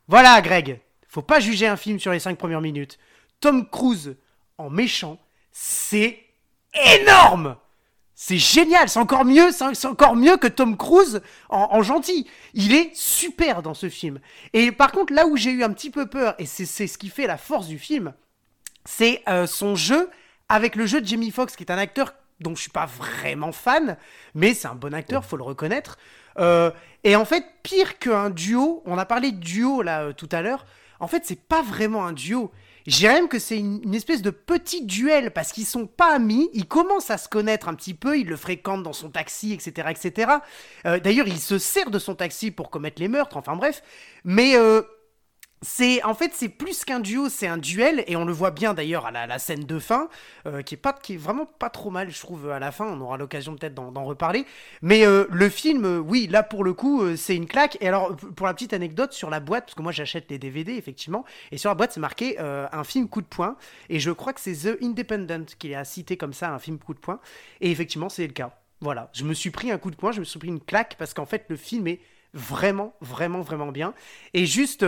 [0.07, 0.79] Voilà, Greg.
[1.07, 2.97] Faut pas juger un film sur les cinq premières minutes.
[3.41, 4.15] Tom Cruise
[4.57, 5.19] en méchant,
[5.51, 6.19] c'est
[6.73, 7.57] énorme.
[8.15, 12.27] C'est génial, c'est encore mieux, c'est encore mieux que Tom Cruise en, en, gentil.
[12.53, 14.19] Il est super dans ce film.
[14.53, 17.09] Et par contre, là où j'ai eu un petit peu peur, et c'est ce qui
[17.09, 18.13] fait la force du film,
[18.85, 20.09] c'est euh, son jeu
[20.51, 23.53] avec le jeu de Jamie Foxx, qui est un acteur dont je suis pas vraiment
[23.53, 23.97] fan,
[24.35, 25.97] mais c'est un bon acteur, faut le reconnaître.
[26.39, 26.71] Euh,
[27.05, 30.41] et en fait, pire qu'un duo, on a parlé de duo là euh, tout à
[30.41, 30.65] l'heure,
[30.99, 32.51] en fait, c'est pas vraiment un duo.
[32.85, 36.13] Je dirais même que c'est une, une, espèce de petit duel parce qu'ils sont pas
[36.13, 39.53] amis, ils commencent à se connaître un petit peu, ils le fréquentent dans son taxi,
[39.53, 40.31] etc., etc.
[40.85, 43.83] Euh, D'ailleurs, il se sert de son taxi pour commettre les meurtres, enfin bref.
[44.25, 44.55] Mais
[45.63, 48.73] c'est en fait c'est plus qu'un duo, c'est un duel et on le voit bien
[48.73, 50.09] d'ailleurs à la, scène de fin
[50.47, 52.85] euh, qui est pas qui est vraiment pas trop mal je trouve à la fin.
[52.85, 54.45] On aura l'occasion peut-être d'en reparler.
[54.81, 57.77] Mais euh, le film, euh, oui là pour le coup c'est une claque.
[57.79, 60.73] Et alors pour la petite anecdote sur la boîte parce que moi j'achète les DVD
[60.73, 63.55] effectivement et sur la boîte c'est marqué un film coup de poing
[63.89, 66.95] et je crois que c'est The Independent qui a cité comme ça un film coup
[66.95, 67.19] de poing
[67.59, 68.57] et effectivement c'est le cas.
[68.79, 70.95] Voilà, je me suis pris un coup de poing, je me suis pris une claque
[70.97, 71.99] parce qu'en fait le film est
[72.33, 73.93] vraiment vraiment vraiment bien
[74.33, 74.85] et juste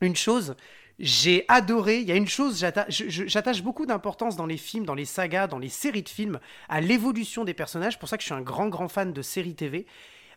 [0.00, 0.56] une chose,
[1.00, 5.06] j'ai adoré, il y a une chose, j'attache beaucoup d'importance dans les films, dans les
[5.06, 8.34] sagas, dans les séries de films, à l'évolution des personnages, pour ça que je suis
[8.34, 9.86] un grand grand fan de séries TV.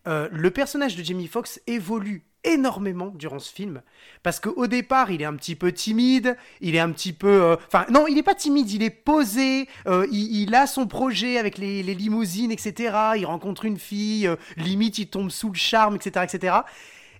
[0.08, 3.82] Euh, le personnage de Jamie Foxx évolue énormément durant ce film
[4.22, 7.86] parce qu'au départ il est un petit peu timide il est un petit peu enfin
[7.88, 7.92] euh...
[7.94, 11.82] non il est pas timide il est posé euh, il, a son projet avec les,
[11.84, 16.56] les, limousines etc il rencontre une fille limite il tombe sous le charme etc etc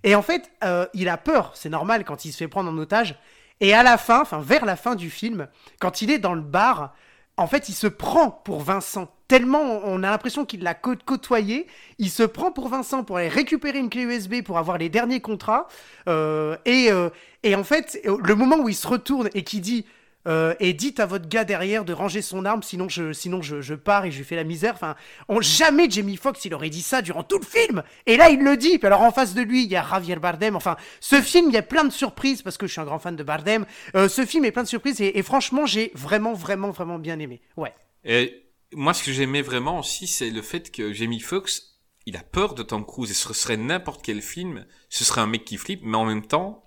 [0.04, 2.78] et en fait, euh, il a peur, c'est normal quand il se fait prendre en
[2.78, 3.16] otage.
[3.60, 5.48] Et à la fin, enfin vers la fin du film,
[5.80, 6.94] quand il est dans le bar,
[7.38, 9.10] en fait, il se prend pour Vincent.
[9.28, 11.66] Tellement on a l'impression qu'il l'a côtoyé,
[11.98, 15.22] il se prend pour Vincent pour aller récupérer une clé USB pour avoir les derniers
[15.22, 15.68] contrats.
[16.08, 17.10] Euh, et, euh,
[17.42, 19.86] et en fait, le moment où il se retourne et qui dit
[20.28, 23.62] euh, et dites à votre gars derrière de ranger son arme, sinon je, sinon je,
[23.62, 24.74] je pars et je lui fais la misère.
[24.76, 24.96] Enfin,
[25.28, 27.84] on, jamais Jamie Foxx il aurait dit ça durant tout le film.
[28.06, 28.78] Et là, il le dit.
[28.78, 30.56] Puis alors en face de lui, il y a Javier Bardem.
[30.56, 33.00] Enfin, ce film, il y a plein de surprises parce que je suis un grand
[33.00, 33.66] fan de Bardem.
[33.96, 37.20] Euh, ce film est plein de surprises et, et franchement, j'ai vraiment, vraiment, vraiment bien
[37.20, 37.42] aimé.
[37.58, 37.74] Ouais.
[38.06, 41.74] Et moi, ce que j'aimais vraiment aussi, c'est le fait que Jamie Foxx
[42.06, 45.28] il a peur de Tom Cruise et ce serait n'importe quel film, ce serait un
[45.28, 46.64] mec qui flippe, mais en même temps,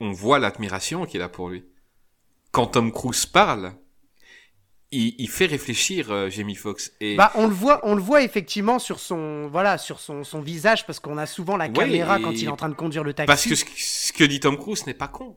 [0.00, 1.64] on voit l'admiration qu'il a pour lui
[2.54, 3.72] quand Tom Cruise parle,
[4.92, 6.92] il, il fait réfléchir euh, Jamie Foxx.
[7.00, 7.16] Et...
[7.16, 10.86] Bah, on le voit, on le voit effectivement sur son, voilà, sur son, son visage
[10.86, 13.26] parce qu'on a souvent la caméra quand il est en train de conduire le taxi.
[13.26, 15.36] Parce que ce, ce que dit Tom Cruise n'est pas con.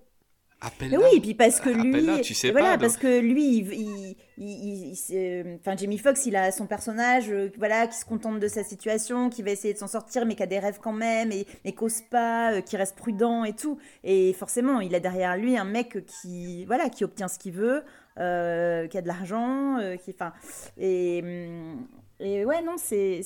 [0.82, 5.58] Oui, et puis parce que lui, tu sais voilà, pas, parce que lui, il, il,
[5.60, 9.30] enfin Jamie Foxx, il a son personnage, euh, voilà, qui se contente de sa situation,
[9.30, 11.74] qui va essayer de s'en sortir, mais qui a des rêves quand même, et mais
[11.74, 13.78] cause pas, euh, qui reste prudent et tout.
[14.04, 17.84] Et forcément, il a derrière lui un mec qui, voilà, qui obtient ce qu'il veut,
[18.20, 20.34] euh, qui a de l'argent, qui, enfin,
[20.80, 21.88] et, hum,
[22.20, 23.22] et ouais, non, c'est,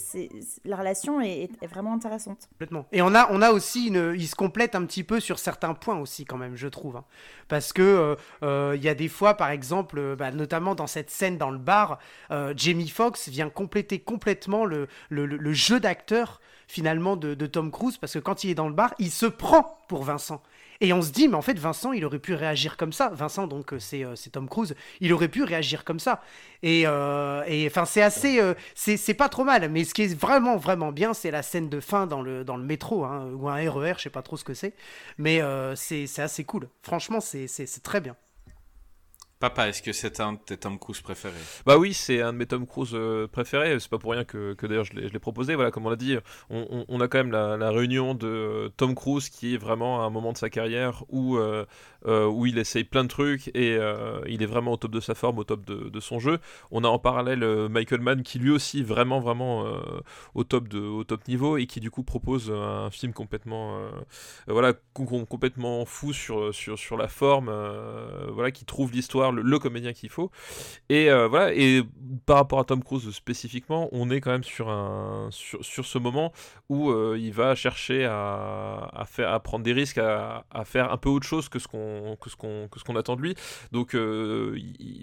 [0.65, 2.49] la relation est, vraiment intéressante.
[2.51, 2.85] Complètement.
[2.91, 5.73] Et on a, on a aussi une, il se complète un petit peu sur certains
[5.73, 7.05] points aussi quand même, je trouve, hein.
[7.47, 10.88] parce que euh, euh, il y a des fois, par exemple, euh, bah, notamment dans
[10.88, 11.99] cette scène dans le bar,
[12.55, 14.88] Jamie Foxx vient compléter complètement le,
[15.53, 19.11] jeu d'acteur finalement de Tom Cruise, parce que quand il est dans le bar, il
[19.11, 20.41] se prend pour Vincent.
[20.82, 23.10] Et on se dit, mais en fait, Vincent, il aurait pu réagir comme ça.
[23.10, 24.76] Vincent, donc, euh, c'est euh, c'est Tom Cruise.
[24.99, 26.22] Il aurait pu réagir comme ça.
[26.64, 28.41] Et euh, et, enfin, c'est assez.
[28.76, 29.70] c'est pas trop mal.
[29.70, 32.58] Mais ce qui est vraiment, vraiment bien, c'est la scène de fin dans le, dans
[32.58, 34.74] le métro, hein, ou un RER, je sais pas trop ce que c'est.
[35.20, 35.41] Mais
[35.76, 36.68] c'est assez cool.
[36.82, 37.48] Franchement, c'est
[37.84, 38.16] très bien.
[39.41, 41.34] Papa, est-ce que c'est un de tes Tom Cruise préférés?
[41.65, 43.80] Bah oui, c'est un de mes Tom Cruise euh, préférés.
[43.80, 45.55] C'est pas pour rien que, que d'ailleurs je l'ai proposé.
[45.55, 46.15] Voilà, comme on l'a dit,
[46.51, 50.03] on, on- a quand même la, la réunion de euh, Tom Cruise qui est vraiment
[50.03, 51.65] à un moment de sa carrière où, euh,
[52.05, 53.80] où il essaye plein de trucs et
[54.27, 56.38] il est vraiment au top de sa forme, au top de, de son jeu.
[56.69, 59.80] On a en parallèle Michael Mann qui lui aussi vraiment vraiment euh,
[60.35, 63.80] au top de au top niveau et qui du coup propose un film complètement
[64.47, 67.51] voilà com- com- complètement fou sur sur sur la forme
[68.30, 70.32] voilà qui trouve l'histoire le, comédien qu'il faut.
[70.90, 71.53] Et euh, voilà.
[71.53, 71.84] Et
[72.26, 75.98] par rapport à Tom Cruise spécifiquement on est quand même sur un sur, sur ce
[75.98, 76.32] moment
[76.70, 81.10] où euh, il va chercher à, faire à prendre des risques à, faire un peu
[81.10, 83.36] autre chose que ce qu'on que ce qu'on qu'on attend de lui.
[83.72, 84.58] Donc euh,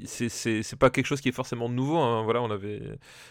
[0.07, 2.23] c'est pas quelque chose qui est forcément nouveau hein.
[2.23, 2.83] voilà on avait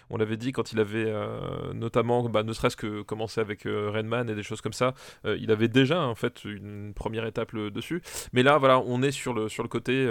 [0.10, 3.90] on l'avait dit quand il avait euh, notamment bah, ne serait-ce que commencé avec euh,
[3.92, 4.94] Rain Man et des choses comme ça
[5.26, 8.02] il avait déjà en fait une première étape dessus.
[8.34, 10.10] Mais là voilà on est sur le sur le côté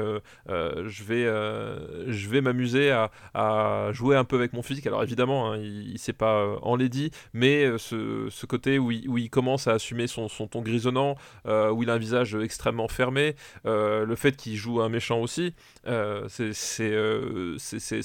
[0.86, 4.86] je vais euh, vais m'amuser à, jouer un peu avec mon physique.
[4.86, 9.30] Alors évidemment hein, il, il s'est pas euh, enlaidi mais euh, ce, côté où il,
[9.30, 11.16] commence à assumer son, ton grisonnant
[11.46, 13.34] euh, où il a un visage extrêmement fermé
[13.66, 15.54] euh, le fait qu'il joue un méchant aussi
[15.86, 17.56] euh, c'est euh,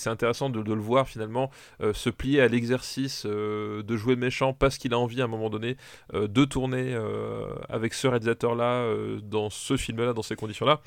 [0.06, 4.53] intéressant de, de le voir finalement euh, se plier à l'exercice euh, de jouer méchant
[4.53, 5.77] parce qu'il a envie à un moment donné
[6.14, 8.85] euh, de tourner euh, avec ce réalisateur là
[9.23, 10.81] dans ce film là dans ces conditions là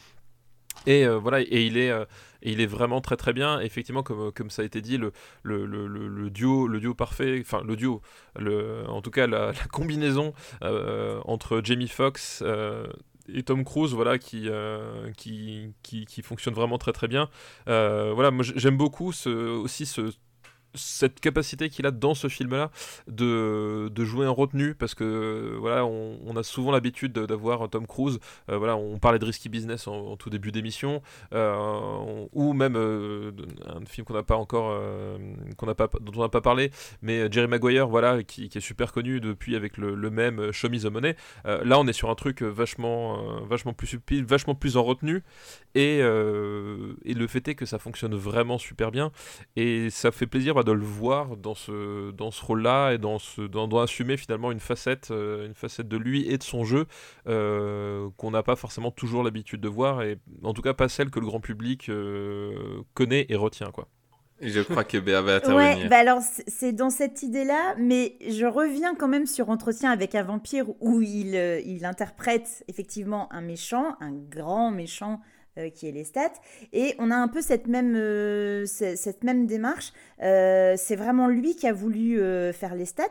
[0.86, 2.04] et euh, voilà et il est euh,
[2.42, 3.60] il est vraiment très très bien.
[3.60, 7.38] Effectivement comme, comme ça a été dit le, le, le, le- duo le duo parfait
[7.40, 8.02] enfin le duo
[8.38, 12.42] le, en tout cas la, combinaison euh, entre Jamie Foxx
[13.32, 14.48] et Tom Cruise voilà qui,
[15.16, 17.28] qui, qui, qui fonctionne vraiment très très bien.
[17.66, 20.10] Voilà moi j'aime beaucoup aussi ce
[20.74, 22.70] cette capacité qu'il a dans ce film-là
[23.06, 27.86] de, de jouer un retenu parce que voilà on, a souvent l'habitude de- d'avoir Tom
[27.86, 28.18] Cruise
[28.50, 31.00] euh, voilà on parlait de Risky Business en, en tout début d'émission
[31.32, 33.30] euh, ou même euh,
[33.66, 34.76] un film qu'on n'a pas encore
[35.56, 36.70] qu'on n'a pas dont on n'a pas parlé
[37.02, 40.86] mais Jerry Maguire voilà qui, est super connu depuis avec le, même Show Me the
[40.86, 41.16] Money.
[41.44, 45.22] Là on est sur un truc vachement vachement plus subtil vachement plus en retenue
[45.74, 49.12] et, et le fait est que ça fonctionne vraiment super bien
[49.56, 53.42] et ça fait plaisir de le voir dans ce, dans ce rôle-là et dans ce,
[53.42, 56.86] dans, dans assumer finalement une facette, euh, une facette de lui et de son jeu
[57.26, 61.10] euh, qu'on n'a pas forcément toujours l'habitude de voir et en tout cas pas celle
[61.10, 63.88] que le grand public euh, connaît et retient quoi.
[64.40, 65.88] Je crois que Béa va Ouais, intervenir.
[65.88, 70.24] bah alors c'est- dans cette idée-là, mais je reviens quand même sur Entretien avec un
[70.24, 71.34] vampire où il,
[71.64, 75.20] il interprète effectivement un méchant, un grand méchant
[75.58, 76.32] euh, qui est Lestat,
[76.72, 79.92] et on a un peu cette même, euh, ce- cette même démarche.
[80.22, 82.18] Euh, c'est vraiment lui qui a voulu
[82.52, 83.04] faire Lestat.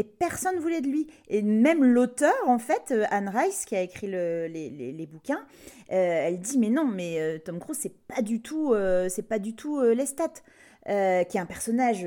[0.00, 1.08] Et personne ne voulait de lui.
[1.28, 5.44] Et même l'auteur, en fait, Anne Rice, qui a écrit le- les, les- les bouquins,
[5.88, 8.74] elle dit mais non, mais Tom Cruise, c'est pas du tout,
[9.08, 10.34] c'est pas du tout Lestat
[10.88, 12.06] euh, qui est un personnage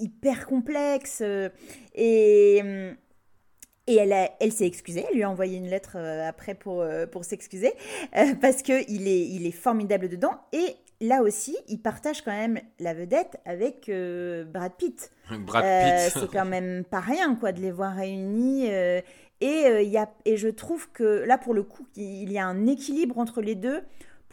[0.00, 1.22] hyper complexe.
[1.94, 2.96] et hum,
[3.86, 6.80] et elle, a- elle s'est excusée, elle lui a envoyé une lettre euh, après pour,
[6.82, 7.72] euh, pour s'excuser,
[8.16, 10.32] euh, parce qu'il est, il est formidable dedans.
[10.52, 15.10] Et là aussi, il partage quand même la vedette avec euh, Brad Pitt.
[15.30, 16.18] Brad Euh, Pitt.
[16.20, 18.66] c'est quand même pas rien quoi de les voir réunis.
[18.66, 19.02] et,
[19.40, 22.66] il y a, et je trouve que là, pour le coup, il y a un
[22.66, 23.82] équilibre entre les deux.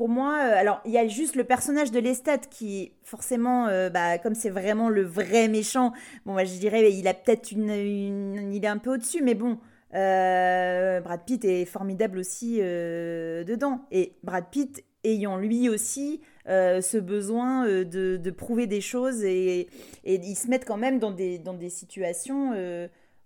[0.01, 3.91] Pour moi, euh, alors il y a juste le personnage de Lestat qui, forcément, euh,
[3.91, 5.93] bah, comme c'est vraiment le vrai méchant,
[6.25, 9.59] bon, je dirais, il a peut-être une, une- Il est un peu au-dessus, mais bon.
[9.93, 13.85] euh, Brad Pitt est formidable aussi dedans.
[13.91, 19.69] Et Brad Pitt ayant lui aussi ce besoin de, prouver des choses et,
[20.03, 22.53] ils se mettent quand même dans des, situations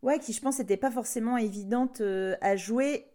[0.04, 2.02] ouais, qui, je pense, n'étaient pas forcément évidentes
[2.42, 3.06] à jouer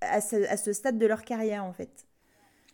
[0.00, 2.05] à ce stade de leur carrière, en fait.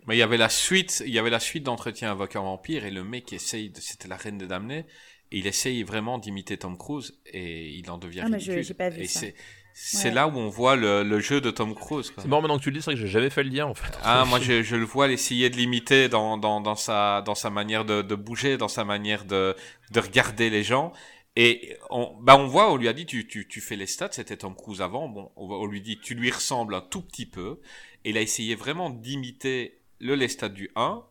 [0.07, 2.85] Mais il y avait la suite, il y avait la suite d'entretien avec un vampire
[2.85, 4.85] et le mec essaye, de- c'était la reine de Damnée,
[5.31, 8.65] et il essaye vraiment d'imiter Tom Cruise et il en devient Ah, mais je- ridicule.
[8.65, 9.21] j'ai pas vu et ça.
[9.21, 9.35] c'est-
[9.75, 10.15] c'est Ouais.
[10.15, 12.11] là où on voit le, le jeu de Tom Cruise.
[12.11, 12.23] quoi.
[12.23, 13.65] C'est marrant maintenant que tu le dis, c'est vrai que j'ai jamais fait le lien
[13.67, 13.97] en fait.
[14.03, 17.49] Ah, moi je, je le vois essayer de l'imiter dans, dans, dans, sa, dans sa
[17.51, 19.57] manière de, de bouger, dans sa manière de,
[19.93, 20.93] de regarder les gens.
[21.37, 24.11] Et on, bah on voit, on lui a dit, tu, tu, tu fais les stats,
[24.13, 25.09] c'était Tom Cruise avant.
[25.09, 27.59] Bon, on, on lui dit, tu lui ressembles un tout petit peu.
[28.05, 31.03] Et il a essayé vraiment d'imiter le Lestat du 1.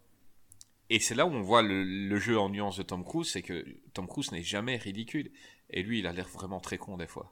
[0.89, 3.41] Et c'est là où on voit le, le jeu en nuance de Tom Cruise, c'est
[3.41, 5.31] que Tom Cruise n'est jamais ridicule.
[5.69, 7.31] Et lui, il a l'air vraiment très con des fois.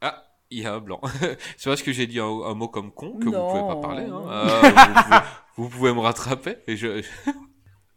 [0.00, 1.00] Ah, il y a un blanc.
[1.56, 3.46] c'est parce que j'ai dit un, un mot comme con que Non.
[3.46, 4.02] vous pouvez pas parler.
[4.02, 4.24] Hein.
[4.28, 5.20] Euh, vous, pouvez,
[5.56, 6.56] vous pouvez me rattraper.
[6.66, 7.04] Et je...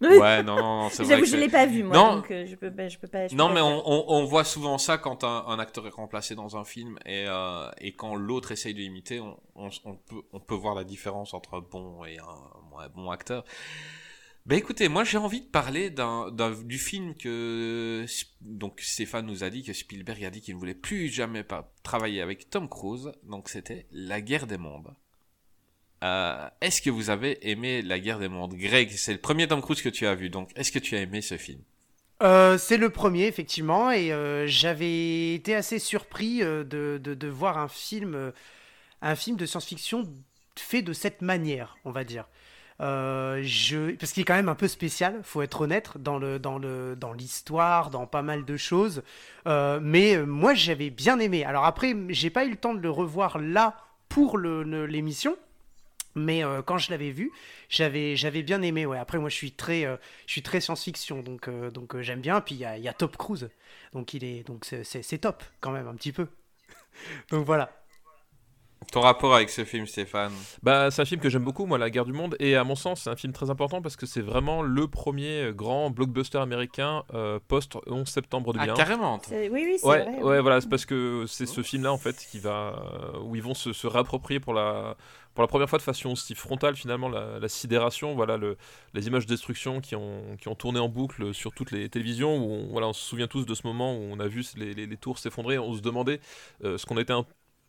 [0.10, 2.16] Ouais, non, non, non, c'est vrai J'avoue, je l'ai pas vu moi, Non.
[2.16, 3.28] donc euh, je peux je peux pas.
[3.28, 5.86] je non, peux mais pas on, on, on voit souvent ça quand un, un acteur
[5.88, 9.20] est remplacé dans un film et, euh, et quand l'autre essaye de l'imiter,
[9.56, 13.44] on, peut, on peut voir la différence entre un bon et un moins bon acteur.
[14.46, 15.90] Ben écoutez, moi j'ai envie de parler
[16.66, 18.06] du film que
[18.42, 21.72] donc Stéphane nous a dit que Spielberg a dit qu'il ne voulait plus jamais pas
[21.82, 24.94] travailler avec Tom Cruise, donc c'était La Guerre des Mondes.
[26.04, 28.56] Euh, est-ce que vous avez aimé La Guerre des Mondes?
[28.56, 31.02] Greg, c'est le premier Tom Cruise que tu as vu, donc est-ce que tu as
[31.02, 31.62] aimé ce film?
[32.22, 36.66] Euh, c'est le premier, effectivement, et euh, j'avais été assez surpris de,
[37.02, 38.34] de, voir un film,
[39.02, 40.10] un film de science-fiction
[40.58, 42.28] fait de cette manière, on va dire.
[42.80, 43.96] Je...
[43.96, 46.98] Parce qu'il est quand même un peu spécial, faut être honnête, dans le dans le
[46.98, 49.04] dans l'histoire, dans pas mal de choses.
[49.46, 51.46] Mais moi, j'avais bien aimé.
[51.46, 53.78] Alors après, j'ai pas eu le temps de le revoir là
[54.10, 55.38] pour l'émission.
[56.16, 57.32] Mais euh, quand je l'avais vu,
[57.70, 58.86] j'avais j'avais bien aimé.
[58.86, 58.98] Ouais.
[59.00, 62.42] Après, moi, je suis très euh, je suis très science-fiction, donc euh, donc j'aime bien.
[62.42, 63.50] Puis il y a, y a Top Cruise,
[63.94, 66.28] donc il est donc c'est top quand même un petit peu.
[67.32, 67.83] donc voilà.
[68.92, 70.32] Ton rapport avec ce film, Stéphane
[70.62, 72.76] Bah, c'est un film que j'aime beaucoup, moi, La Guerre du Monde, et à mon
[72.76, 77.04] sens, c'est un film très important parce que c'est vraiment le premier grand blockbuster américain
[77.14, 78.74] euh, post 11 septembre Ah, 2001.
[78.76, 79.20] carrément.
[79.28, 80.22] C'est- Oui, oui, c'est Ouais, vrai.
[80.24, 82.76] ouais, voilà, c'est parce que c'est ce film-là en fait qui va
[83.14, 84.96] euh, où ils vont se, se réapproprier pour la
[85.36, 88.56] pour la première fois de façon aussi frontale finalement la, la sidération, voilà le,
[88.94, 92.38] les images de destruction qui ont qui ont tourné en boucle sur toutes les télévisions
[92.38, 94.76] où on, voilà on se souvient tous de ce moment où on a vu les,
[94.76, 96.20] les- les tours s'effondrer, on se demandait
[96.64, 97.26] euh, ce qu'on était un-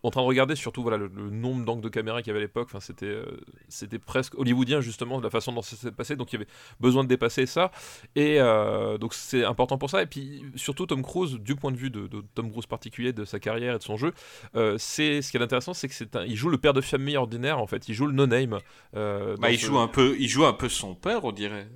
[0.08, 2.40] en train de regarder surtout voilà le, le nombre d'angles de caméra qu'il y avait
[2.40, 3.24] à l'époque enfin c'était euh,
[3.68, 6.50] c'était presque hollywoodien justement de la façon dont ça s'est passé donc il y avait
[6.80, 7.70] besoin de dépasser ça
[8.14, 10.02] et euh, donc c'est important pour ça.
[10.02, 13.24] Et puis surtout Tom Cruise, du point de vue de, de Tom Cruise particulier, de
[13.24, 14.12] sa carrière et de son jeu,
[14.56, 16.80] euh, c'est ce qui est intéressant, c'est que c'est un, il joue le père de
[16.80, 17.88] famille ordinaire en fait.
[17.88, 18.58] Il joue le no-name.
[18.92, 21.68] Bah, il ce- joue un peu, il joue un peu son père, on dirait.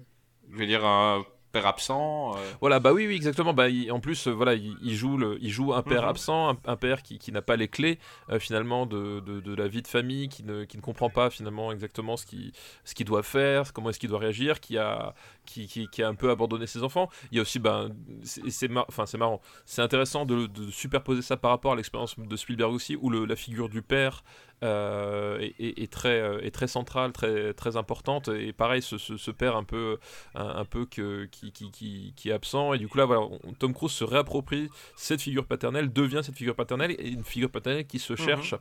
[0.52, 2.36] Je veux dire un père absent.
[2.36, 2.40] euh.
[2.60, 3.52] Voilà, bah oui, oui, exactement.
[3.54, 6.08] Bah, il- en plus, euh, voilà, il, il joue le, il joue un père Mhm.
[6.08, 7.98] absent, un, un père qui, qui n'a pas les clés
[8.30, 11.30] euh, finalement de, de, de la vie de famille, qui ne, qui ne comprend pas
[11.30, 12.52] finalement exactement ce qu'il
[12.84, 15.14] ce qu'il doit faire, comment est-ce qu'il doit réagir, qui a,
[15.46, 17.08] qui, qui, qui a un peu abandonné ses enfants.
[17.32, 17.90] Il y a aussi, ben,
[18.24, 22.36] c'est mar- enfin, marrant, c'est intéressant de, de superposer ça par rapport à l'expérience de
[22.36, 24.22] Spielberg aussi, où le, la figure du père
[24.62, 28.28] euh, est, est- est très, euh, est très centrale, très, très importante.
[28.28, 29.98] Et pareil, ce, ce, ce père un peu,
[30.34, 32.72] un, un peu que, qui, qui, qui, qui est absent.
[32.74, 36.36] Et du coup, là, voilà, on- Tom Cruise se réapproprie cette figure paternelle, devient cette
[36.36, 38.54] figure paternelle, et une figure paternelle qui se cherche.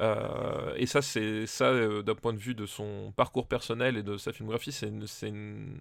[0.00, 4.02] Euh, et ça, c'est ça euh, d'un point de vue de son parcours personnel et
[4.02, 5.76] de sa filmographie, c'est euh,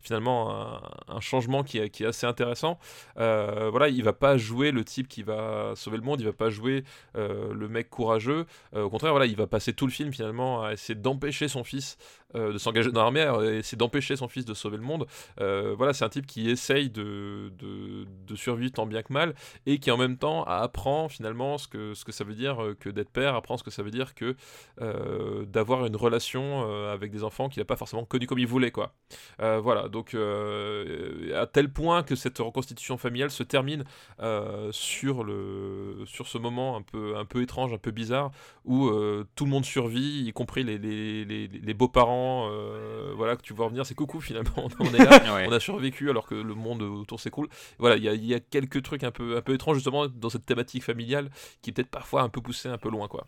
[0.00, 2.78] finalement un, changement qui est, qui est assez intéressant.
[3.16, 6.50] Voilà, il va pas jouer le type qui va sauver le monde, il va pas
[6.50, 8.46] jouer le mec courageux.
[8.74, 11.98] Au contraire, voilà, il va passer tout le film finalement à essayer d'empêcher son fils
[12.36, 15.06] euh, de s'engager dans l'armée, à essayer d'empêcher son fils de sauver le monde.
[15.40, 19.34] Euh, voilà, c'est un type qui essaye de, de, survivre tant bien que mal
[19.64, 22.76] et qui en même temps apprend finalement ce que, ce que ça veut dire euh,
[22.78, 24.36] que d'être père, apprend ce que ça veut dire que
[24.82, 28.46] euh, d'avoir une relation euh, avec des enfants qu'il n'a pas forcément connu comme il
[28.46, 28.92] voulait quoi.
[29.40, 33.84] Euh, voilà, donc euh, à tel point que cette reconstitution familiale se termine
[34.20, 38.30] euh, sur, le, sur ce moment un peu, un peu étrange, un peu bizarre,
[38.64, 43.42] où euh, tout le monde survit, y compris les, les, les beaux-parents euh, voilà, que
[43.42, 45.46] tu vois revenir, c'est coucou finalement, on est là, Ouais.
[45.48, 47.48] on a survécu alors que le monde autour s'écroule.
[47.78, 50.06] Voilà, il y a, il y a quelques trucs un peu, un peu étranges justement
[50.08, 51.30] dans cette thématique familiale
[51.62, 53.26] qui est peut-être parfois un peu poussé un peu loin quoi.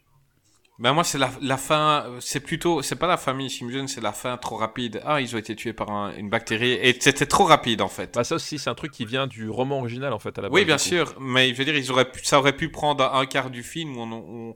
[0.78, 4.00] Ben moi c'est la, la fin, euh, c'est plutôt, c'est pas la famille Simpson, c'est
[4.00, 5.00] la fin trop rapide.
[5.04, 8.14] Ah ils ont été tués par un- une bactérie et c'était trop rapide en fait.
[8.14, 10.48] Bah ça aussi c'est un truc qui vient du roman original en fait à la
[10.48, 10.54] base.
[10.54, 13.26] oui bien sûr, mais je veux dire ils auraient pu, ça aurait pu prendre un
[13.26, 14.54] quart du film où, on, où,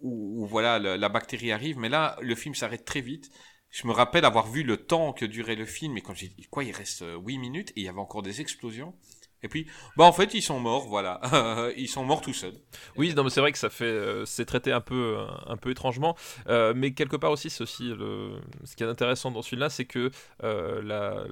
[0.00, 3.30] où- où, voilà le- la bactérie arrive, mais là le film s'arrête très vite.
[3.72, 6.46] Je me rappelle avoir vu le temps que durait le film et quand j'ai dit
[6.50, 8.94] quoi il reste euh, 8 minutes et il y avait encore des explosions.
[9.44, 9.66] Et puis,
[9.96, 11.20] bah en fait, ils sont morts, voilà.
[11.76, 12.54] ils sont morts tout seuls.
[12.96, 15.70] Oui, non, mais c'est vrai que ça fait, euh, c'est traité un peu, un peu
[15.70, 16.16] étrangement,
[16.48, 20.10] euh, mais quelque part aussi, aussi le, ce qui est intéressant dans celui-là, c'est que
[20.44, 21.24] euh, la,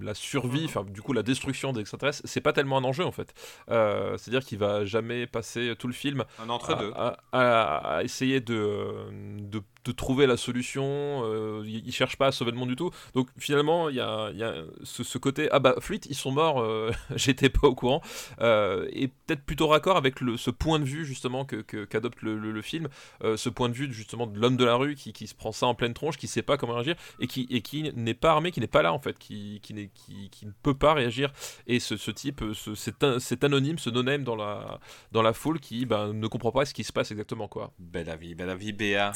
[0.00, 3.12] la survie, enfin, du coup, la destruction des extraterrestres, c'est pas tellement un enjeu en
[3.12, 3.34] fait.
[3.68, 9.10] C'est-à-dire qu'il va jamais passer tout le film un entre deux à, à, essayer de,
[9.38, 10.84] de de trouver la solution,
[11.24, 12.90] euh, ils, cherchent pas à sauver le monde du tout.
[13.14, 16.60] Donc finalement, il y a, y a ce, côté ah bah Fleet, ils sont morts,
[16.60, 18.00] euh, j'étais pas au courant,
[18.40, 22.38] euh, et peut-être plutôt raccord avec le, ce point de vue justement que qu'adopte le,
[22.38, 22.88] le, film,
[23.22, 25.52] euh, ce point de vue justement de l'homme de la rue qui, qui, se prend
[25.52, 28.30] ça en pleine tronche, qui sait pas comment réagir et qui et qui n'est pas
[28.30, 31.32] armé, qui n'est pas là en fait, qui qui, qui, qui ne peut pas réagir.
[31.66, 34.80] Et ce, ce type, ce, cet, anonyme, ce no-name dans la
[35.12, 37.72] dans la foule qui ben, ne comprend pas ce qui se passe exactement quoi.
[37.78, 39.12] Belle avis, belle avis, Béa.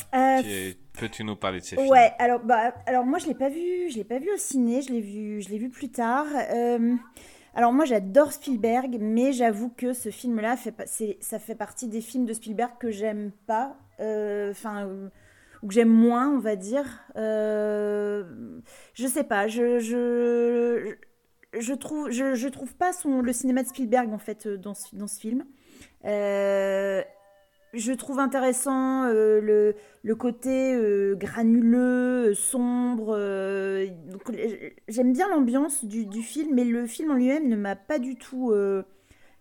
[0.99, 1.89] Peux-tu nous parler de ces films?
[1.89, 4.83] Ouais, alors, bah, alors moi je l'ai pas vu, je l'ai pas vu au ciné,
[4.83, 6.27] je l'ai vu, je l'ai vu plus tard.
[6.53, 6.95] Euh,
[7.55, 10.75] alors moi j'adore Spielberg, mais j'avoue que ce film-là fait,
[11.21, 14.89] ça fait partie des films de Spielberg que j'aime pas, euh, enfin
[15.63, 16.87] ou que j'aime moins, on va dire.
[17.17, 18.25] Euh,
[18.95, 20.97] je sais pas, je, je,
[21.59, 25.07] je trouve, je, je, trouve pas son, le cinéma de Spielberg en fait dans, dans
[25.07, 25.45] ce film.
[26.05, 27.03] Euh,
[27.75, 33.15] je trouve intéressant euh, le, côté euh, granuleux, sombre.
[33.17, 33.87] Euh,
[34.89, 38.17] j'aime bien l'ambiance du, du, film, mais le film en lui-même ne m'a pas du
[38.17, 38.53] tout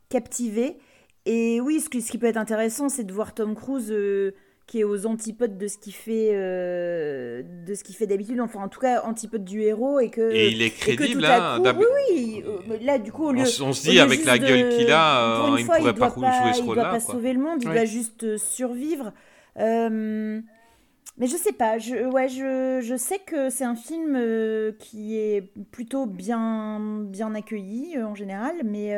[0.09, 0.77] captivé.
[1.25, 3.93] Et oui, ce, ce, qui peut être intéressant, c'est de voir Tom Cruise
[4.67, 8.39] qui est aux antipodes de ce qu'il fait euh, de ce qu'il fait d'habitude.
[8.41, 11.85] Enfin en tout cas antipode du héros et que et il est crédible là oui
[11.95, 15.45] oui euh, là du coup au lieu, on, se dit avec la gueule qu'il a
[15.45, 17.63] euh, il ne pourrait pas, jouer ce rôle là il doit pas sauver le monde
[17.63, 19.13] il doit juste survivre.
[21.19, 24.21] Mais je sais pas je ouais je, je sais que c'est un film
[24.77, 28.93] qui est plutôt bien bien accueilli en général mais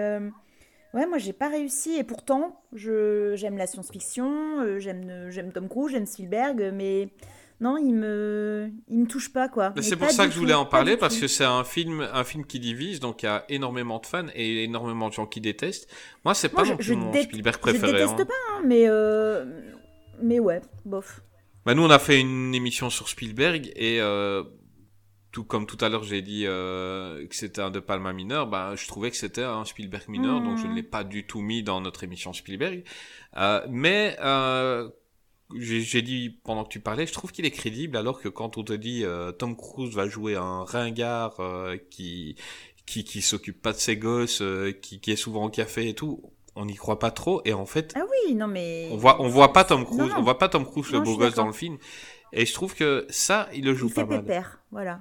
[0.93, 5.69] Ouais, moi j'ai pas réussi et pourtant je j'aime la science-fiction, euh, j'aime j'aime Tom
[5.69, 7.09] Cruise, j'aime Spielberg, mais
[7.61, 9.73] non, il me il me touche pas quoi.
[9.81, 12.45] C'est pour ça que je voulais en parler parce que c'est un film un film
[12.45, 15.87] qui divise, donc il y a énormément de fans et énormément de gens qui détestent.
[16.23, 17.91] Moi c'est pas non plus mon Spielberg préféré.
[17.91, 18.25] Je déteste hein.
[18.25, 19.45] pas, hein, mais euh,
[20.23, 21.21] mais ouais, bof.
[21.65, 24.43] Bah nous on a fait une émission sur Spielberg et euh,
[25.31, 28.73] tout comme tout à l'heure j'ai dit euh, que c'était un De Palma mineur, bah,
[28.75, 31.63] je trouvais que c'était un Spielberg mineur, donc je ne l'ai pas du tout mis
[31.63, 32.83] dans notre émission Spielberg.
[33.37, 34.89] Euh, mais euh,
[35.55, 38.63] j'ai dit pendant que tu parlais, je trouve qu'il est crédible, alors que quand on
[38.63, 42.35] te dit euh, Tom Cruise va jouer un ringard euh, qui
[42.85, 45.93] qui qui s'occupe pas de ses gosses, euh, qui, qui est souvent au café et
[45.93, 46.21] tout,
[46.55, 47.41] on n'y croit pas trop.
[47.45, 50.21] Et en fait, ah oui, non mais on voit on voit pas Tom Cruise, on
[50.21, 51.77] voit pas Tom Cruise le beau gosse dans le film.
[52.31, 54.21] Et je trouve que ça, il le joue il pas fait mal.
[54.21, 54.99] Pépère, voilà.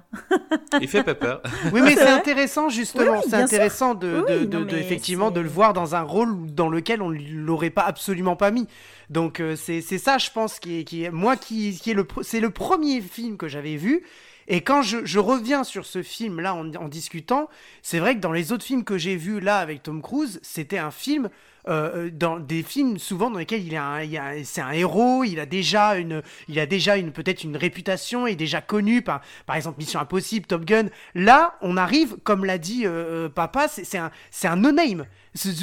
[0.81, 1.41] il fait pépère.
[1.73, 3.11] Oui, mais c'est intéressant justement.
[3.11, 6.01] Oui, c'est intéressant de, Oui, de, non, de- mais effectivement de le voir dans un
[6.01, 8.67] rôle dans lequel on l'aurait pas absolument pas mis.
[9.11, 11.95] Donc euh, c'est c'est ça, je pense, qui est, qui est moi qui, qui est
[11.95, 14.03] le c'est le premier film que j'avais vu.
[14.51, 17.47] Et quand je, je reviens sur ce film là en, en discutant,
[17.83, 20.79] c'est vrai que dans les autres films que j'ai vus là avec Tom Cruise, c'était
[20.79, 21.29] un film
[21.69, 24.01] euh, dans des films souvent dans lesquels il, a-
[24.43, 28.35] c'est un héros, il a déjà une, il a déjà une peut-être une réputation, est
[28.35, 30.87] déjà connu par, par exemple Mission Impossible, Top Gun.
[31.15, 35.05] Là, on arrive, comme l'a dit euh, euh, Papa, c'est un, c'est un no-name.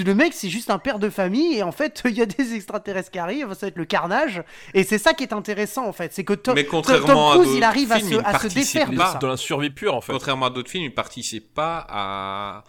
[0.04, 2.54] Le mec, c'est juste un père de famille et en fait, il y a des
[2.54, 4.42] extraterrestres qui arrivent, ça va être le carnage.
[4.74, 7.56] Et c'est ça qui est intéressant en fait, c'est que Tom, Mais contrairement Tom Cruise,
[7.56, 9.18] il arrive à se, il à se défaire de ça.
[9.20, 10.12] Dans la survie pure en fait.
[10.12, 12.64] Contrairement à d'autres films, il participe pas à,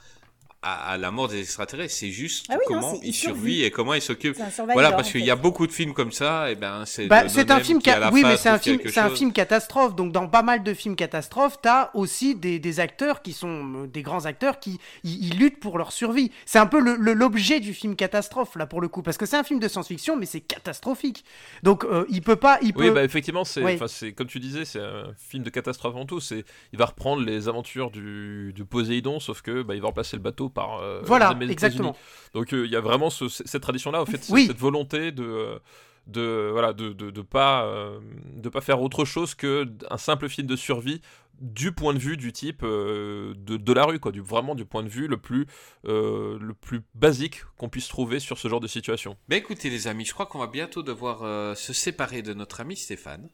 [0.74, 1.94] à, à la mort des extraterrestres.
[1.94, 3.64] C'est juste Ah oui, non, comment c'est- il il survit survit.
[3.64, 4.38] et comment il s'occupe.
[4.74, 7.08] Voilà, parce qu'il y a beaucoup de films comme ça, et ben c'est.
[7.08, 9.96] Bah, c'est un film qui, la oui mais c'est un film c'est un film catastrophe
[9.96, 13.88] donc dans pas mal de films catastrophes t'as aussi des, des acteurs qui sont euh,
[13.88, 17.14] des grands acteurs qui ils, ils luttent pour leur survie c'est un peu le- le-
[17.14, 20.16] l'objet du film catastrophe là pour le coup parce que c'est un film de science-fiction
[20.18, 21.24] mais c'est catastrophique
[21.64, 23.78] donc euh, il peut pas il Oui, peut bah effectivement, Oui.
[23.88, 26.20] c'est comme tu disais, c'est un film de catastrophe en tout.
[26.20, 30.16] C'est, il va reprendre les aventures du, du Poséidon, sauf que bah, il va remplacer
[30.18, 31.96] le bateau par euh, Voilà, les exactement.
[32.34, 34.48] Donc euh, il y a vraiment ce- cette tradition-là, en fait, Oui.
[34.48, 35.60] cette volonté de
[36.08, 38.00] de voilà de, de, de pas euh,
[38.44, 41.02] de pas faire autre chose que un simple film de survie
[41.42, 44.64] du point de vue du type euh, de, de la rue quoi du vraiment du
[44.64, 45.46] point de vue le plus
[45.86, 49.88] euh, le plus basique qu'on puisse trouver sur ce genre de situation Mais écoutez les
[49.88, 53.30] amis, je crois qu'on va bientôt devoir euh, se séparer de notre ami Stéphane.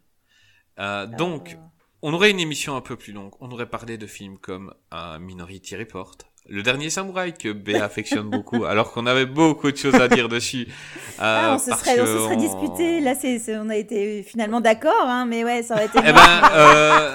[0.79, 1.57] Euh, donc,
[2.01, 3.33] on aurait une émission un peu plus longue.
[3.39, 6.15] On aurait parlé de films comme un Minority Report,
[6.49, 10.27] Le Dernier Samouraï que Béa affectionne beaucoup, alors qu'on avait beaucoup de choses à dire
[10.29, 10.67] dessus.
[10.67, 10.71] Euh,
[11.19, 12.99] Ah, on se parce serait, on se serait on- disputé.
[12.99, 15.99] Là, c'est, on a été finalement d'accord, hein, mais ouais, ça aurait été.
[16.05, 17.13] Eh ben, euh,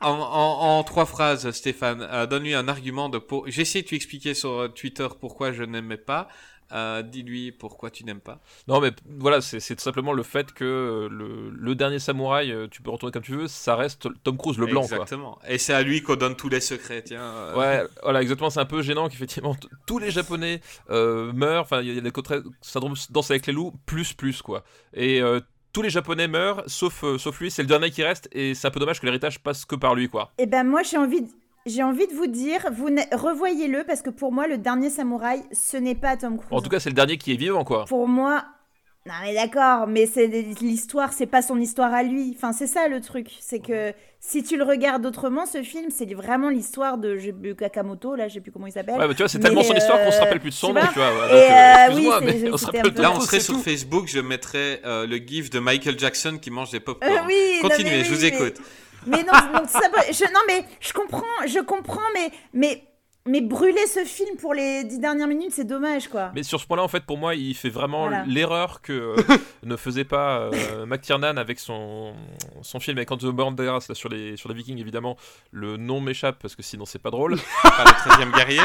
[0.00, 3.44] en, en, en trois phrases, Stéphane, euh, donne-lui un argument de pour.
[3.48, 6.28] J'ai essayé de lui expliquer sur euh, Twitter pourquoi je n'aimais pas.
[6.72, 8.40] Euh, Dis-lui pourquoi tu n'aimes pas.
[8.68, 12.66] Non, mais voilà, c'est tout simplement le fait que euh, le, le dernier samouraï, euh,
[12.68, 14.96] tu peux retourner comme tu veux, ça reste Tom Cruise, le blanc, quoi.
[14.96, 15.38] Exactement.
[15.48, 17.20] Et c'est à lui qu'on donne tous les secrets, tiens.
[17.22, 17.54] euh.
[17.56, 18.50] Ouais, voilà, exactement.
[18.50, 20.60] C'est un peu gênant qu'effectivement tous les Japonais
[20.90, 21.62] euh, meurent.
[21.62, 24.64] Enfin, il y a des côtés syndrome danse avec les loups plus plus quoi.
[24.94, 25.40] Et euh,
[25.72, 27.50] tous les Japonais meurent, sauf euh, sauf lui.
[27.50, 29.94] C'est le dernier qui reste, et c'est un peu dommage que l'héritage passe que par
[29.94, 30.32] lui quoi.
[30.38, 31.28] Eh ben moi j'ai envie de...
[31.66, 35.78] J'ai envie de vous dire, vous revoyez-le parce que pour moi le dernier samouraï, ce
[35.78, 36.50] n'est pas Tom Cruise.
[36.52, 37.86] En tout cas, c'est le dernier qui est vivant quoi.
[37.86, 38.44] pour moi,
[39.06, 40.26] non mais d'accord, mais c'est
[40.60, 42.34] l'histoire, c'est pas son histoire à lui.
[42.36, 46.12] Enfin c'est ça le truc, c'est que si tu le regardes autrement, ce film, c'est
[46.12, 48.98] vraiment l'histoire de Kakamoto, là, je sais plus comment il s'appelle.
[48.98, 50.68] Ouais, mais tu vois, c'est tellement son histoire qu'on se euh, rappelle plus de son
[50.68, 50.88] tu nom, vois.
[50.92, 51.08] tu vois.
[51.08, 51.46] ouais.
[51.46, 53.40] Et, Donc, excuse-moi, oui, mais c'est- on se c'était rappelle un peu- Là, on serait
[53.40, 53.60] sur tout.
[53.62, 57.58] Facebook, je mettrais euh, le gif de Michael Jackson qui mange des pop Euh, oui,
[57.62, 58.54] non, Continuez, mais je vous écoute.
[59.06, 62.82] Mais non, donc ça, je, non mais je comprends, je comprends, mais mais
[63.26, 66.30] mais brûler ce film pour les dix dernières minutes, c'est dommage quoi.
[66.34, 68.24] Mais sur ce point-là, en fait, pour moi, il fait vraiment Voilà.
[68.26, 69.16] l'erreur que euh,
[69.62, 72.12] ne faisait pas euh, McTiernan avec son,
[72.62, 74.78] son film avec Antonio Banderas là, sur les sur les Vikings.
[74.78, 75.16] Évidemment,
[75.52, 77.36] le nom m'échappe parce que sinon c'est pas drôle.
[77.62, 78.60] Pas le 13 guerrier.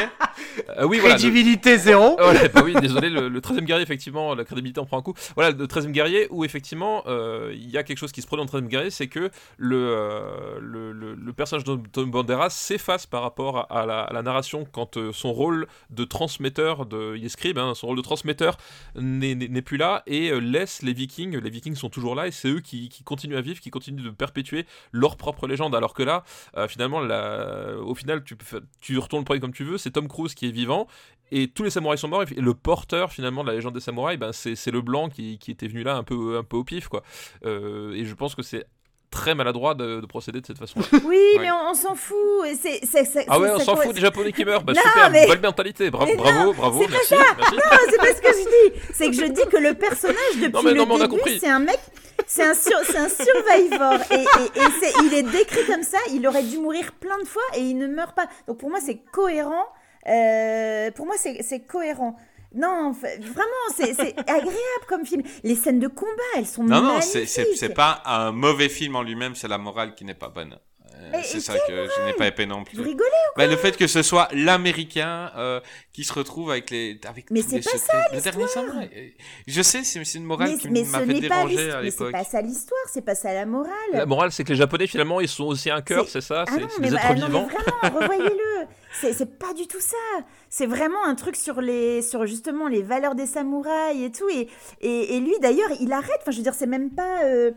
[0.78, 1.14] Euh, oui, voilà.
[1.14, 2.16] le- Crédibilité zéro.
[2.20, 5.02] Oh, ouais, bah oui, désolé, le, le 13e guerrier, effectivement, la crédibilité en prend un
[5.02, 5.14] coup.
[5.34, 8.44] Voilà, le 13e guerrier, où effectivement, euh, il y a quelque chose qui se produit
[8.46, 12.50] dans le 13e guerrier, c'est que le, euh, le, le- le personnage de Tom Banderas
[12.50, 17.16] s'efface par rapport à la, à la narration quand euh, son rôle de transmetteur, de,
[17.16, 18.56] il hein, son rôle de transmetteur
[18.96, 22.48] n'est plus là et euh, laisse les vikings, les vikings sont toujours là et c'est
[22.48, 25.74] eux qui, continuent à vivre, qui continuent de perpétuer leur propre légende.
[25.74, 26.24] Alors que là,
[26.56, 28.22] euh, finalement, au final,
[28.80, 30.86] tu, retournes le premier comme tu veux, c'est Tom Cruise qui est vivant
[31.32, 34.18] et tous les samouraïs sont morts et le porteur finalement de la légende des samouraïs
[34.18, 37.04] ben, c'est le blanc qui, était venu là un peu, un peu au pif quoi
[37.44, 38.66] et je pense que c'est
[39.10, 41.00] très maladroit de, de procéder de cette façon Oui,
[41.36, 41.38] Ouais.
[41.40, 42.16] mais on, on s'en fout.
[42.60, 45.40] c'est- ah ouais on s'en fout des japonais qui meurent bah Non, super mais- bonne
[45.42, 47.54] mentalité bravo bravo bravo c'est pas merci.
[47.54, 47.60] Non,
[47.90, 48.80] c'est pas ce que je dis.
[48.94, 51.48] C'est que je dis que le personnage depuis Non, mais- le non, a début, c'est
[51.48, 51.78] un mec,
[52.26, 55.98] c'est un sur, un survivor et, et, et c'est- il est décrit comme ça.
[56.12, 58.26] Il aurait dû mourir plein de fois et il ne meurt pas.
[58.46, 59.66] Donc pour moi c'est cohérent.
[60.08, 62.16] Euh, pour moi c'est cohérent.
[62.54, 63.90] Non, vraiment, c'est
[64.28, 64.54] agréable
[64.88, 65.22] comme film.
[65.44, 67.10] Les scènes de combat, elles sont Non, non, magnifiques.
[67.12, 70.28] c'est- c'est c'est pas un mauvais film en lui-même, c'est la morale qui n'est pas
[70.30, 70.58] bonne.
[71.00, 72.80] Euh, c'est ça que je n'ai pas épais non Vous plus.
[72.82, 75.60] rigolez Bah, le fait que ce soit l'américain euh,
[75.92, 78.04] qui se retrouve avec les avec Mais c'est les pas secrets.
[78.12, 78.90] le dernier samouraï.
[78.96, 79.08] Euh,
[79.46, 82.12] Je sais, c'est une morale mais, qui m'a fait déranger à Mais c'est l'époque.
[82.12, 83.70] pas ça l'histoire, c'est pas ça la morale.
[83.92, 86.44] la morale c'est que les japonais finalement ils sont aussi un cœur C'est- ça?
[86.46, 87.48] Ah c'est non, c'est mais, des bah, êtres non, vivants?
[87.48, 88.66] vraiment, revoyez-le.
[89.00, 89.96] C'est c'est pas du tout ça.
[90.48, 94.28] C'est vraiment un truc sur les, sur justement les valeurs des samouraïs et tout.
[94.28, 94.48] Et,
[94.80, 96.18] et, et lui, d'ailleurs, il arrête.
[96.22, 97.22] Enfin, je veux dire, c'est même pas.
[97.24, 97.52] euh,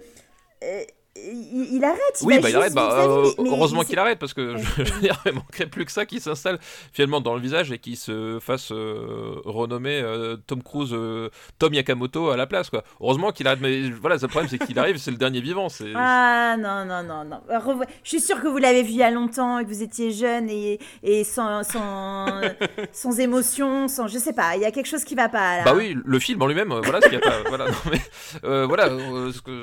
[0.64, 0.84] euh,
[1.16, 2.00] il, il arrête.
[2.22, 2.74] Il Oui, bah il arrête.
[2.74, 4.94] Bah, euh, mais- heureusement qu'il arrête parce que je, je
[5.26, 6.60] il manquerait plus que ça qu'il s'installe
[6.92, 11.30] finalement dans le visage et qu'il se fasse euh, renommer euh, Tom Cruise, euh,
[11.60, 12.84] Tom Yakamoto à la place quoi.
[13.00, 13.60] Heureusement qu'il arrête.
[13.62, 15.68] Mais voilà, le problème c'est qu'il arrive, c'est le dernier vivant.
[15.96, 17.42] Ah non, non, non, non.
[17.60, 19.84] Revo- Je suis sûre que vous l'avez vu il y a longtemps et que vous
[19.84, 22.42] étiez jeune et, et sans, sans,
[22.92, 24.08] sans émotion, sans.
[24.08, 25.64] Je sais pas, il y a quelque chose qui va pas là.
[25.64, 27.38] Bah oui, le film en lui-même, voilà ce qu'il y a pas.
[27.48, 28.90] Voilà, non, mais, voilà,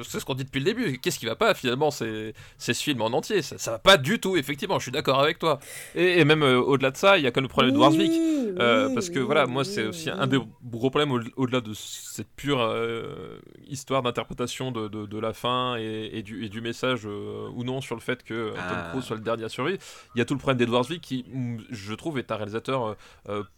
[0.09, 0.98] c'est ce qu'on dit depuis le début.
[0.98, 3.43] Qu'est-ce qui va pas finalement C'est c'est ce film en entier.
[3.43, 4.37] Ça, ça va pas du tout.
[4.37, 5.59] Effectivement, je suis d'accord avec toi.
[5.97, 7.79] Et, et même euh, au-delà de ça, il y a quand même le problème de
[7.79, 8.11] Warswick.
[8.12, 10.17] Oui, Euh, oui, parce que oui, voilà, moi oui, c'est aussi oui.
[10.19, 13.39] un des gros problèmes au- au-delà de cette pure euh,
[13.69, 17.62] histoire d'interprétation de, de- de la fin et, et du, et du message euh, ou
[17.65, 18.89] non sur le fait que euh, Tom Ah.
[18.91, 19.79] Cruise soit le dernier à survivre.
[20.15, 21.25] Il y a tout le problème d'Edward Zwick qui,
[21.71, 22.97] je trouve, est un réalisateur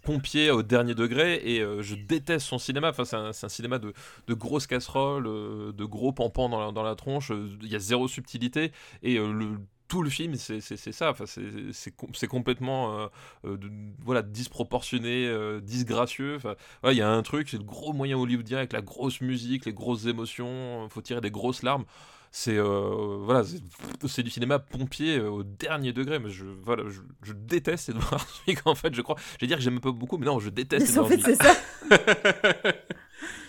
[0.03, 2.91] pompier au dernier degré et euh, je déteste son cinéma.
[2.91, 3.93] Enfin, c'est un, c'est un cinéma de,
[4.29, 7.33] de grosses casseroles, de gros pampans dans la, dans la tronche.
[7.63, 8.73] Il y a zéro subtilité
[9.03, 9.59] et euh, le
[9.89, 11.11] tout le film, c'est ça.
[11.11, 11.43] Enfin, c'est-
[11.73, 13.07] c'est com- c'est complètement euh,
[13.45, 13.71] euh, de-
[14.03, 16.37] voilà, disproportionné, euh, disgracieux.
[16.37, 16.55] Enfin,
[16.91, 19.75] il y a un truc, c'est le gros moyen hollywoodien avec la grosse musique, les
[19.75, 21.85] grosses émotions, faut tirer des grosses larmes.
[22.31, 26.19] C'est voilà, c'est- du cinéma pompier au dernier degré.
[26.19, 28.95] Mais je voilà, je, je déteste Edward Zwick en fait.
[28.95, 31.35] Je crois, j'allais dire que j'aime pas beaucoup, mais non, je déteste En fait, c'est
[31.35, 31.53] ça.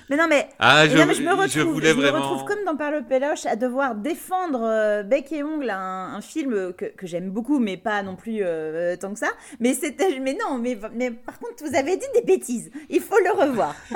[0.09, 2.19] mais non, mais Ah, je, non, mais je me retrouve, voulais je me vraiment.
[2.29, 6.21] retrouve comme dans Par le Péloche à devoir défendre euh, bec et ongle un, un
[6.21, 9.31] film que, que j'aime beaucoup, mais pas non plus euh, tant que ça.
[9.59, 12.71] Mais c'était, mais non, mais, mais par contre, vous avez dit des bêtises.
[12.89, 13.75] Il faut le revoir.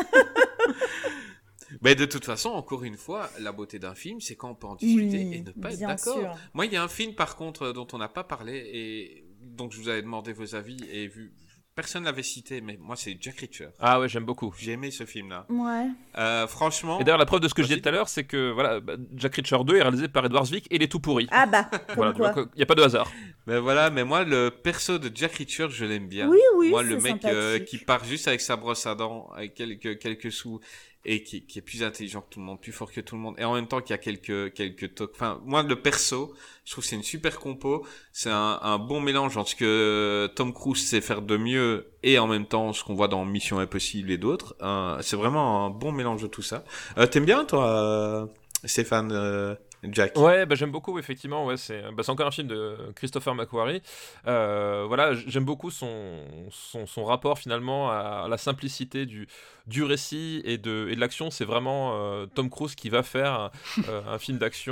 [1.82, 4.68] Mais de toute façon, encore une fois, la beauté d'un film, c'est quand on peut
[4.68, 6.38] en discuter Oui, et ne pas être d'accord.
[6.54, 9.74] Moi, il y a un film, par contre, dont on n'a pas parlé et donc
[9.74, 11.34] je vous avais demandé vos avis et vu
[11.78, 13.70] personne l'avait cité, mais moi c'est Jack Reacher.
[13.80, 14.52] Ah ouais, j'aime beaucoup.
[14.58, 15.46] J'ai aimé ce film-là.
[15.48, 15.86] Ouais.
[16.18, 17.00] Euh, franchement.
[17.00, 18.80] Et d'ailleurs, la preuve de ce que je disais tout à l'heure, c'est que voilà,
[18.80, 21.28] bah, Jack Reacher 2 est réalisé par Edward Zwick et il est tout pourri.
[21.30, 22.34] Ah bah, comme voilà, quoi.
[22.34, 23.12] donc il n'y a pas de hasard.
[23.46, 26.28] Mais voilà, mais moi le perso de Jack Reacher, je l'aime bien.
[26.28, 29.54] Oui, oui, Moi le mec euh, qui part juste avec sa brosse à dents, avec
[29.54, 30.60] quelques quelques sous
[31.08, 33.22] et qui, qui est plus intelligent que tout le monde, plus fort que tout le
[33.22, 35.12] monde, et en même temps qui a quelques quelques tocs.
[35.16, 36.34] Enfin, moi le perso,
[36.66, 37.86] je trouve que c'est une super compo.
[38.12, 42.20] C'est un, un bon mélange entre ce que Tom Cruise sait faire de mieux et
[42.20, 44.56] en même temps ce qu'on voit dans Mission Impossible et d'autres.
[44.62, 46.66] Euh, c'est vraiment un bon mélange de tout ça.
[46.98, 48.26] Euh, T'aimes bien toi, euh,
[48.66, 51.46] Stéphane euh, Jack Ouais, bah, j'aime beaucoup, effectivement.
[51.46, 53.82] Ouais, c'est bah, encore un film de Christopher McQuarrie.
[54.28, 59.28] Euh, voilà, j'aime beaucoup son, son, son rapport finalement à, la simplicité du,
[59.68, 61.30] du récit et de, et de l'action.
[61.30, 63.52] C'est vraiment euh, Tom Cruise qui va faire un,
[63.90, 64.68] euh, un film d'action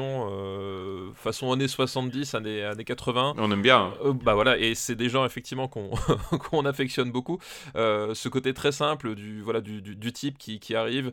[1.16, 3.36] façon années 70, années, années 80.
[3.38, 3.94] On aime bien.
[4.04, 5.92] Euh, bah voilà, et c'est des gens effectivement qu'on
[6.50, 7.40] qu'on affectionne beaucoup.
[7.76, 11.12] Ce côté très simple du voilà du, du, du type qui, qui arrive,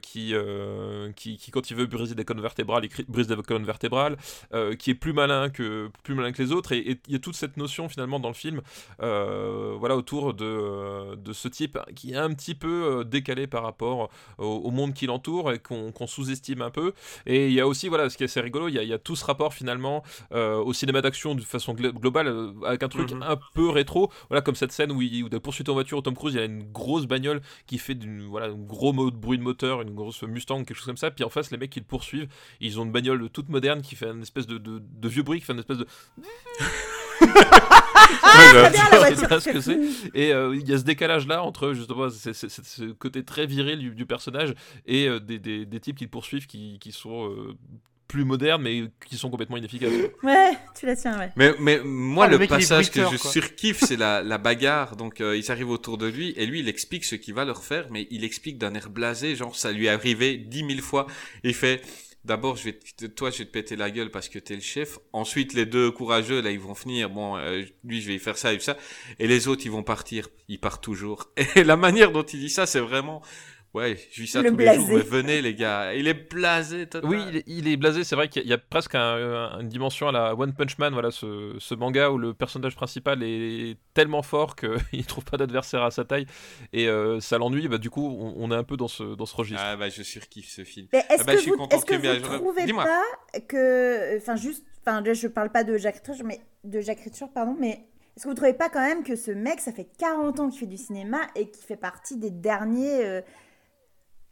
[0.00, 0.34] qui,
[1.16, 4.16] qui qui quand il veut briser des colonnes vertébrales, il brise des colonnes vertébrales,
[4.54, 6.72] euh, qui est plus malin que plus malin que les autres.
[6.72, 8.60] Et il y a toute cette notion finalement dans le film,
[9.02, 13.62] euh, voilà autour de de ce type qui est un petit peu euh, décalé par
[13.62, 16.92] rapport au, au monde qui l'entoure et qu'on sous-estime un peu.
[17.26, 18.88] Et il y a aussi voilà ce qui est assez rigolo, il y a, il
[18.88, 22.52] y a tout ce rapport finalement euh, au cinéma d'action de façon glo- globale euh,
[22.64, 23.22] avec un truc Mhm.
[23.22, 26.14] un peu rétro voilà comme cette scène où il où de poursuite en voiture Tom
[26.14, 29.42] Cruise il y a une grosse bagnole qui fait du voilà un gros bruit de
[29.42, 31.86] moteur une grosse Mustang quelque chose comme ça puis en face les mecs qui le
[31.86, 32.28] poursuivent
[32.60, 32.99] ils ont une bagnole
[33.32, 35.78] toute moderne qui fait une espèce de, de, de vieux bruit qui fait une espèce
[35.78, 35.86] de
[40.14, 43.90] et euh, il y a ce décalage là entre justement ce côté très viril du,
[43.90, 44.54] du personnage
[44.86, 47.54] et euh, des, des, des types qui le poursuivent qui, qui sont euh,
[48.10, 51.30] plus modernes mais qui sont complètement inefficaces Ouais, tu la tiens, ouais.
[51.36, 54.96] Mais, mais moi, Ah, le passage que je surkiffe, c'est la, la bagarre.
[54.96, 57.62] Donc, euh, ils arrivent autour de lui et lui, il explique ce qu'il va leur
[57.62, 61.06] faire, mais il explique d'un air blasé, genre ça lui est arrivé dix mille fois.
[61.44, 61.82] Il fait,
[62.24, 62.78] d'abord, je vais,
[63.08, 64.98] toi, je vais te péter la gueule parce que t'es le chef.
[65.12, 67.10] Ensuite, les deux courageux, là, ils vont finir.
[67.10, 68.76] Bon, euh, lui, je vais y faire ça et ça.
[69.18, 70.28] Et les autres, ils vont partir.
[70.48, 71.30] Ils partent toujours.
[71.56, 73.22] Et la manière dont il dit ça, c'est vraiment.
[73.72, 75.94] Ouais, je vis ça Le tous les jours, mais venez les gars.
[75.94, 77.08] Il est blasé total.
[77.08, 78.02] Oui, il est, il est blasé.
[78.02, 80.92] C'est vrai qu'il y a- presque un- un- une dimension à la One Punch Man,
[80.92, 85.84] voilà, ce, ce manga où le personnage principal est tellement fort qu'il trouve pas d'adversaire
[85.84, 86.26] à sa taille
[86.72, 87.68] et euh, ça l'ennuie.
[87.68, 89.62] Bah, du coup, on, on est un peu dans ce, dans ce registre.
[89.64, 90.88] Ah bah je surkiffe ce film.
[90.92, 94.34] Mais est-ce Ah bah, je que suis vous, est-ce que que trouvez pas que, enfin
[94.36, 97.84] juste, enfin là, je parle pas de Jack Reacher, mais de Jack Reacher, pardon, mais
[98.16, 100.58] est-ce que vous trouvez pas quand même que ce mec, ça fait 40 ans qu'il
[100.60, 103.20] fait du cinéma et qu'il fait partie des derniers euh,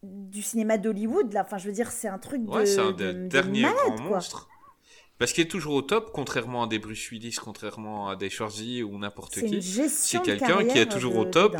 [0.03, 2.93] du cinéma d'Hollywood là Enfin, je veux dire, c'est un truc de, Ouais, c'est un
[2.93, 4.05] de- des de derniers malade, grands quoi.
[4.17, 4.49] monstres.
[5.19, 8.85] Parce qu'il est toujours au top, contrairement à des Bruce Willis, contrairement à des Schwarzy
[8.85, 9.61] ou n'importe qui.
[9.63, 11.57] C'est quelqu'un qui est toujours de- au top.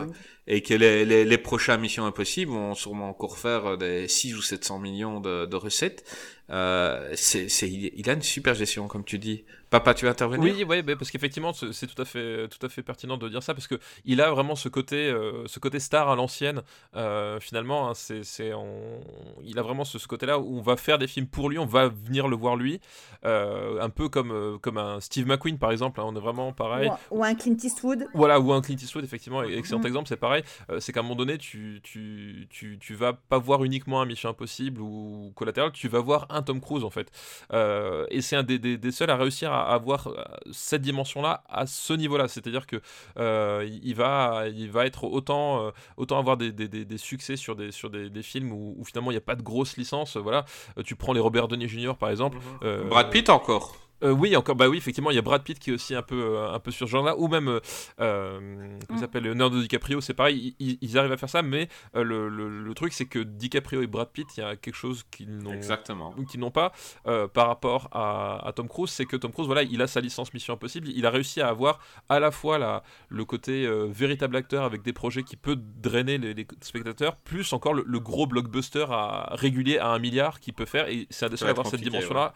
[0.47, 4.43] Et que les, les, les prochains Missions Impossibles vont sûrement encore faire des 6 ou
[4.43, 6.05] 700 millions de, de recettes.
[6.51, 9.45] Euh, c'est, c'est, il, a une super gestion, comme tu dis.
[9.71, 10.55] Papa, tu veux intervenir?
[10.57, 13.29] Oui, ouais, bah, parce qu'effectivement, c'est c'est tout à fait, tout à fait pertinent de
[13.29, 13.75] dire ça, parce que
[14.07, 16.63] il a vraiment ce côté, euh, ce côté star à l'ancienne.
[16.97, 19.01] euh, finalement, hein, c'est, c'est, on-
[19.45, 21.67] il a vraiment ce, ce côté-là où on va faire des films pour lui, on
[21.67, 22.81] va venir le voir lui,
[23.27, 26.01] euh, un peu comme, euh, comme un Steve McQueen par exemple.
[26.01, 26.91] hein, on est vraiment pareil.
[27.11, 28.09] Ou, ou un Clint Eastwood.
[28.15, 29.87] Voilà, ou un Clint Eastwood, effectivement, excellent Mhm.
[29.87, 30.43] exemple, c'est pareil.
[30.71, 34.07] Euh, c'est qu'à un moment donné, tu, tu, tu, tu vas pas voir uniquement un
[34.07, 37.11] Mission Impossible ou Collateral, tu vas voir un Tom Cruise, en fait.
[37.53, 41.43] Euh, et c'est un des, des, des seuls à réussir à avoir euh, cette dimension-là
[41.49, 42.29] à ce niveau-là.
[42.29, 42.81] C'est-à-dire que
[43.19, 47.37] euh, il, va, il va être autant, euh, autant avoir des, des, des, des succès
[47.37, 49.77] sur des, sur des, des films où, où finalement il n'y a pas de grosse
[49.77, 50.17] licence.
[50.17, 50.45] Voilà,
[50.85, 51.95] tu prends les Robert Downey Jr.
[51.99, 52.39] par exemple.
[52.63, 53.75] euh, Brad Pitt encore.
[54.03, 56.03] Euh, oui, encore, bah oui, effectivement, il y a Brad Pitt qui est aussi un
[56.03, 57.61] peu, euh, un peu sur ce genre-là, ou même, euh,
[58.01, 59.03] euh, comment Mm.
[59.03, 62.63] s'appelle, Leonardo DiCaprio, c'est pareil, ils, ils arrivent à faire ça, mais euh, le, le-
[62.63, 65.53] le truc, c'est que DiCaprio et Brad Pitt, il y a quelque chose qu'ils n'ont
[65.53, 66.15] Exactement.
[66.29, 66.73] qu'ils n'ont pas
[67.07, 70.01] euh, par rapport à, à Tom Cruise, c'est que Tom Cruise, voilà, il a sa
[70.01, 73.87] licence Mission Impossible, il a réussi à avoir à la fois la, le côté euh,
[73.91, 78.01] véritable acteur avec des projets qui peut drainer les, les spectateurs, plus encore le, le
[78.01, 81.67] gros blockbuster à, régulier à un milliard qu'il peut faire, et c'est un à avoir
[81.67, 82.35] cette dimension-là,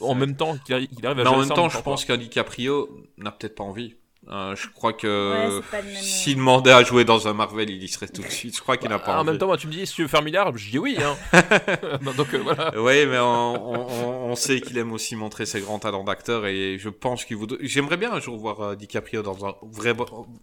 [0.00, 2.16] en même temps qu'il arri- qu'il arrive à Mais en même temps, je pense qu'un
[2.16, 3.96] DiCaprio n'a peut-être pas envie.
[4.28, 5.86] Euh, je crois que pas même.
[5.96, 8.54] euh, s'il demandait à jouer dans un Marvel, il y serait tout de suite.
[8.54, 10.02] Je crois qu'il n'a pas Ah, en même temps, moi, tu me dis, si tu
[10.02, 10.98] veux faire milliard, je dis oui.
[11.02, 11.16] Hein.
[12.16, 12.70] Donc euh, voilà.
[12.78, 13.24] Oui, mais on,
[13.72, 17.24] on- on- on sait qu'il aime aussi montrer ses grands talents d'acteur et je pense
[17.24, 17.58] qu'il voudrait.
[17.62, 19.94] J'aimerais bien un jour voir euh, DiCaprio dans un vrai.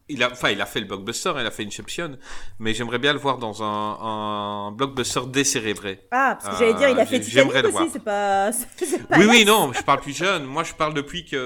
[0.09, 2.17] Il a, enfin, il a fait le blockbuster, il a fait Inception,
[2.59, 5.99] mais j'aimerais bien le voir dans un, un blockbuster décérébré.
[6.11, 7.83] Ah, parce que j'allais dire, il a fait Titanic le voir.
[7.83, 8.51] aussi, c'est pas.
[8.77, 10.43] c'est pas Oui, oui, non, je parle plus jeune.
[10.45, 11.37] Moi, je parle depuis qu'il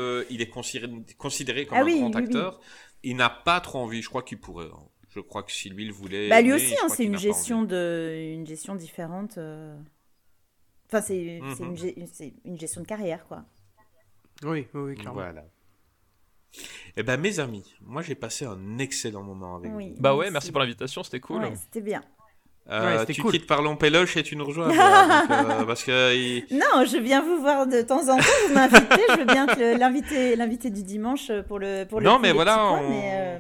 [0.42, 2.21] est considéré, considéré comme Ah un oui, grand.
[2.24, 2.60] Acteur.
[3.04, 4.02] il n'a pas trop envie.
[4.02, 4.68] Je crois qu'il pourrait.
[4.74, 4.88] hein.
[5.10, 6.30] Je crois que si lui le voulait.
[6.30, 9.38] Bah lui aussi, hein, c'est une gestion de, une gestion différente.
[9.38, 9.78] euh.
[10.88, 11.76] Enfin, c'est c'est Mhm.
[12.46, 13.46] une, gestion de carrière, quoi.
[14.44, 15.14] Oui, oui, oui, clairement.
[15.22, 15.46] Voilà.
[16.98, 19.94] Eh ben mes amis, moi j'ai passé un excellent moment avec Oui.
[19.96, 20.02] vous.
[20.02, 21.44] Bah ouais, merci pour l'invitation, c'était cool.
[21.44, 22.04] Ouais, c'était bien.
[22.70, 23.32] Euh, Ouais, tu cool.
[23.32, 24.68] quittes Parlons Péloche et tu nous rejoins.
[24.70, 28.24] Donc, euh, parce que il- Non, je viens vous voir de temps en temps.
[28.48, 29.02] Vous m'invitez.
[29.10, 32.06] je veux bien que l'invité, l'invité du dimanche pour le pour le.
[32.06, 33.40] Non, mais voilà, on- mais, euh,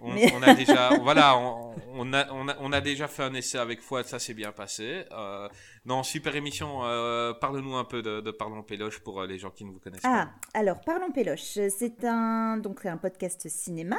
[0.00, 3.22] on, Mais- on a déjà, voilà, on, on a, on, a, on a déjà fait
[3.22, 5.04] un essai avec Fouad, ça s'est bien passé.
[5.12, 5.48] Euh,
[5.84, 6.80] non, super émission.
[6.84, 9.78] euh, Parle-nous un peu de, de Parlons Péloche pour euh, les gens qui ne vous
[9.78, 11.58] connaissent Ah, alors parlons péloche.
[11.68, 13.98] C'est un donc un podcast cinéma,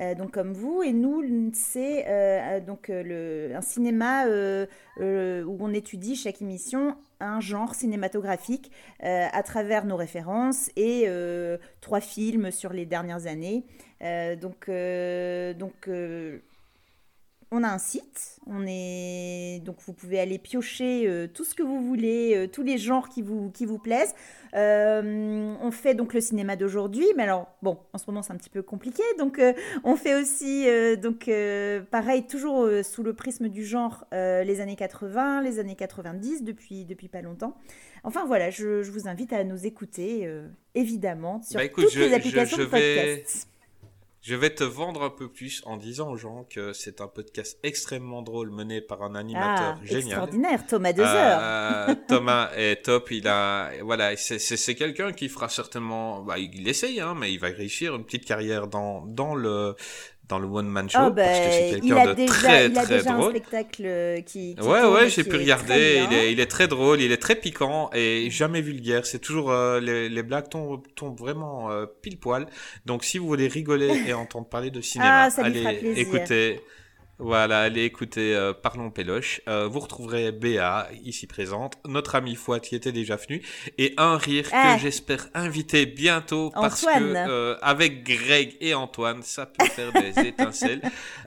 [0.00, 1.22] euh, donc comme vous et nous
[1.54, 4.66] c'est euh, donc euh, le un cinéma euh,
[5.00, 8.70] euh, où on étudie chaque émission un genre cinématographique
[9.04, 13.64] euh, à travers nos références et euh, trois films sur les dernières années.
[14.02, 14.70] Euh, donc
[15.58, 15.88] donc
[17.52, 21.62] on a un site, on est donc vous pouvez aller piocher euh, tout ce que
[21.64, 24.14] vous voulez, euh, tous les genres qui vous qui vous plaisent.
[24.54, 28.36] Euh, on fait donc le cinéma d'aujourd'hui, mais alors bon, en ce moment c'est un
[28.36, 29.40] petit peu compliqué, donc
[29.84, 30.66] on fait aussi
[31.00, 31.30] donc
[31.90, 37.08] pareil toujours sous le prisme du genre les années 80, les années 90 depuis depuis
[37.08, 37.56] pas longtemps.
[38.02, 40.28] Enfin voilà, je, je vous invite à nous écouter
[40.74, 43.48] évidemment sur Bah, écoute, toutes je- les applications je de vais- podcast.
[44.22, 47.58] Je vais te vendre un peu plus en disant aux gens que c'est un podcast
[47.62, 50.00] extrêmement drôle mené par un animateur Ah, génial.
[50.08, 51.38] extraordinaire, Thomas heures.
[51.42, 53.10] Euh, Thomas est top.
[53.12, 57.48] Il a, voilà, c'est quelqu'un qui fera certainement, bah, il essaye, hein, mais il va
[57.48, 59.74] réussir une petite carrière dans dans le
[60.30, 62.78] dans le one man show Oh, parce que c'est ben, quelqu'un de déjà, très il
[62.78, 63.30] a très déjà un drôle.
[63.30, 64.54] spectacle euh, qui.
[64.54, 66.02] qui Ouais, ouais, j'ai pu regarder.
[66.10, 69.04] Il est, il est très drôle, il est très piquant et jamais vulgaire.
[69.06, 72.46] C'est toujours euh, les, les blagues tombent, tombent vraiment euh, pile poil.
[72.86, 76.60] Donc, si vous voulez rigoler et entendre parler de cinéma, Ah, allez écouter.
[77.20, 79.42] Voilà, allez écouter euh, Parlons Péloche.
[79.46, 83.42] Euh, vous retrouverez Béa, ici présente, notre ami Fouad qui était déjà venu,
[83.76, 84.74] et un rire Ah.
[84.76, 87.12] que j'espère inviter bientôt parce Antoine.
[87.12, 90.80] que euh, avec Greg et Antoine, ça peut faire des étincelles.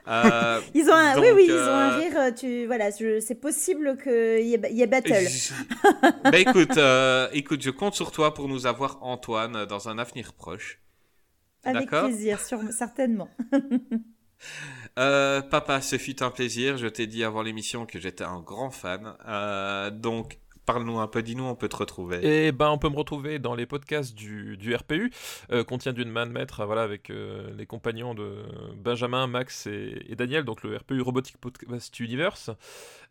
[0.08, 2.34] Euh, Ils ont un, oui, donc, oui, ils ont un rire.
[2.36, 5.26] Tu, voilà, c'est possible qu'il y, y ait battle.
[6.24, 6.78] bah écoute,
[7.32, 10.80] écoute, je compte sur toi pour nous avoir Antoine dans un avenir proche.
[11.62, 13.28] Avec plaisir, sur, certainement.
[14.98, 16.76] Euh, Papa, ce fut un plaisir.
[16.76, 19.14] Je t'ai dit avant l'émission que j'étais un grand fan.
[19.26, 22.46] Euh, donc, parle-nous un peu, dis-nous, on peut te retrouver.
[22.46, 25.12] Et ben, on peut me retrouver dans les podcasts du, du RPU,
[25.50, 28.44] euh, qu'on tient d'une main de maître, voilà, avec les compagnons de
[28.76, 32.50] Benjamin, Max et, et Daniel, donc le RPU Robotic Podcast Universe.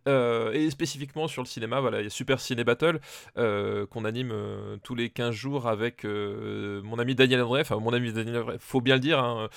[0.07, 2.99] Euh, et spécifiquement sur le cinéma, voilà, il y a Super Ciné Battle
[3.38, 7.61] euh, qu'on anime euh, tous les 15 jours avec mon ami Daniel André.
[7.61, 9.19] Enfin, mon ami Daniel André, faut bien le dire.
[9.19, 9.47] hein,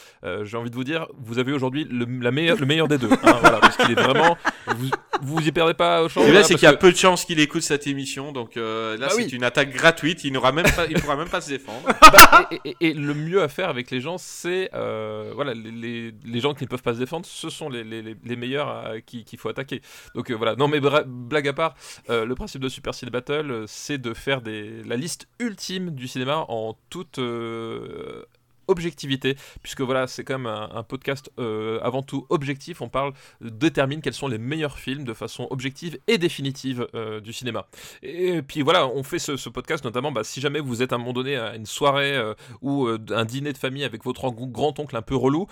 [0.45, 3.11] J'ai envie de vous dire, vous avez aujourd'hui le, la meilleure, le meilleur des deux.
[3.13, 4.37] hein, voilà, parce qu'il est vraiment.
[4.77, 4.91] Vous,
[5.23, 6.23] vous y perdez pas au champ.
[6.23, 8.97] Voilà, c'est qu'il y a que- peu de chances qu'il écoute cette émission, donc euh,
[8.99, 9.31] là, Bah c'est oui.
[9.33, 10.25] une attaque gratuite.
[10.25, 11.87] Il n'aura même pas, il pourra même pas se défendre.
[12.01, 15.71] Bah, et, et- et le mieux à faire avec les gens, c'est euh, voilà, les,
[15.71, 19.01] les- les gens qui ne peuvent pas se défendre, ce sont les, les- meilleurs à
[19.01, 19.81] qui- qu'il faut attaquer.
[20.15, 20.57] Donc voilà.
[20.57, 21.75] Non, mais blague à part,
[22.11, 26.09] euh, le principe de Super Ciné Battle, euh, c'est de faire la liste ultime du
[26.09, 28.25] cinéma en toute euh,
[28.69, 32.81] objectivité, puisque voilà, c'est quand même un, un podcast euh, avant tout objectif.
[32.83, 37.33] On parle, détermine quels sont les meilleurs films de façon objective et définitive euh, du
[37.33, 37.67] cinéma.
[38.03, 40.97] Et puis voilà, on fait ce, ce podcast notamment bah, si jamais vous êtes à
[40.97, 44.31] un moment donné à une soirée euh, ou euh, un dîner de famille avec votre
[44.31, 45.47] grand-oncle un peu relou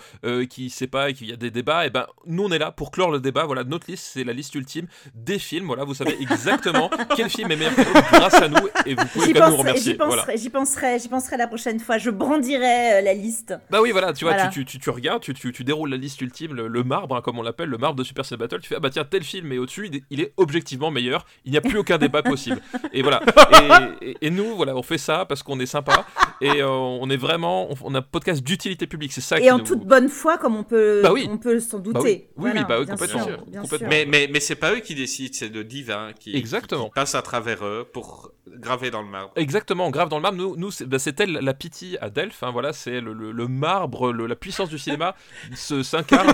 [0.49, 2.71] qui sait pas et qu'il y a des débats, et ben nous on est là
[2.71, 3.45] pour clore le débat.
[3.45, 5.67] Voilà, notre liste c'est la liste ultime des films.
[5.67, 7.73] Voilà, vous savez exactement quel film est meilleur
[8.11, 9.93] grâce à nous et vous pouvez quand nous remercier.
[9.93, 10.23] j'y Voilà.
[10.23, 11.97] penserai, j'y penserai, penserai la prochaine fois.
[11.97, 13.53] Je brandirai la liste.
[13.69, 14.49] Bah oui, voilà, tu vois, Voilà.
[14.49, 17.15] tu, tu, tu, tu regardes, tu, tu, tu déroules la liste ultime, le, le marbre,
[17.15, 19.05] hein, comme on l'appelle, le marbre de Super Ciné Battle, tu fais, ah bah tiens,
[19.05, 21.97] tel film est au-dessus, il, est- il est objectivement meilleur, il n'y a plus aucun
[21.97, 22.59] débat possible.
[22.91, 23.21] Et voilà.
[24.01, 26.05] Et, et- et nous, voilà, on fait ça parce qu'on est sympa,
[26.41, 29.45] et euh, on est vraiment, on, on a un podcast d'utilité publique, c'est ça qui
[29.45, 31.27] Et en nous- toute bonne foi, comme on peut, Bah oui.
[31.29, 31.93] on peut s'en douter.
[31.93, 32.23] Bah oui.
[32.37, 33.23] Oui, Voilà, oui, bah oui, complètement.
[33.23, 33.87] sûr, Complètement.
[33.89, 36.85] Mais, mais, mais c'est pas eux qui décident, c'est le divin qui, Exactement.
[36.85, 39.31] qui passe à travers eux pour graver dans le marbre.
[39.35, 40.37] Exactement, grave dans le marbre.
[40.37, 42.43] Nous, nous c'est bah, la pitié à Delphes.
[42.43, 45.15] hein, voilà, c'est le, le- le marbre, le- la puissance du cinéma
[45.55, 46.33] se s'incarne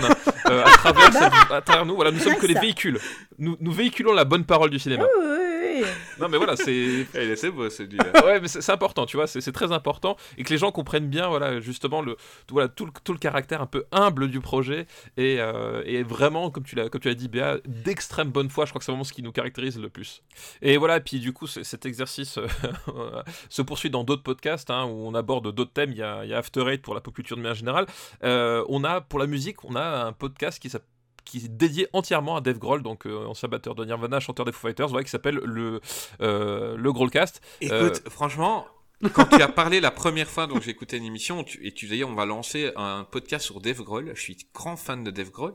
[0.50, 1.96] euh, à travers cette- à travers nous.
[1.96, 3.00] Voilà, nous sommes que les véhicules.
[3.40, 5.04] Nous, nous véhiculons la bonne parole du cinéma.
[5.04, 5.38] Oui,
[5.74, 5.84] oui,
[6.20, 7.06] Non, mais voilà, c'est.
[7.36, 8.12] C'est beau celui-là.
[8.26, 10.72] ouais, mais c'est c'est important, tu vois, c'est c'est très important et que les gens
[10.72, 12.16] comprennent bien, voilà, justement, le,
[12.48, 14.86] tout, voilà, tout, le, tout le caractère un peu humble du projet
[15.18, 18.66] et, euh, et vraiment, comme tu l'as comme tu l'as dit, Béa, d'extrême bonne foi.
[18.66, 20.22] Je crois que c'est vraiment ce qui nous caractérise le plus.
[20.62, 22.48] Et voilà, puis du coup, c'est- cet exercice euh,
[23.50, 25.92] se poursuit dans d'autres podcasts hein, où on aborde d'autres thèmes.
[25.92, 27.86] Il y a, il y a After Eight pour la pop culture de manière générale.
[28.24, 30.88] Euh, on a, pour la musique, on a un podcast qui s'appelle
[31.32, 34.52] qui est dédié entièrement à Dave Grohl, donc euh, ancien batteur de Nirvana, chanteur des
[34.52, 35.80] Foo Fighters, voilà, qui s'appelle le,
[36.22, 37.42] euh, le Grohlcast.
[37.62, 38.68] Écoute, franchement,
[39.14, 41.88] quand tu as parlé la première fois, donc j'ai écouté une émission tu- et tu
[41.88, 44.12] disais on va lancer un podcast sur Dave Grohl.
[44.14, 45.54] Je suis grand fan de Dave Grohl,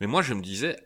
[0.00, 0.76] mais moi je me disais,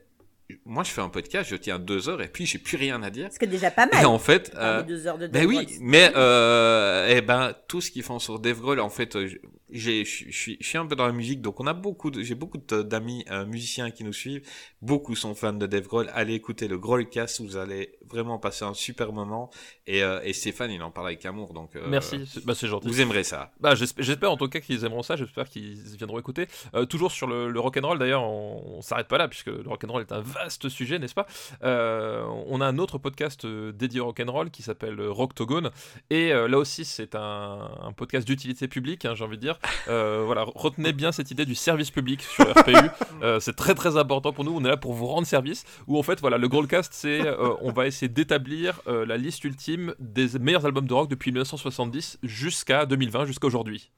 [0.65, 3.11] moi je fais un podcast, je tiens deux heures et puis j'ai plus rien à
[3.11, 3.29] dire.
[3.39, 4.07] Que déjà pas Et mal.
[4.07, 5.77] en fait, euh, deux heures de ben Dave oui, Grohl.
[5.83, 9.29] mais euh, eh ben tout ce qu'ils font sur Dave Grohl, en fait, euh,
[9.73, 13.25] je suis- je un peu dans la musique, donc on a beaucoup, j'ai beaucoup d'amis
[13.31, 14.43] euh, musiciens qui nous suivent.
[14.83, 16.11] Beaucoup sont fans de Dave Grohl.
[16.15, 19.51] Allez écouter le Grohlcast, vous allez vraiment passer un super moment.
[19.87, 22.67] Et, euh, et Stéphane, il en parle avec amour, donc euh, Merci, c'est bah, c'est
[22.67, 22.89] gentil.
[22.89, 23.53] Vous aimerez ça.
[23.61, 26.47] Bah, j'espère, en tout cas qu'ils aimeront ça, j'espère qu'ils viendront écouter.
[26.89, 30.13] Toujours sur le, le rock'n'roll d'ailleurs, on, on s'arrête pas là, puisque le rock'n'roll est
[30.13, 31.27] un vaste sujet, n'est-ce pas?
[31.63, 35.71] On a un autre podcast dédié au rock'n'roll qui s'appelle Rocktogone,
[36.11, 39.59] et là aussi c'est un, un podcast d'utilité publique, hein, j'ai envie de dire.
[39.89, 42.75] Euh, voilà, retenez bien cette idée du service public sur RPU,
[43.23, 45.99] Euh, c'est très très important pour nous, on est là pour vous rendre service, où
[45.99, 50.39] en fait, voilà, le Grollcast, c'est, euh, on va essayer d'établir la liste ultime des
[50.39, 53.91] meilleurs albums de rock depuis 1970 jusqu'à 2020, jusqu'à aujourd'hui.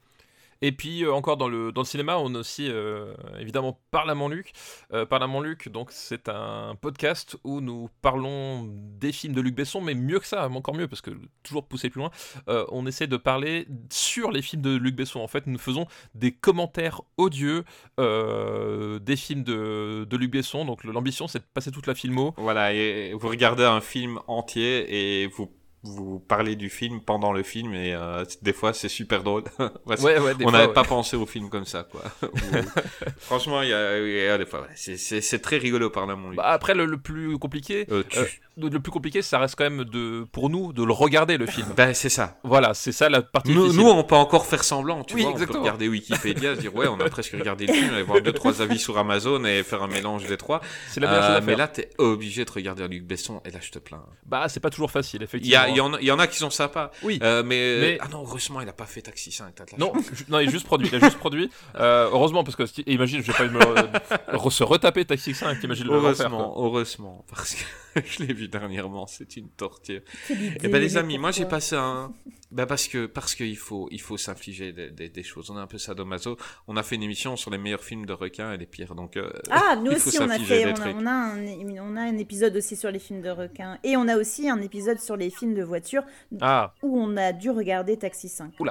[0.63, 4.53] Et puis euh, encore dans le, cinéma, on a aussi euh, évidemment Parlement Luc.
[4.93, 9.81] Euh, Parlement Luc, donc c'est un podcast où nous parlons des films de Luc Besson,
[9.81, 11.11] mais mieux que ça, encore mieux, parce que
[11.43, 12.11] toujours pousser plus loin,
[12.49, 15.21] euh, on essaie de parler sur les films de Luc Besson.
[15.21, 17.65] En fait, nous faisons des commentaires odieux
[17.99, 20.65] des films de, de Luc Besson.
[20.65, 22.35] Donc l'ambition, c'est de passer toute la filmo.
[22.37, 25.51] Voilà, et vous regardez un film entier et vous
[25.85, 29.45] vous parlez du film pendant le film et euh, des fois c'est super drôle.
[29.87, 30.73] Parce Ouais, ouais, des on n'avait ouais.
[30.73, 32.03] pas pensé au film comme ça, quoi.
[33.19, 36.35] Franchement, il y a, il y a des fois, c'est- très rigolo par là, mon.
[36.35, 38.25] Bah, après, le, le plus compliqué, Euh, tu- euh,
[38.57, 41.67] le plus compliqué, ça reste quand même de, pour nous de le regarder le film.
[41.77, 42.39] Ben, c'est ça.
[42.45, 45.33] Voilà, c'est ça la partie Nous, on peut encore faire semblant, tu Oui, vois.
[45.33, 48.21] On peut regarder Wikipédia, se dire, ouais, on a presque regardé le film, aller voir
[48.21, 50.61] deux, trois avis sur Amazon et faire un mélange des trois.
[50.91, 53.79] c'est la mais là, t'es obligé de regarder un Luc Besson et là, je te
[53.79, 54.05] plains.
[54.27, 55.72] Bah, c'est pas toujours facile, effectivement.
[55.73, 56.91] A, il, y en a, il y en a qui sont sympas.
[57.03, 57.19] Oui.
[57.23, 59.55] Euh, mais, Mais- Ah non, heureusement, il a pas fait Taxi 5.
[59.55, 59.93] t'as de la Non,
[60.29, 60.89] non, il est juste produit.
[60.93, 61.51] Il a juste produit.
[61.77, 65.87] Euh, heureusement, parce que imagine, je vais pas me re- se retaper Taxi 5, t'imagines
[65.87, 66.27] le refaire.
[66.33, 70.01] Heureusement, heureusement, parce que je l'ai vu dernièrement, c'est une torture.
[70.31, 72.13] Idée, Eh ben les amis, moi j'ai passé un,
[72.53, 75.51] ben parce que parce qu'il faut il faut s'infliger des, des, des choses.
[75.51, 76.37] On a un peu sadomaso.
[76.69, 78.95] On a fait une émission sur les meilleurs films de requins et les pires.
[78.95, 80.97] Donc euh, Ah, nous il faut aussi, on a fait, on a, trucs.
[80.97, 81.39] on, a un,
[81.81, 83.79] on a un épisode aussi sur les films de requins.
[83.83, 86.05] Et on a aussi un épisode sur les films de voitures
[86.41, 88.53] Ah, où on a dû regarder Taxi 5.
[88.61, 88.69] Ouais,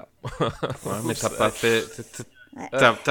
[1.05, 1.83] mais t'as pas fait.
[1.95, 2.23] t'as- t'as-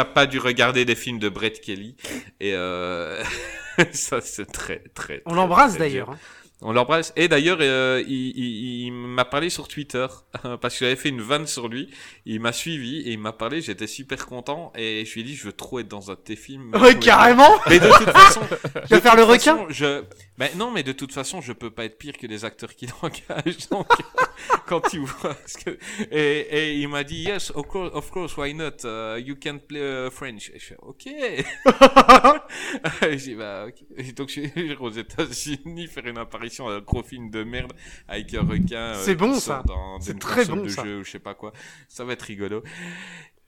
[0.02, 0.04] Ouais.
[0.14, 1.96] Pas dû regarder des films de Brett Kelly
[2.40, 3.24] et euh,
[3.92, 5.22] ça c'est très très.
[5.24, 6.10] On l'embrasse d'ailleurs.
[6.10, 6.18] hein.
[6.62, 7.12] On l'embrasse.
[7.16, 10.06] Et d'ailleurs, euh, il, il- il m'a parlé sur Twitter
[10.60, 11.88] parce que j'avais fait une vanne sur lui.
[12.26, 13.62] Il m'a suivi et il m'a parlé.
[13.62, 16.18] J'étais super content et je lui ai dit je veux trop être dans un de
[16.20, 16.72] tes films.
[16.74, 18.40] Ouais, carrément Mais de toute façon,
[18.88, 20.02] Tu vas faire le requin façon, je...
[20.40, 22.86] Ben non, mais de toute façon, je peux pas être pire que les acteurs qui
[23.02, 23.68] l'engagent.
[23.70, 23.86] Donc,
[24.66, 25.76] quand tu vois, parce que...
[26.10, 28.82] et, et il m'a dit yes, of course, of course, why not?
[28.84, 30.48] Uh, you can play uh, French.
[30.54, 31.04] Et je fais ok.
[33.02, 33.84] J'ai dit bah ok.
[33.98, 37.74] Et donc je suis aux États-Unis faire une apparition à un gros film de merde
[38.08, 38.94] avec un requin.
[38.94, 39.62] euh, C'est bon, qui ça.
[40.00, 40.84] C'est très bon, de ça.
[40.84, 41.52] jeu ou je sais pas quoi.
[41.86, 42.62] Ça va être rigolo.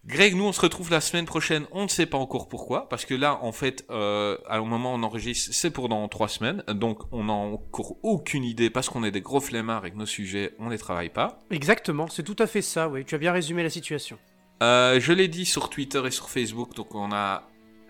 [0.05, 1.65] Greg, nous on se retrouve la semaine prochaine.
[1.71, 4.95] On ne sait pas encore pourquoi, parce que là, en fait, euh, à un moment
[4.95, 8.89] où on enregistre, c'est pour dans trois semaines, donc on n'a encore aucune idée parce
[8.89, 11.39] qu'on est des gros flemmards avec nos sujets, on les travaille pas.
[11.53, 13.05] Exactement, c'est tout à fait ça, oui.
[13.05, 14.19] Tu as bien résumé la situation.
[14.65, 17.45] Euh, je l'ai dit sur Twitter et sur Facebook, donc on a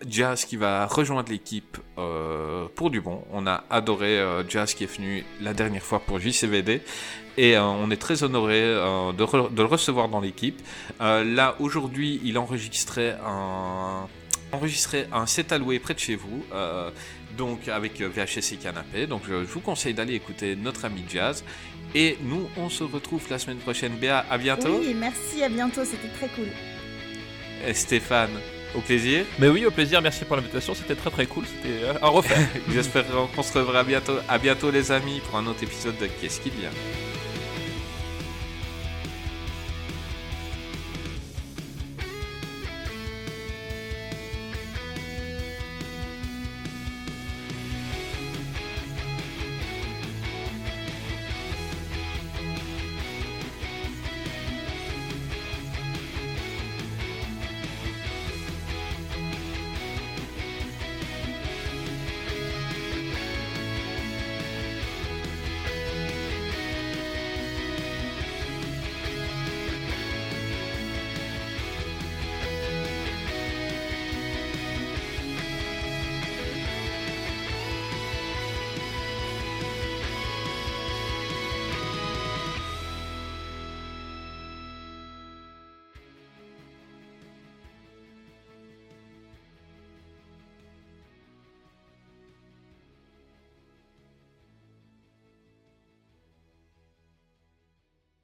[0.09, 3.23] Jazz qui va rejoindre l'équipe euh, pour du bon.
[3.33, 6.83] On a adoré euh, Jazz qui est venu la dernière fois pour JCVD
[7.37, 10.61] et euh, on est très honoré de, le recevoir dans l'équipe.
[11.01, 14.07] Là aujourd'hui, il enregistrait un
[14.53, 16.45] enregistrait un set alloué près de chez vous.
[17.39, 19.07] donc avec VHS et canapé.
[19.07, 21.43] Donc je, je vous conseille d'aller écouter notre ami Jazz.
[21.95, 23.93] Et nous, on se retrouve la semaine prochaine.
[23.97, 24.79] Béa, à bientôt.
[24.81, 26.49] Oui, merci, à bientôt, c'était très cool.
[27.67, 28.31] Et Stéphane,
[28.75, 29.25] au plaisir.
[29.39, 32.39] mais oui, au plaisir, merci pour l'invitation, c'était très très cool, c'était euh, à refaire.
[32.73, 33.05] J'espère
[33.35, 34.15] qu'on se reverra bientôt.
[34.29, 36.71] À bientôt les amis pour un autre épisode de Qu'est-ce qu'il vient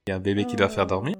[0.08, 1.16] Il y a un bébé qui doit faire dormir.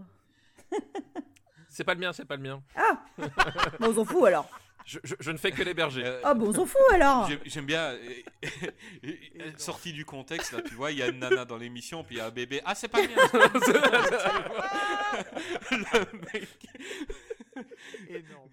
[1.69, 2.63] C'est pas le mien, c'est pas le mien.
[2.75, 3.03] Ah
[3.79, 4.49] Bon, on s'en fout alors.
[4.87, 6.03] Je, je- je ne fais que l'héberger.
[6.07, 7.29] Euh, Ah bon, on s'en fout alors.
[7.45, 7.99] J'aime- bien, euh,
[9.05, 9.11] euh,
[9.59, 12.19] sorti du contexte, là, tu vois, il y a une nana dans l'émission, puis il
[12.19, 12.63] y a un bébé.
[12.65, 13.17] Ah, c'est pas le mien
[15.71, 16.67] Le mec-
[18.09, 18.49] Énorme.